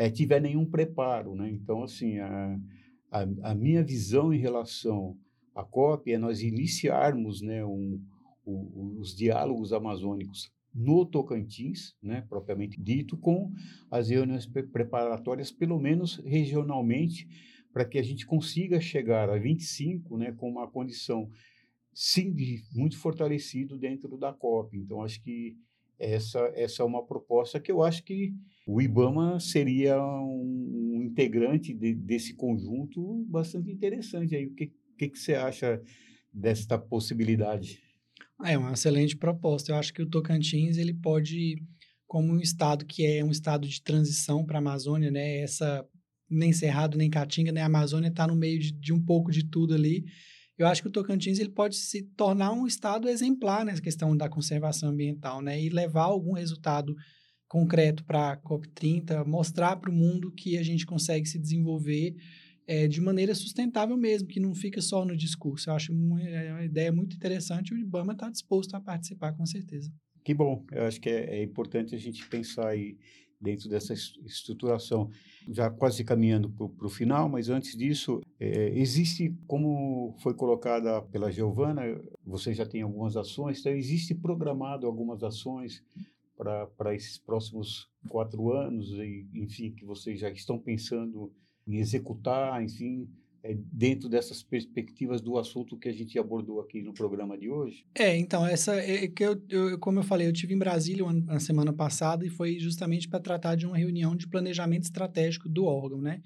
é, 0.00 0.08
tiver 0.08 0.40
nenhum 0.40 0.64
preparo. 0.64 1.34
Né? 1.34 1.50
Então, 1.50 1.82
assim, 1.82 2.18
a, 2.18 2.58
a, 3.10 3.50
a, 3.50 3.54
minha 3.54 3.82
visão 3.82 4.32
em 4.32 4.38
relação 4.38 5.16
à 5.54 5.64
COP 5.64 6.12
é 6.12 6.18
nós 6.18 6.42
iniciarmos 6.42 7.40
né, 7.42 7.64
um, 7.64 8.00
os 8.46 9.14
diálogos 9.14 9.72
amazônicos 9.72 10.50
no 10.74 11.04
Tocantins, 11.04 11.96
né, 12.02 12.24
propriamente 12.28 12.80
dito, 12.80 13.16
com 13.16 13.52
as 13.90 14.08
reuniões 14.08 14.46
preparatórias, 14.46 15.50
pelo 15.50 15.78
menos 15.78 16.22
regionalmente, 16.24 17.26
para 17.72 17.84
que 17.84 17.98
a 17.98 18.02
gente 18.02 18.26
consiga 18.26 18.80
chegar 18.80 19.28
a 19.28 19.38
25 19.38 20.16
né, 20.16 20.32
com 20.32 20.48
uma 20.48 20.70
condição, 20.70 21.28
sim, 21.92 22.34
muito 22.74 22.96
fortalecido 22.98 23.76
dentro 23.76 24.16
da 24.16 24.32
COP. 24.32 24.76
Então, 24.76 25.02
acho 25.02 25.22
que 25.22 25.56
essa, 25.98 26.38
essa 26.54 26.82
é 26.82 26.86
uma 26.86 27.04
proposta 27.04 27.60
que 27.60 27.70
eu 27.70 27.82
acho 27.82 28.02
que 28.04 28.32
o 28.72 28.80
IBAMA 28.80 29.40
seria 29.40 30.00
um, 30.00 31.02
integrante 31.02 31.74
de, 31.74 31.92
desse 31.92 32.34
conjunto 32.34 33.26
bastante 33.28 33.68
interessante. 33.68 34.36
Aí, 34.36 34.46
o 34.46 34.54
que, 34.54 34.72
que, 34.96 35.08
que 35.08 35.18
você 35.18 35.34
acha 35.34 35.82
desta 36.32 36.78
possibilidade? 36.78 37.82
É 38.44 38.56
uma 38.56 38.72
excelente 38.72 39.16
proposta. 39.16 39.72
Eu 39.72 39.76
acho 39.76 39.92
que 39.92 40.00
o 40.00 40.08
Tocantins 40.08 40.78
ele 40.78 40.94
pode, 40.94 41.60
como 42.06 42.32
um 42.32 42.38
estado 42.38 42.86
que 42.86 43.04
é 43.04 43.24
um 43.24 43.32
estado 43.32 43.66
de 43.66 43.82
transição 43.82 44.46
para 44.46 44.58
a 44.58 44.60
Amazônia, 44.60 45.10
né? 45.10 45.38
Essa 45.38 45.84
nem 46.30 46.52
Cerrado, 46.52 46.96
nem 46.96 47.10
Caatinga, 47.10 47.50
nem 47.50 47.64
Amazônia 47.64 48.06
está 48.06 48.24
no 48.24 48.36
meio 48.36 48.60
de, 48.60 48.70
de, 48.70 48.92
um 48.92 49.04
pouco 49.04 49.32
de 49.32 49.44
tudo 49.44 49.74
ali. 49.74 50.04
Eu 50.56 50.68
acho 50.68 50.80
que 50.80 50.86
o 50.86 50.92
Tocantins 50.92 51.40
ele 51.40 51.50
pode 51.50 51.74
se 51.74 52.04
tornar 52.16 52.52
um 52.52 52.68
estado 52.68 53.08
exemplar 53.08 53.64
nessa 53.64 53.82
questão 53.82 54.16
da 54.16 54.28
conservação 54.28 54.90
ambiental, 54.90 55.42
né? 55.42 55.60
E 55.60 55.68
levar 55.68 56.04
algum 56.04 56.34
resultado 56.34 56.94
concreto 57.50 58.04
para 58.04 58.30
a 58.30 58.36
COP30, 58.36 59.26
mostrar 59.26 59.74
para 59.74 59.90
o 59.90 59.92
mundo 59.92 60.30
que 60.30 60.56
a 60.56 60.62
gente 60.62 60.86
consegue 60.86 61.26
se 61.26 61.36
desenvolver 61.36 62.14
é, 62.64 62.86
de 62.86 63.00
maneira 63.00 63.34
sustentável 63.34 63.96
mesmo, 63.96 64.28
que 64.28 64.38
não 64.38 64.54
fica 64.54 64.80
só 64.80 65.04
no 65.04 65.16
discurso. 65.16 65.68
Eu 65.68 65.74
acho 65.74 65.92
uma, 65.92 66.22
é 66.22 66.52
uma 66.52 66.64
ideia 66.64 66.92
muito 66.92 67.16
interessante 67.16 67.70
e 67.70 67.74
o 67.74 67.78
IBAMA 67.78 68.12
está 68.12 68.30
disposto 68.30 68.76
a 68.76 68.80
participar, 68.80 69.32
com 69.32 69.44
certeza. 69.44 69.92
Que 70.22 70.32
bom, 70.32 70.64
eu 70.70 70.84
acho 70.84 71.00
que 71.00 71.08
é, 71.08 71.40
é 71.40 71.42
importante 71.42 71.92
a 71.92 71.98
gente 71.98 72.24
pensar 72.28 72.68
aí 72.68 72.96
dentro 73.40 73.68
dessa 73.68 73.94
estruturação. 73.94 75.10
Já 75.48 75.68
quase 75.68 76.04
caminhando 76.04 76.48
para 76.50 76.86
o 76.86 76.88
final, 76.88 77.28
mas 77.28 77.48
antes 77.48 77.76
disso, 77.76 78.20
é, 78.38 78.78
existe, 78.78 79.34
como 79.48 80.14
foi 80.20 80.34
colocada 80.34 81.02
pela 81.02 81.32
Giovana, 81.32 81.82
você 82.24 82.54
já 82.54 82.64
tem 82.64 82.82
algumas 82.82 83.16
ações, 83.16 83.58
então 83.58 83.72
existe 83.72 84.14
programado 84.14 84.86
algumas 84.86 85.24
ações 85.24 85.82
para 86.40 86.94
esses 86.94 87.18
próximos 87.18 87.88
quatro 88.08 88.52
anos, 88.52 88.90
e, 88.92 89.28
enfim, 89.34 89.72
que 89.72 89.84
vocês 89.84 90.18
já 90.18 90.30
estão 90.30 90.58
pensando 90.58 91.30
em 91.66 91.76
executar, 91.76 92.62
enfim, 92.62 93.06
é, 93.42 93.54
dentro 93.54 94.08
dessas 94.08 94.42
perspectivas 94.42 95.20
do 95.20 95.38
assunto 95.38 95.78
que 95.78 95.88
a 95.88 95.92
gente 95.92 96.18
abordou 96.18 96.60
aqui 96.60 96.82
no 96.82 96.92
programa 96.94 97.36
de 97.36 97.50
hoje? 97.50 97.86
É, 97.94 98.16
então, 98.16 98.46
essa 98.46 98.76
é, 98.76 99.04
é 99.04 99.08
que 99.08 99.22
eu, 99.22 99.40
eu, 99.48 99.78
como 99.78 99.98
eu 99.98 100.02
falei, 100.02 100.26
eu 100.26 100.32
tive 100.32 100.54
em 100.54 100.58
Brasília 100.58 101.04
uma, 101.04 101.12
uma 101.12 101.40
semana 101.40 101.72
passada 101.72 102.26
e 102.26 102.30
foi 102.30 102.58
justamente 102.58 103.08
para 103.08 103.20
tratar 103.20 103.54
de 103.54 103.66
uma 103.66 103.76
reunião 103.76 104.16
de 104.16 104.28
planejamento 104.28 104.84
estratégico 104.84 105.48
do 105.48 105.64
órgão, 105.64 106.00
né? 106.00 106.22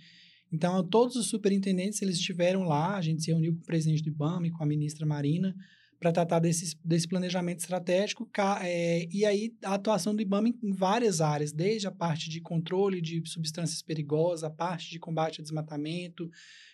Então, 0.52 0.86
todos 0.86 1.16
os 1.16 1.28
superintendentes, 1.28 2.00
eles 2.00 2.16
estiveram 2.16 2.62
lá, 2.62 2.96
a 2.96 3.00
gente 3.00 3.24
se 3.24 3.30
reuniu 3.30 3.54
com 3.54 3.60
o 3.60 3.64
presidente 3.64 4.02
do 4.02 4.10
IBAMA 4.10 4.46
e 4.46 4.50
com 4.50 4.62
a 4.62 4.66
ministra 4.66 5.04
Marina, 5.04 5.54
para 5.98 6.12
tratar 6.12 6.38
desse, 6.38 6.76
desse 6.84 7.08
planejamento 7.08 7.60
estratégico 7.60 8.28
é, 8.62 9.06
e 9.10 9.24
aí 9.24 9.54
a 9.64 9.74
atuação 9.74 10.14
do 10.14 10.22
IBAMA 10.22 10.48
em, 10.48 10.72
várias 10.72 11.20
áreas, 11.20 11.52
desde 11.52 11.86
a 11.86 11.90
parte 11.90 12.28
de 12.28 12.40
controle 12.40 13.00
de 13.00 13.22
substâncias 13.26 13.82
perigosas, 13.82 14.44
a 14.44 14.50
parte 14.50 14.90
de 14.90 14.98
combate 14.98 15.40
ao 15.40 15.42
desmatamento, 15.42 16.30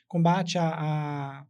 combate 0.09 0.59
à, 0.59 0.69
à, 0.69 1.47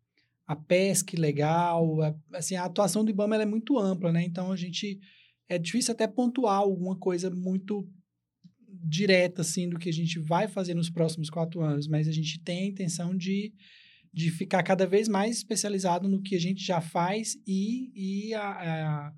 à 0.46 0.56
pesca 0.56 1.16
ilegal, 1.16 2.02
a, 2.02 2.14
assim, 2.34 2.56
a 2.56 2.64
atuação 2.64 3.04
do 3.04 3.10
IBAMA 3.10 3.36
é 3.36 3.46
muito 3.46 3.78
ampla, 3.78 4.12
né? 4.12 4.22
Então 4.22 4.52
a 4.52 4.56
gente 4.56 5.00
é 5.48 5.58
difícil 5.58 5.92
até 5.92 6.06
pontuar 6.06 6.58
alguma 6.58 6.96
coisa 6.96 7.30
muito 7.30 7.88
direta 8.82 9.42
assim 9.42 9.68
do 9.68 9.78
que 9.78 9.88
a 9.88 9.92
gente 9.92 10.18
vai 10.18 10.48
fazer 10.48 10.74
nos 10.74 10.88
próximos 10.88 11.28
quatro 11.28 11.60
anos, 11.60 11.86
mas 11.88 12.08
a 12.08 12.12
gente 12.12 12.38
tem 12.40 12.62
a 12.62 12.66
intenção 12.66 13.16
de 13.16 13.52
de 14.12 14.30
ficar 14.30 14.62
cada 14.62 14.86
vez 14.86 15.08
mais 15.08 15.36
especializado 15.36 16.08
no 16.08 16.22
que 16.22 16.34
a 16.34 16.40
gente 16.40 16.64
já 16.64 16.80
faz 16.80 17.36
e, 17.46 17.90
e, 18.28 18.34
a, 18.34 18.50
a, 18.50 19.12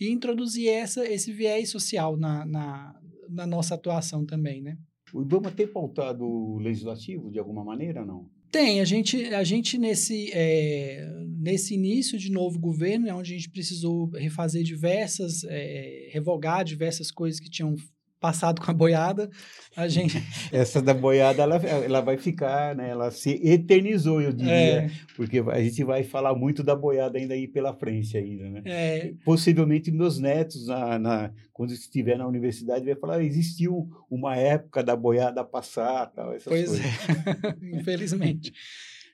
e 0.00 0.10
introduzir 0.10 0.68
essa, 0.68 1.06
esse 1.06 1.32
viés 1.32 1.70
social 1.70 2.16
na, 2.16 2.44
na, 2.46 3.00
na, 3.28 3.46
nossa 3.46 3.74
atuação 3.74 4.24
também, 4.24 4.62
né? 4.62 4.78
O 5.12 5.22
IBAMA 5.22 5.50
tem 5.50 5.66
pautado 5.66 6.24
o 6.24 6.58
legislativo 6.58 7.30
de 7.30 7.38
alguma 7.38 7.62
maneira 7.62 8.04
não? 8.04 8.30
Tem, 8.50 8.82
a 8.82 8.84
gente, 8.84 9.16
a 9.34 9.42
gente 9.42 9.78
nesse, 9.78 10.30
é, 10.34 11.10
nesse 11.38 11.72
início 11.72 12.18
de 12.18 12.30
novo 12.30 12.58
governo, 12.58 13.08
é 13.08 13.14
onde 13.14 13.32
a 13.32 13.36
gente 13.36 13.50
precisou 13.50 14.10
refazer 14.10 14.62
diversas, 14.62 15.42
é, 15.44 16.10
revogar 16.12 16.62
diversas 16.62 17.10
coisas 17.10 17.40
que 17.40 17.48
tinham 17.48 17.74
passado 18.22 18.62
com 18.62 18.70
a 18.70 18.74
boiada, 18.74 19.28
a 19.76 19.88
gente... 19.88 20.22
Essa 20.52 20.80
da 20.80 20.94
boiada, 20.94 21.42
ela, 21.42 21.56
ela 21.56 22.00
vai 22.00 22.16
ficar, 22.16 22.76
né? 22.76 22.90
Ela 22.90 23.10
se 23.10 23.40
eternizou, 23.44 24.22
eu 24.22 24.32
diria, 24.32 24.52
é. 24.52 24.90
porque 25.16 25.40
a 25.40 25.60
gente 25.60 25.82
vai 25.82 26.04
falar 26.04 26.32
muito 26.34 26.62
da 26.62 26.76
boiada 26.76 27.18
ainda 27.18 27.34
aí 27.34 27.48
pela 27.48 27.74
frente 27.74 28.16
ainda, 28.16 28.48
né? 28.48 28.62
É. 28.64 29.12
Possivelmente 29.24 29.90
meus 29.90 30.20
netos, 30.20 30.68
na, 30.68 30.98
na, 31.00 31.32
quando 31.52 31.72
estiver 31.72 32.16
na 32.16 32.26
universidade, 32.28 32.84
vai 32.84 32.94
falar, 32.94 33.22
existiu 33.24 33.90
uma 34.08 34.36
época 34.36 34.84
da 34.84 34.94
boiada 34.94 35.44
passar, 35.44 36.06
tal, 36.06 36.32
essas 36.32 36.44
pois 36.44 36.68
coisas. 36.68 36.84
é, 36.86 37.56
infelizmente. 37.76 38.52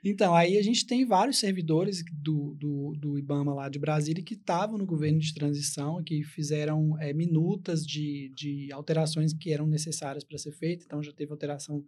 Então, 0.04 0.34
aí 0.34 0.56
a 0.56 0.62
gente 0.62 0.86
tem 0.86 1.04
vários 1.04 1.38
servidores 1.38 2.02
do, 2.12 2.54
do, 2.54 2.94
do 2.96 3.18
IBAMA 3.18 3.54
lá 3.54 3.68
de 3.68 3.78
Brasília 3.78 4.22
que 4.22 4.34
estavam 4.34 4.78
no 4.78 4.86
governo 4.86 5.18
de 5.18 5.34
transição, 5.34 6.02
que 6.04 6.22
fizeram 6.22 6.98
é, 7.00 7.12
minutas 7.12 7.84
de, 7.84 8.32
de 8.34 8.72
alterações 8.72 9.32
que 9.34 9.52
eram 9.52 9.66
necessárias 9.66 10.24
para 10.24 10.38
ser 10.38 10.52
feitas. 10.52 10.86
Então, 10.86 11.02
já 11.02 11.12
teve 11.12 11.32
alteração 11.32 11.84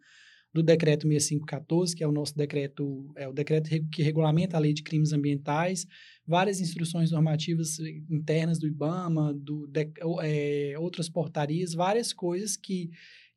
do 0.52 0.62
decreto 0.62 1.06
6514, 1.06 1.94
que 1.94 2.02
é 2.02 2.08
o 2.08 2.12
nosso 2.12 2.36
decreto, 2.36 3.12
é 3.16 3.28
o 3.28 3.32
decreto 3.32 3.70
que 3.90 4.02
regulamenta 4.02 4.56
a 4.56 4.60
lei 4.60 4.72
de 4.72 4.82
crimes 4.82 5.12
ambientais, 5.12 5.86
várias 6.26 6.60
instruções 6.60 7.12
normativas 7.12 7.78
internas 8.10 8.58
do 8.58 8.66
IBAMA, 8.66 9.32
do, 9.32 9.68
de, 9.68 9.88
é, 10.22 10.74
outras 10.78 11.08
portarias, 11.08 11.72
várias 11.72 12.12
coisas 12.12 12.56
que, 12.56 12.90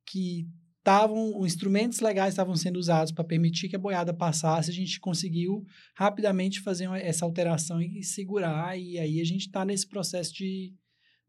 que 0.05 0.47
estavam, 0.83 1.45
instrumentos 1.45 2.01
legais 2.01 2.33
estavam 2.33 2.57
sendo 2.57 2.75
usados 2.75 3.13
para 3.13 3.23
permitir 3.23 3.69
que 3.69 3.75
a 3.75 3.79
boiada 3.79 4.13
passasse, 4.13 4.69
a 4.69 4.73
gente 4.73 4.99
conseguiu 4.99 5.65
rapidamente 5.95 6.59
fazer 6.59 6.89
essa 6.95 7.23
alteração 7.23 7.81
e 7.81 8.03
segurar, 8.03 8.77
e 8.77 8.99
aí 8.99 9.21
a 9.21 9.23
gente 9.23 9.47
está 9.47 9.63
nesse 9.63 9.87
processo 9.87 10.33
de, 10.33 10.73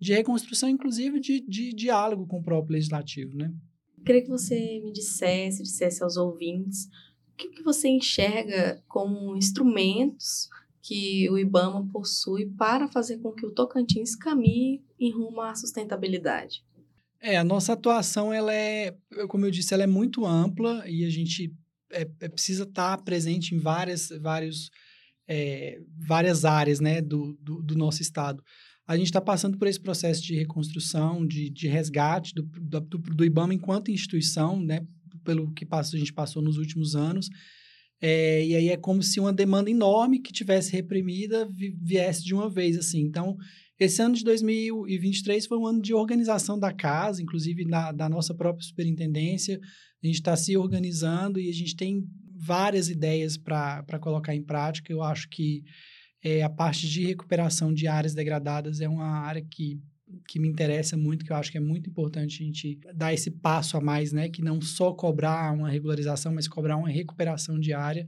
de 0.00 0.12
reconstrução, 0.12 0.68
inclusive 0.68 1.20
de, 1.20 1.40
de 1.40 1.72
diálogo 1.72 2.26
com 2.26 2.40
o 2.40 2.42
próprio 2.42 2.72
legislativo, 2.72 3.36
né? 3.36 3.54
Queria 4.04 4.22
que 4.22 4.28
você 4.28 4.80
me 4.84 4.92
dissesse, 4.92 5.62
dissesse 5.62 6.02
aos 6.02 6.16
ouvintes, 6.16 6.86
o 7.32 7.36
que, 7.36 7.48
que 7.50 7.62
você 7.62 7.88
enxerga 7.88 8.82
como 8.88 9.36
instrumentos 9.36 10.48
que 10.82 11.30
o 11.30 11.38
IBAMA 11.38 11.88
possui 11.92 12.46
para 12.46 12.88
fazer 12.88 13.18
com 13.18 13.32
que 13.32 13.46
o 13.46 13.52
Tocantins 13.52 14.16
caminhe 14.16 14.84
em 14.98 15.12
rumo 15.12 15.40
à 15.40 15.54
sustentabilidade? 15.54 16.62
É, 17.26 17.38
a 17.38 17.44
nossa 17.44 17.72
atuação, 17.72 18.30
ela 18.34 18.52
é, 18.52 18.94
como 19.28 19.46
eu 19.46 19.50
disse, 19.50 19.72
ela 19.72 19.82
é 19.82 19.86
muito 19.86 20.26
ampla 20.26 20.84
e 20.86 21.06
a 21.06 21.08
gente 21.08 21.50
é, 21.90 22.06
é 22.20 22.28
precisa 22.28 22.64
estar 22.64 22.98
presente 22.98 23.54
em 23.54 23.58
várias, 23.58 24.10
vários, 24.20 24.70
é, 25.26 25.80
várias 26.06 26.44
áreas 26.44 26.80
né, 26.80 27.00
do, 27.00 27.32
do, 27.40 27.62
do 27.62 27.74
nosso 27.74 28.02
estado. 28.02 28.44
A 28.86 28.94
gente 28.94 29.06
está 29.06 29.22
passando 29.22 29.56
por 29.56 29.66
esse 29.66 29.80
processo 29.80 30.22
de 30.22 30.34
reconstrução, 30.34 31.26
de, 31.26 31.48
de 31.48 31.66
resgate 31.66 32.34
do, 32.34 32.42
do, 32.42 32.98
do 32.98 33.24
IBAMA 33.24 33.54
enquanto 33.54 33.90
instituição, 33.90 34.60
né, 34.60 34.86
pelo 35.24 35.50
que 35.54 35.66
a 35.70 35.82
gente 35.82 36.12
passou 36.12 36.42
nos 36.42 36.58
últimos 36.58 36.94
anos. 36.94 37.30
É, 38.02 38.44
e 38.44 38.54
aí 38.54 38.68
é 38.68 38.76
como 38.76 39.02
se 39.02 39.18
uma 39.18 39.32
demanda 39.32 39.70
enorme 39.70 40.20
que 40.20 40.30
tivesse 40.30 40.72
reprimida 40.72 41.48
viesse 41.80 42.22
de 42.22 42.34
uma 42.34 42.50
vez, 42.50 42.76
assim. 42.76 43.00
Então, 43.00 43.34
esse 43.78 44.00
ano 44.00 44.14
de 44.14 44.22
2023 44.22 45.46
foi 45.46 45.58
um 45.58 45.66
ano 45.66 45.82
de 45.82 45.92
organização 45.92 46.58
da 46.58 46.72
casa, 46.72 47.20
inclusive 47.20 47.64
na, 47.64 47.90
da 47.90 48.08
nossa 48.08 48.32
própria 48.34 48.64
superintendência. 48.64 49.60
A 50.02 50.06
gente 50.06 50.16
está 50.16 50.36
se 50.36 50.56
organizando 50.56 51.40
e 51.40 51.48
a 51.48 51.52
gente 51.52 51.74
tem 51.74 52.04
várias 52.36 52.88
ideias 52.88 53.36
para 53.36 53.98
colocar 54.00 54.34
em 54.34 54.42
prática. 54.42 54.92
Eu 54.92 55.02
acho 55.02 55.28
que 55.28 55.64
é, 56.22 56.42
a 56.42 56.48
parte 56.48 56.88
de 56.88 57.04
recuperação 57.04 57.72
de 57.72 57.88
áreas 57.88 58.14
degradadas 58.14 58.80
é 58.80 58.88
uma 58.88 59.06
área 59.06 59.42
que, 59.42 59.80
que 60.28 60.38
me 60.38 60.48
interessa 60.48 60.96
muito, 60.96 61.24
que 61.24 61.32
eu 61.32 61.36
acho 61.36 61.50
que 61.50 61.58
é 61.58 61.60
muito 61.60 61.90
importante 61.90 62.42
a 62.42 62.46
gente 62.46 62.78
dar 62.94 63.12
esse 63.12 63.30
passo 63.30 63.76
a 63.76 63.80
mais, 63.80 64.12
né? 64.12 64.28
Que 64.28 64.40
não 64.42 64.60
só 64.60 64.92
cobrar 64.92 65.52
uma 65.52 65.68
regularização, 65.68 66.32
mas 66.32 66.46
cobrar 66.46 66.76
uma 66.76 66.88
recuperação 66.88 67.58
de 67.58 67.72
área. 67.72 68.06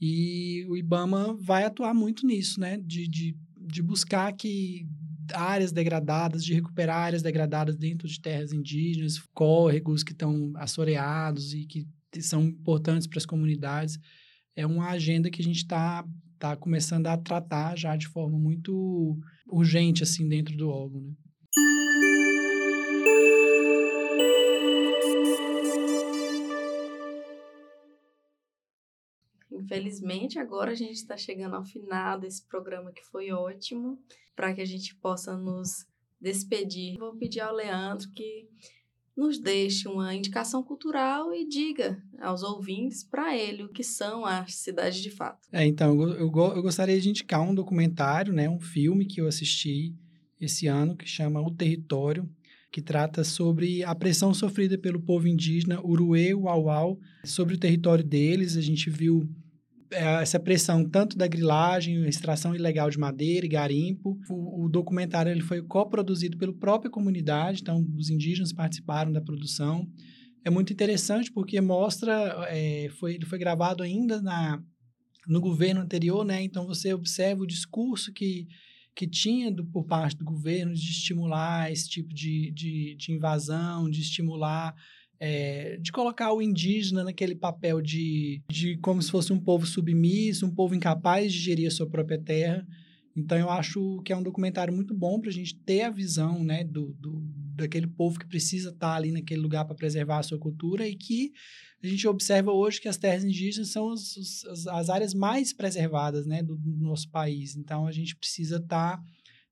E 0.00 0.64
o 0.68 0.76
IBAMA 0.76 1.36
vai 1.40 1.64
atuar 1.64 1.92
muito 1.92 2.26
nisso, 2.26 2.60
né? 2.60 2.78
De, 2.78 3.06
de 3.08 3.36
de 3.66 3.82
buscar 3.82 4.32
que 4.32 4.86
áreas 5.34 5.72
degradadas, 5.72 6.44
de 6.44 6.54
recuperar 6.54 6.98
áreas 6.98 7.22
degradadas 7.22 7.76
dentro 7.76 8.06
de 8.06 8.20
terras 8.20 8.52
indígenas, 8.52 9.18
córregos 9.34 10.02
que 10.02 10.12
estão 10.12 10.52
assoreados 10.56 11.52
e 11.52 11.66
que 11.66 11.86
são 12.20 12.44
importantes 12.44 13.06
para 13.06 13.18
as 13.18 13.26
comunidades. 13.26 13.98
É 14.54 14.66
uma 14.66 14.90
agenda 14.90 15.30
que 15.30 15.40
a 15.40 15.44
gente 15.44 15.58
está 15.58 16.04
tá 16.38 16.56
começando 16.56 17.06
a 17.08 17.16
tratar 17.16 17.76
já 17.76 17.96
de 17.96 18.06
forma 18.06 18.38
muito 18.38 19.18
urgente 19.48 20.02
assim 20.02 20.28
dentro 20.28 20.56
do 20.56 20.68
órgão. 20.68 21.00
Né? 21.00 21.12
Infelizmente, 29.66 30.38
agora 30.38 30.70
a 30.70 30.74
gente 30.76 30.92
está 30.92 31.16
chegando 31.16 31.56
ao 31.56 31.64
final 31.64 32.20
desse 32.20 32.46
programa 32.46 32.92
que 32.92 33.04
foi 33.04 33.32
ótimo, 33.32 33.98
para 34.36 34.54
que 34.54 34.60
a 34.60 34.64
gente 34.64 34.94
possa 34.94 35.36
nos 35.36 35.84
despedir. 36.20 36.96
Vou 36.96 37.16
pedir 37.16 37.40
ao 37.40 37.52
Leandro 37.52 38.08
que 38.14 38.48
nos 39.16 39.40
deixe 39.40 39.88
uma 39.88 40.14
indicação 40.14 40.62
cultural 40.62 41.34
e 41.34 41.48
diga 41.48 42.00
aos 42.20 42.44
ouvintes 42.44 43.02
para 43.02 43.36
ele 43.36 43.64
o 43.64 43.68
que 43.68 43.82
são 43.82 44.24
as 44.24 44.54
cidades 44.54 45.02
de 45.02 45.10
fato. 45.10 45.48
É, 45.50 45.66
então, 45.66 46.00
eu, 46.00 46.30
eu, 46.30 46.62
gostaria 46.62 47.00
de 47.00 47.08
indicar 47.08 47.40
um 47.40 47.54
documentário, 47.54 48.32
né, 48.32 48.48
um 48.48 48.60
filme 48.60 49.04
que 49.04 49.20
eu 49.20 49.26
assisti 49.26 49.92
esse 50.40 50.68
ano 50.68 50.96
que 50.96 51.08
chama 51.08 51.40
O 51.40 51.50
Território, 51.50 52.28
que 52.70 52.80
trata 52.80 53.24
sobre 53.24 53.82
a 53.82 53.94
pressão 53.96 54.32
sofrida 54.32 54.78
pelo 54.78 55.00
povo 55.00 55.26
indígena 55.26 55.84
Uruê 55.84 56.34
Uauau 56.34 57.00
sobre 57.24 57.54
o 57.54 57.58
território 57.58 58.04
deles. 58.04 58.56
A 58.56 58.60
gente 58.60 58.90
viu 58.90 59.26
essa 59.90 60.38
pressão 60.38 60.88
tanto 60.88 61.16
da 61.16 61.26
grilagem, 61.26 62.06
extração 62.06 62.54
ilegal 62.54 62.90
de 62.90 62.98
madeira 62.98 63.46
e 63.46 63.48
garimpo. 63.48 64.18
O, 64.28 64.64
o 64.64 64.68
documentário 64.68 65.30
ele 65.30 65.42
foi 65.42 65.62
coproduzido 65.62 66.36
pela 66.36 66.52
própria 66.52 66.90
comunidade, 66.90 67.60
então 67.62 67.86
os 67.96 68.10
indígenas 68.10 68.52
participaram 68.52 69.12
da 69.12 69.20
produção. 69.20 69.88
É 70.44 70.50
muito 70.50 70.72
interessante 70.72 71.32
porque 71.32 71.60
mostra, 71.60 72.46
é, 72.48 72.88
foi, 72.98 73.14
ele 73.14 73.26
foi 73.26 73.38
gravado 73.38 73.82
ainda 73.82 74.22
na, 74.22 74.62
no 75.26 75.40
governo 75.40 75.80
anterior, 75.80 76.24
né? 76.24 76.42
Então 76.42 76.66
você 76.66 76.94
observa 76.94 77.42
o 77.42 77.46
discurso 77.46 78.12
que, 78.12 78.46
que 78.94 79.06
tinha 79.06 79.50
do, 79.50 79.64
por 79.64 79.84
parte 79.84 80.16
do 80.16 80.24
governo 80.24 80.72
de 80.72 80.90
estimular 80.90 81.70
esse 81.72 81.88
tipo 81.88 82.14
de, 82.14 82.52
de, 82.52 82.94
de 82.96 83.12
invasão, 83.12 83.90
de 83.90 84.00
estimular 84.00 84.74
é, 85.18 85.76
de 85.78 85.90
colocar 85.92 86.32
o 86.32 86.42
indígena 86.42 87.04
naquele 87.04 87.34
papel 87.34 87.80
de, 87.80 88.42
de 88.50 88.76
como 88.78 89.02
se 89.02 89.10
fosse 89.10 89.32
um 89.32 89.40
povo 89.40 89.66
submisso, 89.66 90.46
um 90.46 90.54
povo 90.54 90.74
incapaz 90.74 91.32
de 91.32 91.38
gerir 91.38 91.68
a 91.68 91.70
sua 91.70 91.88
própria 91.88 92.18
terra. 92.18 92.66
Então, 93.16 93.38
eu 93.38 93.48
acho 93.48 94.02
que 94.04 94.12
é 94.12 94.16
um 94.16 94.22
documentário 94.22 94.74
muito 94.74 94.92
bom 94.92 95.18
para 95.18 95.30
a 95.30 95.32
gente 95.32 95.56
ter 95.56 95.82
a 95.82 95.90
visão 95.90 96.44
né, 96.44 96.62
do, 96.62 96.94
do, 97.00 97.22
daquele 97.54 97.86
povo 97.86 98.18
que 98.18 98.26
precisa 98.26 98.68
estar 98.68 98.90
tá 98.90 98.94
ali 98.94 99.10
naquele 99.10 99.40
lugar 99.40 99.64
para 99.64 99.74
preservar 99.74 100.18
a 100.18 100.22
sua 100.22 100.38
cultura 100.38 100.86
e 100.86 100.94
que 100.94 101.32
a 101.82 101.86
gente 101.86 102.06
observa 102.06 102.52
hoje 102.52 102.80
que 102.80 102.88
as 102.88 102.98
terras 102.98 103.24
indígenas 103.24 103.70
são 103.70 103.90
as, 103.90 104.16
as, 104.46 104.66
as 104.66 104.90
áreas 104.90 105.14
mais 105.14 105.52
preservadas 105.52 106.26
né, 106.26 106.42
do, 106.42 106.56
do, 106.56 106.76
nosso 106.76 107.08
país. 107.10 107.56
Então, 107.56 107.86
a 107.86 107.92
gente 107.92 108.14
precisa 108.14 108.56
estar 108.56 108.98
tá, 108.98 109.02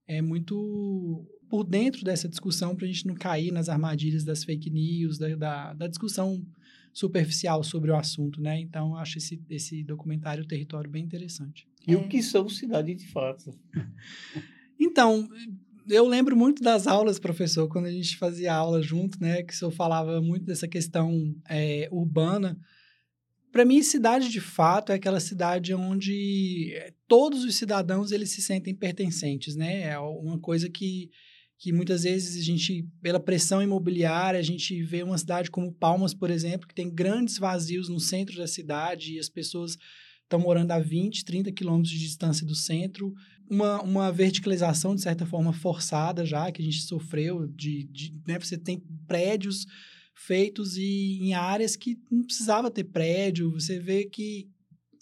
é, 0.07 0.21
muito 0.21 1.27
por 1.55 1.63
dentro 1.63 2.03
dessa 2.05 2.29
discussão 2.29 2.75
para 2.75 2.85
a 2.85 2.89
gente 2.89 3.07
não 3.07 3.15
cair 3.15 3.53
nas 3.53 3.69
armadilhas 3.69 4.25
das 4.25 4.43
fake 4.43 4.69
news, 4.71 5.19
da, 5.19 5.37
da, 5.37 5.73
da, 5.73 5.87
discussão 5.87 6.45
superficial 6.93 7.63
sobre 7.63 7.93
o 7.93 7.97
assunto, 7.97 8.41
né? 8.41 8.59
Então, 8.59 8.97
acho 8.97 9.19
esse, 9.19 9.41
esse 9.49 9.85
documentário 9.85 10.43
o 10.43 10.49
Território 10.49 10.91
bem 10.91 11.05
interessante. 11.05 11.69
E 11.87 11.93
é. 11.93 11.97
o 11.97 12.09
que 12.09 12.21
são 12.25 12.49
cidades 12.49 13.01
de 13.01 13.07
fato? 13.07 13.57
então, 14.81 15.29
eu 15.89 16.09
lembro 16.09 16.37
muito 16.37 16.61
das 16.61 16.89
aulas, 16.89 17.21
professor, 17.21 17.69
quando 17.69 17.87
a 17.87 17.93
gente 17.93 18.17
fazia 18.17 18.53
aula 18.53 18.83
junto, 18.83 19.21
né? 19.21 19.45
Que 19.45 19.55
o 19.55 19.57
senhor 19.57 19.71
falava 19.71 20.21
muito 20.21 20.47
dessa 20.47 20.67
questão 20.67 21.37
é, 21.49 21.89
urbana. 21.93 22.59
Para 23.53 23.65
mim, 23.65 23.81
cidade 23.81 24.29
de 24.29 24.41
fato 24.41 24.91
é 24.91 24.97
aquela 24.97 25.21
cidade 25.21 25.73
onde 25.73 26.75
todos 27.07 27.45
os 27.45 27.55
cidadãos 27.55 28.11
eles 28.11 28.31
se 28.31 28.43
sentem 28.43 28.75
pertencentes, 28.75 29.55
né? 29.55 29.83
É 29.83 29.97
uma 30.01 30.41
coisa 30.41 30.69
que 30.69 31.13
que 31.59 31.73
muitas 31.73 32.03
vezes 32.03 32.41
a 32.41 32.45
gente, 32.45 32.87
pela 33.01 33.21
pressão 33.21 33.63
imobiliária, 33.63 34.39
a 34.39 34.43
gente 34.43 34.83
vê 34.83 35.03
uma 35.03 35.19
cidade 35.19 35.51
como 35.51 35.73
Palmas, 35.73 36.13
por 36.13 36.31
exemplo, 36.31 36.67
que 36.67 36.75
tem 36.75 36.93
grandes 36.93 37.39
vazios 37.39 37.89
no 37.89 38.01
centro 38.01 38.37
da 38.37 38.47
cidade 38.47 39.15
e 39.15 39.19
as 39.19 39.29
pessoas 39.29 39.79
estão 40.23 40.41
morando 40.41 40.73
a 40.73 40.79
20, 40.79 41.25
30 41.25 41.53
quilômetros 41.53 41.93
de 41.93 41.99
distância 42.01 42.47
do 42.47 42.55
centro. 42.55 43.13
Uma, 43.49 43.83
uma 43.83 44.13
verticalização, 44.13 44.95
de 44.95 45.03
certa 45.03 45.25
forma, 45.25 45.53
forçada 45.53 46.25
já, 46.25 46.51
que 46.51 46.61
a 46.61 46.65
gente 46.65 46.83
sofreu, 46.83 47.47
de, 47.47 47.85
de 47.85 48.13
né, 48.27 48.39
você 48.39 48.59
tem 48.59 48.83
prédios 49.07 49.67
feitos 50.15 50.77
e, 50.77 51.19
em 51.21 51.35
áreas 51.35 51.77
que 51.77 51.99
não 52.11 52.25
precisava 52.25 52.71
ter 52.71 52.85
prédio, 52.85 53.51
você 53.51 53.79
vê 53.79 54.05
que, 54.05 54.49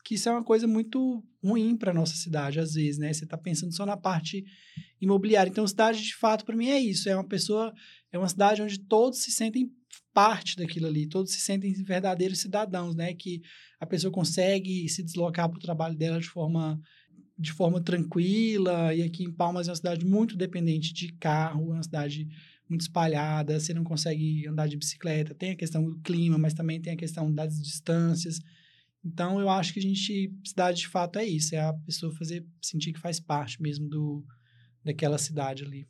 que 0.05 0.15
isso 0.15 0.29
é 0.29 0.33
uma 0.33 0.43
coisa 0.43 0.67
muito 0.67 1.23
ruim 1.43 1.77
para 1.77 1.93
nossa 1.93 2.15
cidade, 2.15 2.61
às 2.61 2.75
vezes, 2.75 2.99
né? 2.99 3.13
Você 3.13 3.25
está 3.25 3.37
pensando 3.37 3.75
só 3.75 3.85
na 3.85 3.97
parte 3.97 4.45
imobiliária. 5.01 5.51
Então, 5.51 5.67
cidade, 5.67 6.03
de 6.03 6.15
fato, 6.15 6.45
para 6.45 6.57
mim 6.57 6.69
é 6.69 6.79
isso. 6.79 7.09
É 7.09 7.15
uma 7.17 7.27
pessoa, 7.27 7.73
é 8.13 8.19
uma 8.19 8.29
cidade 8.29 8.63
onde 8.63 8.79
todos 8.79 9.21
se 9.21 9.31
sentem 9.31 9.71
parte 10.15 10.57
daquilo 10.57 10.87
ali, 10.87 11.07
todos 11.07 11.33
se 11.33 11.41
sentem 11.41 11.73
verdadeiros 11.73 12.39
cidadãos, 12.39 12.95
né? 12.95 13.13
Que 13.15 13.43
a 13.81 13.87
pessoa 13.87 14.13
consegue 14.13 14.89
se 14.89 15.03
deslocar 15.03 15.49
para 15.49 15.59
o 15.59 15.63
trabalho 15.63 15.97
dela 15.97 16.21
de 16.21 16.29
forma 16.29 16.81
de 17.37 17.53
forma 17.53 17.81
tranquila. 17.81 18.95
E 18.95 19.03
aqui 19.03 19.25
em 19.25 19.33
Palmas 19.33 19.67
é 19.67 19.71
uma 19.71 19.77
cidade 19.77 20.05
muito 20.05 20.37
dependente 20.37 20.93
de 20.93 21.13
carro, 21.15 21.73
é 21.73 21.75
uma 21.75 21.83
cidade 21.83 22.29
muito 22.69 22.83
espalhada, 22.83 23.59
você 23.59 23.75
não 23.75 23.83
consegue 23.85 24.47
andar 24.47 24.69
de 24.69 24.77
bicicleta. 24.77 25.35
Tem 25.35 25.51
a 25.51 25.57
questão 25.57 25.83
do 25.83 25.99
clima, 26.01 26.39
mas 26.39 26.55
também 26.55 26.81
tem 26.81 26.93
a 26.93 26.97
questão 26.97 27.33
das 27.33 27.61
distâncias. 27.61 28.39
Então, 29.05 29.41
eu 29.41 29.49
acho 29.49 29.73
que 29.73 29.81
a 29.81 29.83
gente, 29.83 30.33
cidade 30.45 30.79
de 30.79 30.89
fato 30.89 31.19
é 31.19 31.25
isso, 31.25 31.55
é 31.55 31.61
a 31.61 31.73
pessoa 31.73 32.15
fazer, 32.15 32.47
sentir 32.63 32.93
que 32.93 33.01
faz 33.01 33.19
parte 33.19 33.61
mesmo 33.61 33.89
do, 33.89 34.25
daquela 34.85 35.19
cidade 35.19 35.65
ali. 35.65 35.89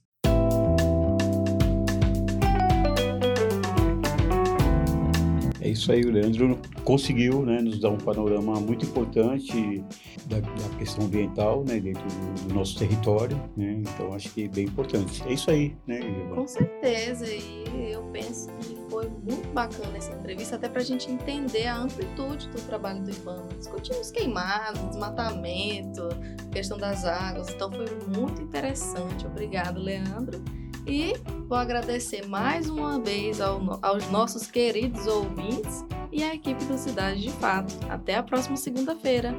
É 5.62 5.68
isso 5.68 5.92
aí, 5.92 6.02
o 6.02 6.10
Leandro 6.10 6.58
conseguiu 6.82 7.46
né, 7.46 7.62
nos 7.62 7.78
dar 7.78 7.90
um 7.90 7.96
panorama 7.96 8.58
muito 8.58 8.84
importante 8.84 9.84
da, 10.26 10.40
da 10.40 10.76
questão 10.76 11.04
ambiental 11.04 11.64
né, 11.64 11.78
dentro 11.78 12.02
do, 12.02 12.48
do 12.48 12.54
nosso 12.54 12.76
território. 12.76 13.40
Né? 13.56 13.80
Então, 13.80 14.12
acho 14.12 14.28
que 14.30 14.44
é 14.44 14.48
bem 14.48 14.64
importante. 14.64 15.22
É 15.24 15.32
isso 15.32 15.48
aí, 15.52 15.76
né, 15.86 16.00
Iva? 16.00 16.34
Com 16.34 16.48
certeza, 16.48 17.24
e 17.26 17.92
eu 17.92 18.02
penso 18.12 18.50
que 18.60 18.76
foi 18.90 19.08
muito 19.08 19.48
bacana 19.54 19.96
essa 19.96 20.12
entrevista, 20.12 20.56
até 20.56 20.68
para 20.68 20.80
a 20.80 20.84
gente 20.84 21.08
entender 21.08 21.68
a 21.68 21.78
amplitude 21.78 22.48
do 22.48 22.60
trabalho 22.62 23.00
do 23.04 23.10
IBAMA. 23.12 23.48
Discutimos 23.56 24.10
queimados, 24.10 24.82
desmatamento, 24.88 26.08
questão 26.50 26.76
das 26.76 27.04
águas, 27.04 27.48
então 27.50 27.70
foi 27.70 27.86
muito 28.16 28.42
interessante. 28.42 29.24
Obrigado, 29.28 29.80
Leandro. 29.80 30.42
E 30.86 31.14
vou 31.48 31.56
agradecer 31.56 32.26
mais 32.26 32.68
uma 32.68 32.98
vez 33.00 33.40
ao, 33.40 33.78
aos 33.82 34.10
nossos 34.10 34.46
queridos 34.46 35.06
ouvintes 35.06 35.84
e 36.10 36.22
à 36.22 36.34
equipe 36.34 36.64
do 36.64 36.76
Cidade 36.76 37.20
de 37.20 37.30
Fato. 37.30 37.74
Até 37.88 38.16
a 38.16 38.22
próxima 38.22 38.56
segunda-feira. 38.56 39.34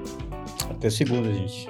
Até 0.70 0.90
segunda, 0.90 1.34
gente. 1.34 1.70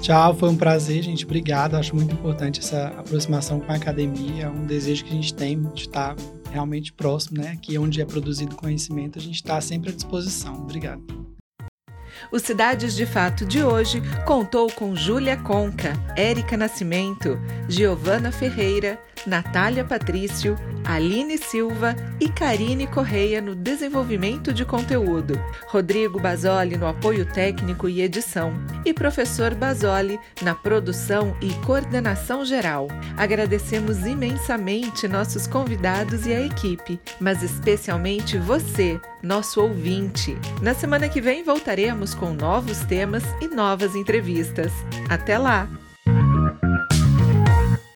Tchau, 0.00 0.34
foi 0.34 0.48
um 0.48 0.56
prazer, 0.56 1.02
gente. 1.02 1.24
Obrigado. 1.24 1.74
Acho 1.74 1.94
muito 1.94 2.14
importante 2.14 2.60
essa 2.60 2.88
aproximação 2.88 3.60
com 3.60 3.70
a 3.70 3.76
academia. 3.76 4.44
É 4.44 4.48
um 4.48 4.64
desejo 4.66 5.04
que 5.04 5.10
a 5.10 5.14
gente 5.14 5.34
tem 5.34 5.60
de 5.60 5.82
estar 5.82 6.16
realmente 6.50 6.92
próximo, 6.92 7.40
né? 7.40 7.50
Aqui 7.50 7.76
onde 7.78 8.00
é 8.00 8.04
produzido 8.04 8.56
conhecimento, 8.56 9.18
a 9.18 9.22
gente 9.22 9.36
está 9.36 9.60
sempre 9.60 9.90
à 9.90 9.92
disposição. 9.92 10.54
Obrigado. 10.54 11.27
O 12.30 12.38
Cidades 12.38 12.94
de 12.94 13.06
Fato 13.06 13.46
de 13.46 13.64
hoje 13.64 14.02
contou 14.26 14.70
com 14.70 14.94
Júlia 14.94 15.36
Conca, 15.36 15.94
Érica 16.14 16.58
Nascimento, 16.58 17.40
Giovana 17.66 18.30
Ferreira, 18.30 19.00
Natália 19.26 19.84
Patrício, 19.84 20.56
Aline 20.84 21.38
Silva 21.38 21.96
e 22.20 22.28
Karine 22.28 22.86
Correia 22.86 23.40
no 23.40 23.54
desenvolvimento 23.54 24.52
de 24.52 24.64
conteúdo, 24.64 25.40
Rodrigo 25.66 26.20
Basoli 26.20 26.76
no 26.76 26.86
apoio 26.86 27.26
técnico 27.26 27.88
e 27.88 28.02
edição 28.02 28.52
e 28.84 28.92
professor 28.92 29.54
Basoli 29.54 30.18
na 30.42 30.54
produção 30.54 31.36
e 31.40 31.52
coordenação 31.64 32.44
geral. 32.44 32.88
Agradecemos 33.16 34.06
imensamente 34.06 35.08
nossos 35.08 35.46
convidados 35.46 36.26
e 36.26 36.32
a 36.32 36.40
equipe, 36.40 37.00
mas 37.20 37.42
especialmente 37.42 38.38
você, 38.38 39.00
nosso 39.22 39.60
ouvinte. 39.60 40.36
Na 40.62 40.74
semana 40.74 41.08
que 41.08 41.20
vem 41.20 41.42
voltaremos 41.42 42.14
com 42.14 42.32
novos 42.32 42.80
temas 42.80 43.24
e 43.40 43.48
novas 43.48 43.94
entrevistas. 43.94 44.72
Até 45.08 45.38
lá! 45.38 45.68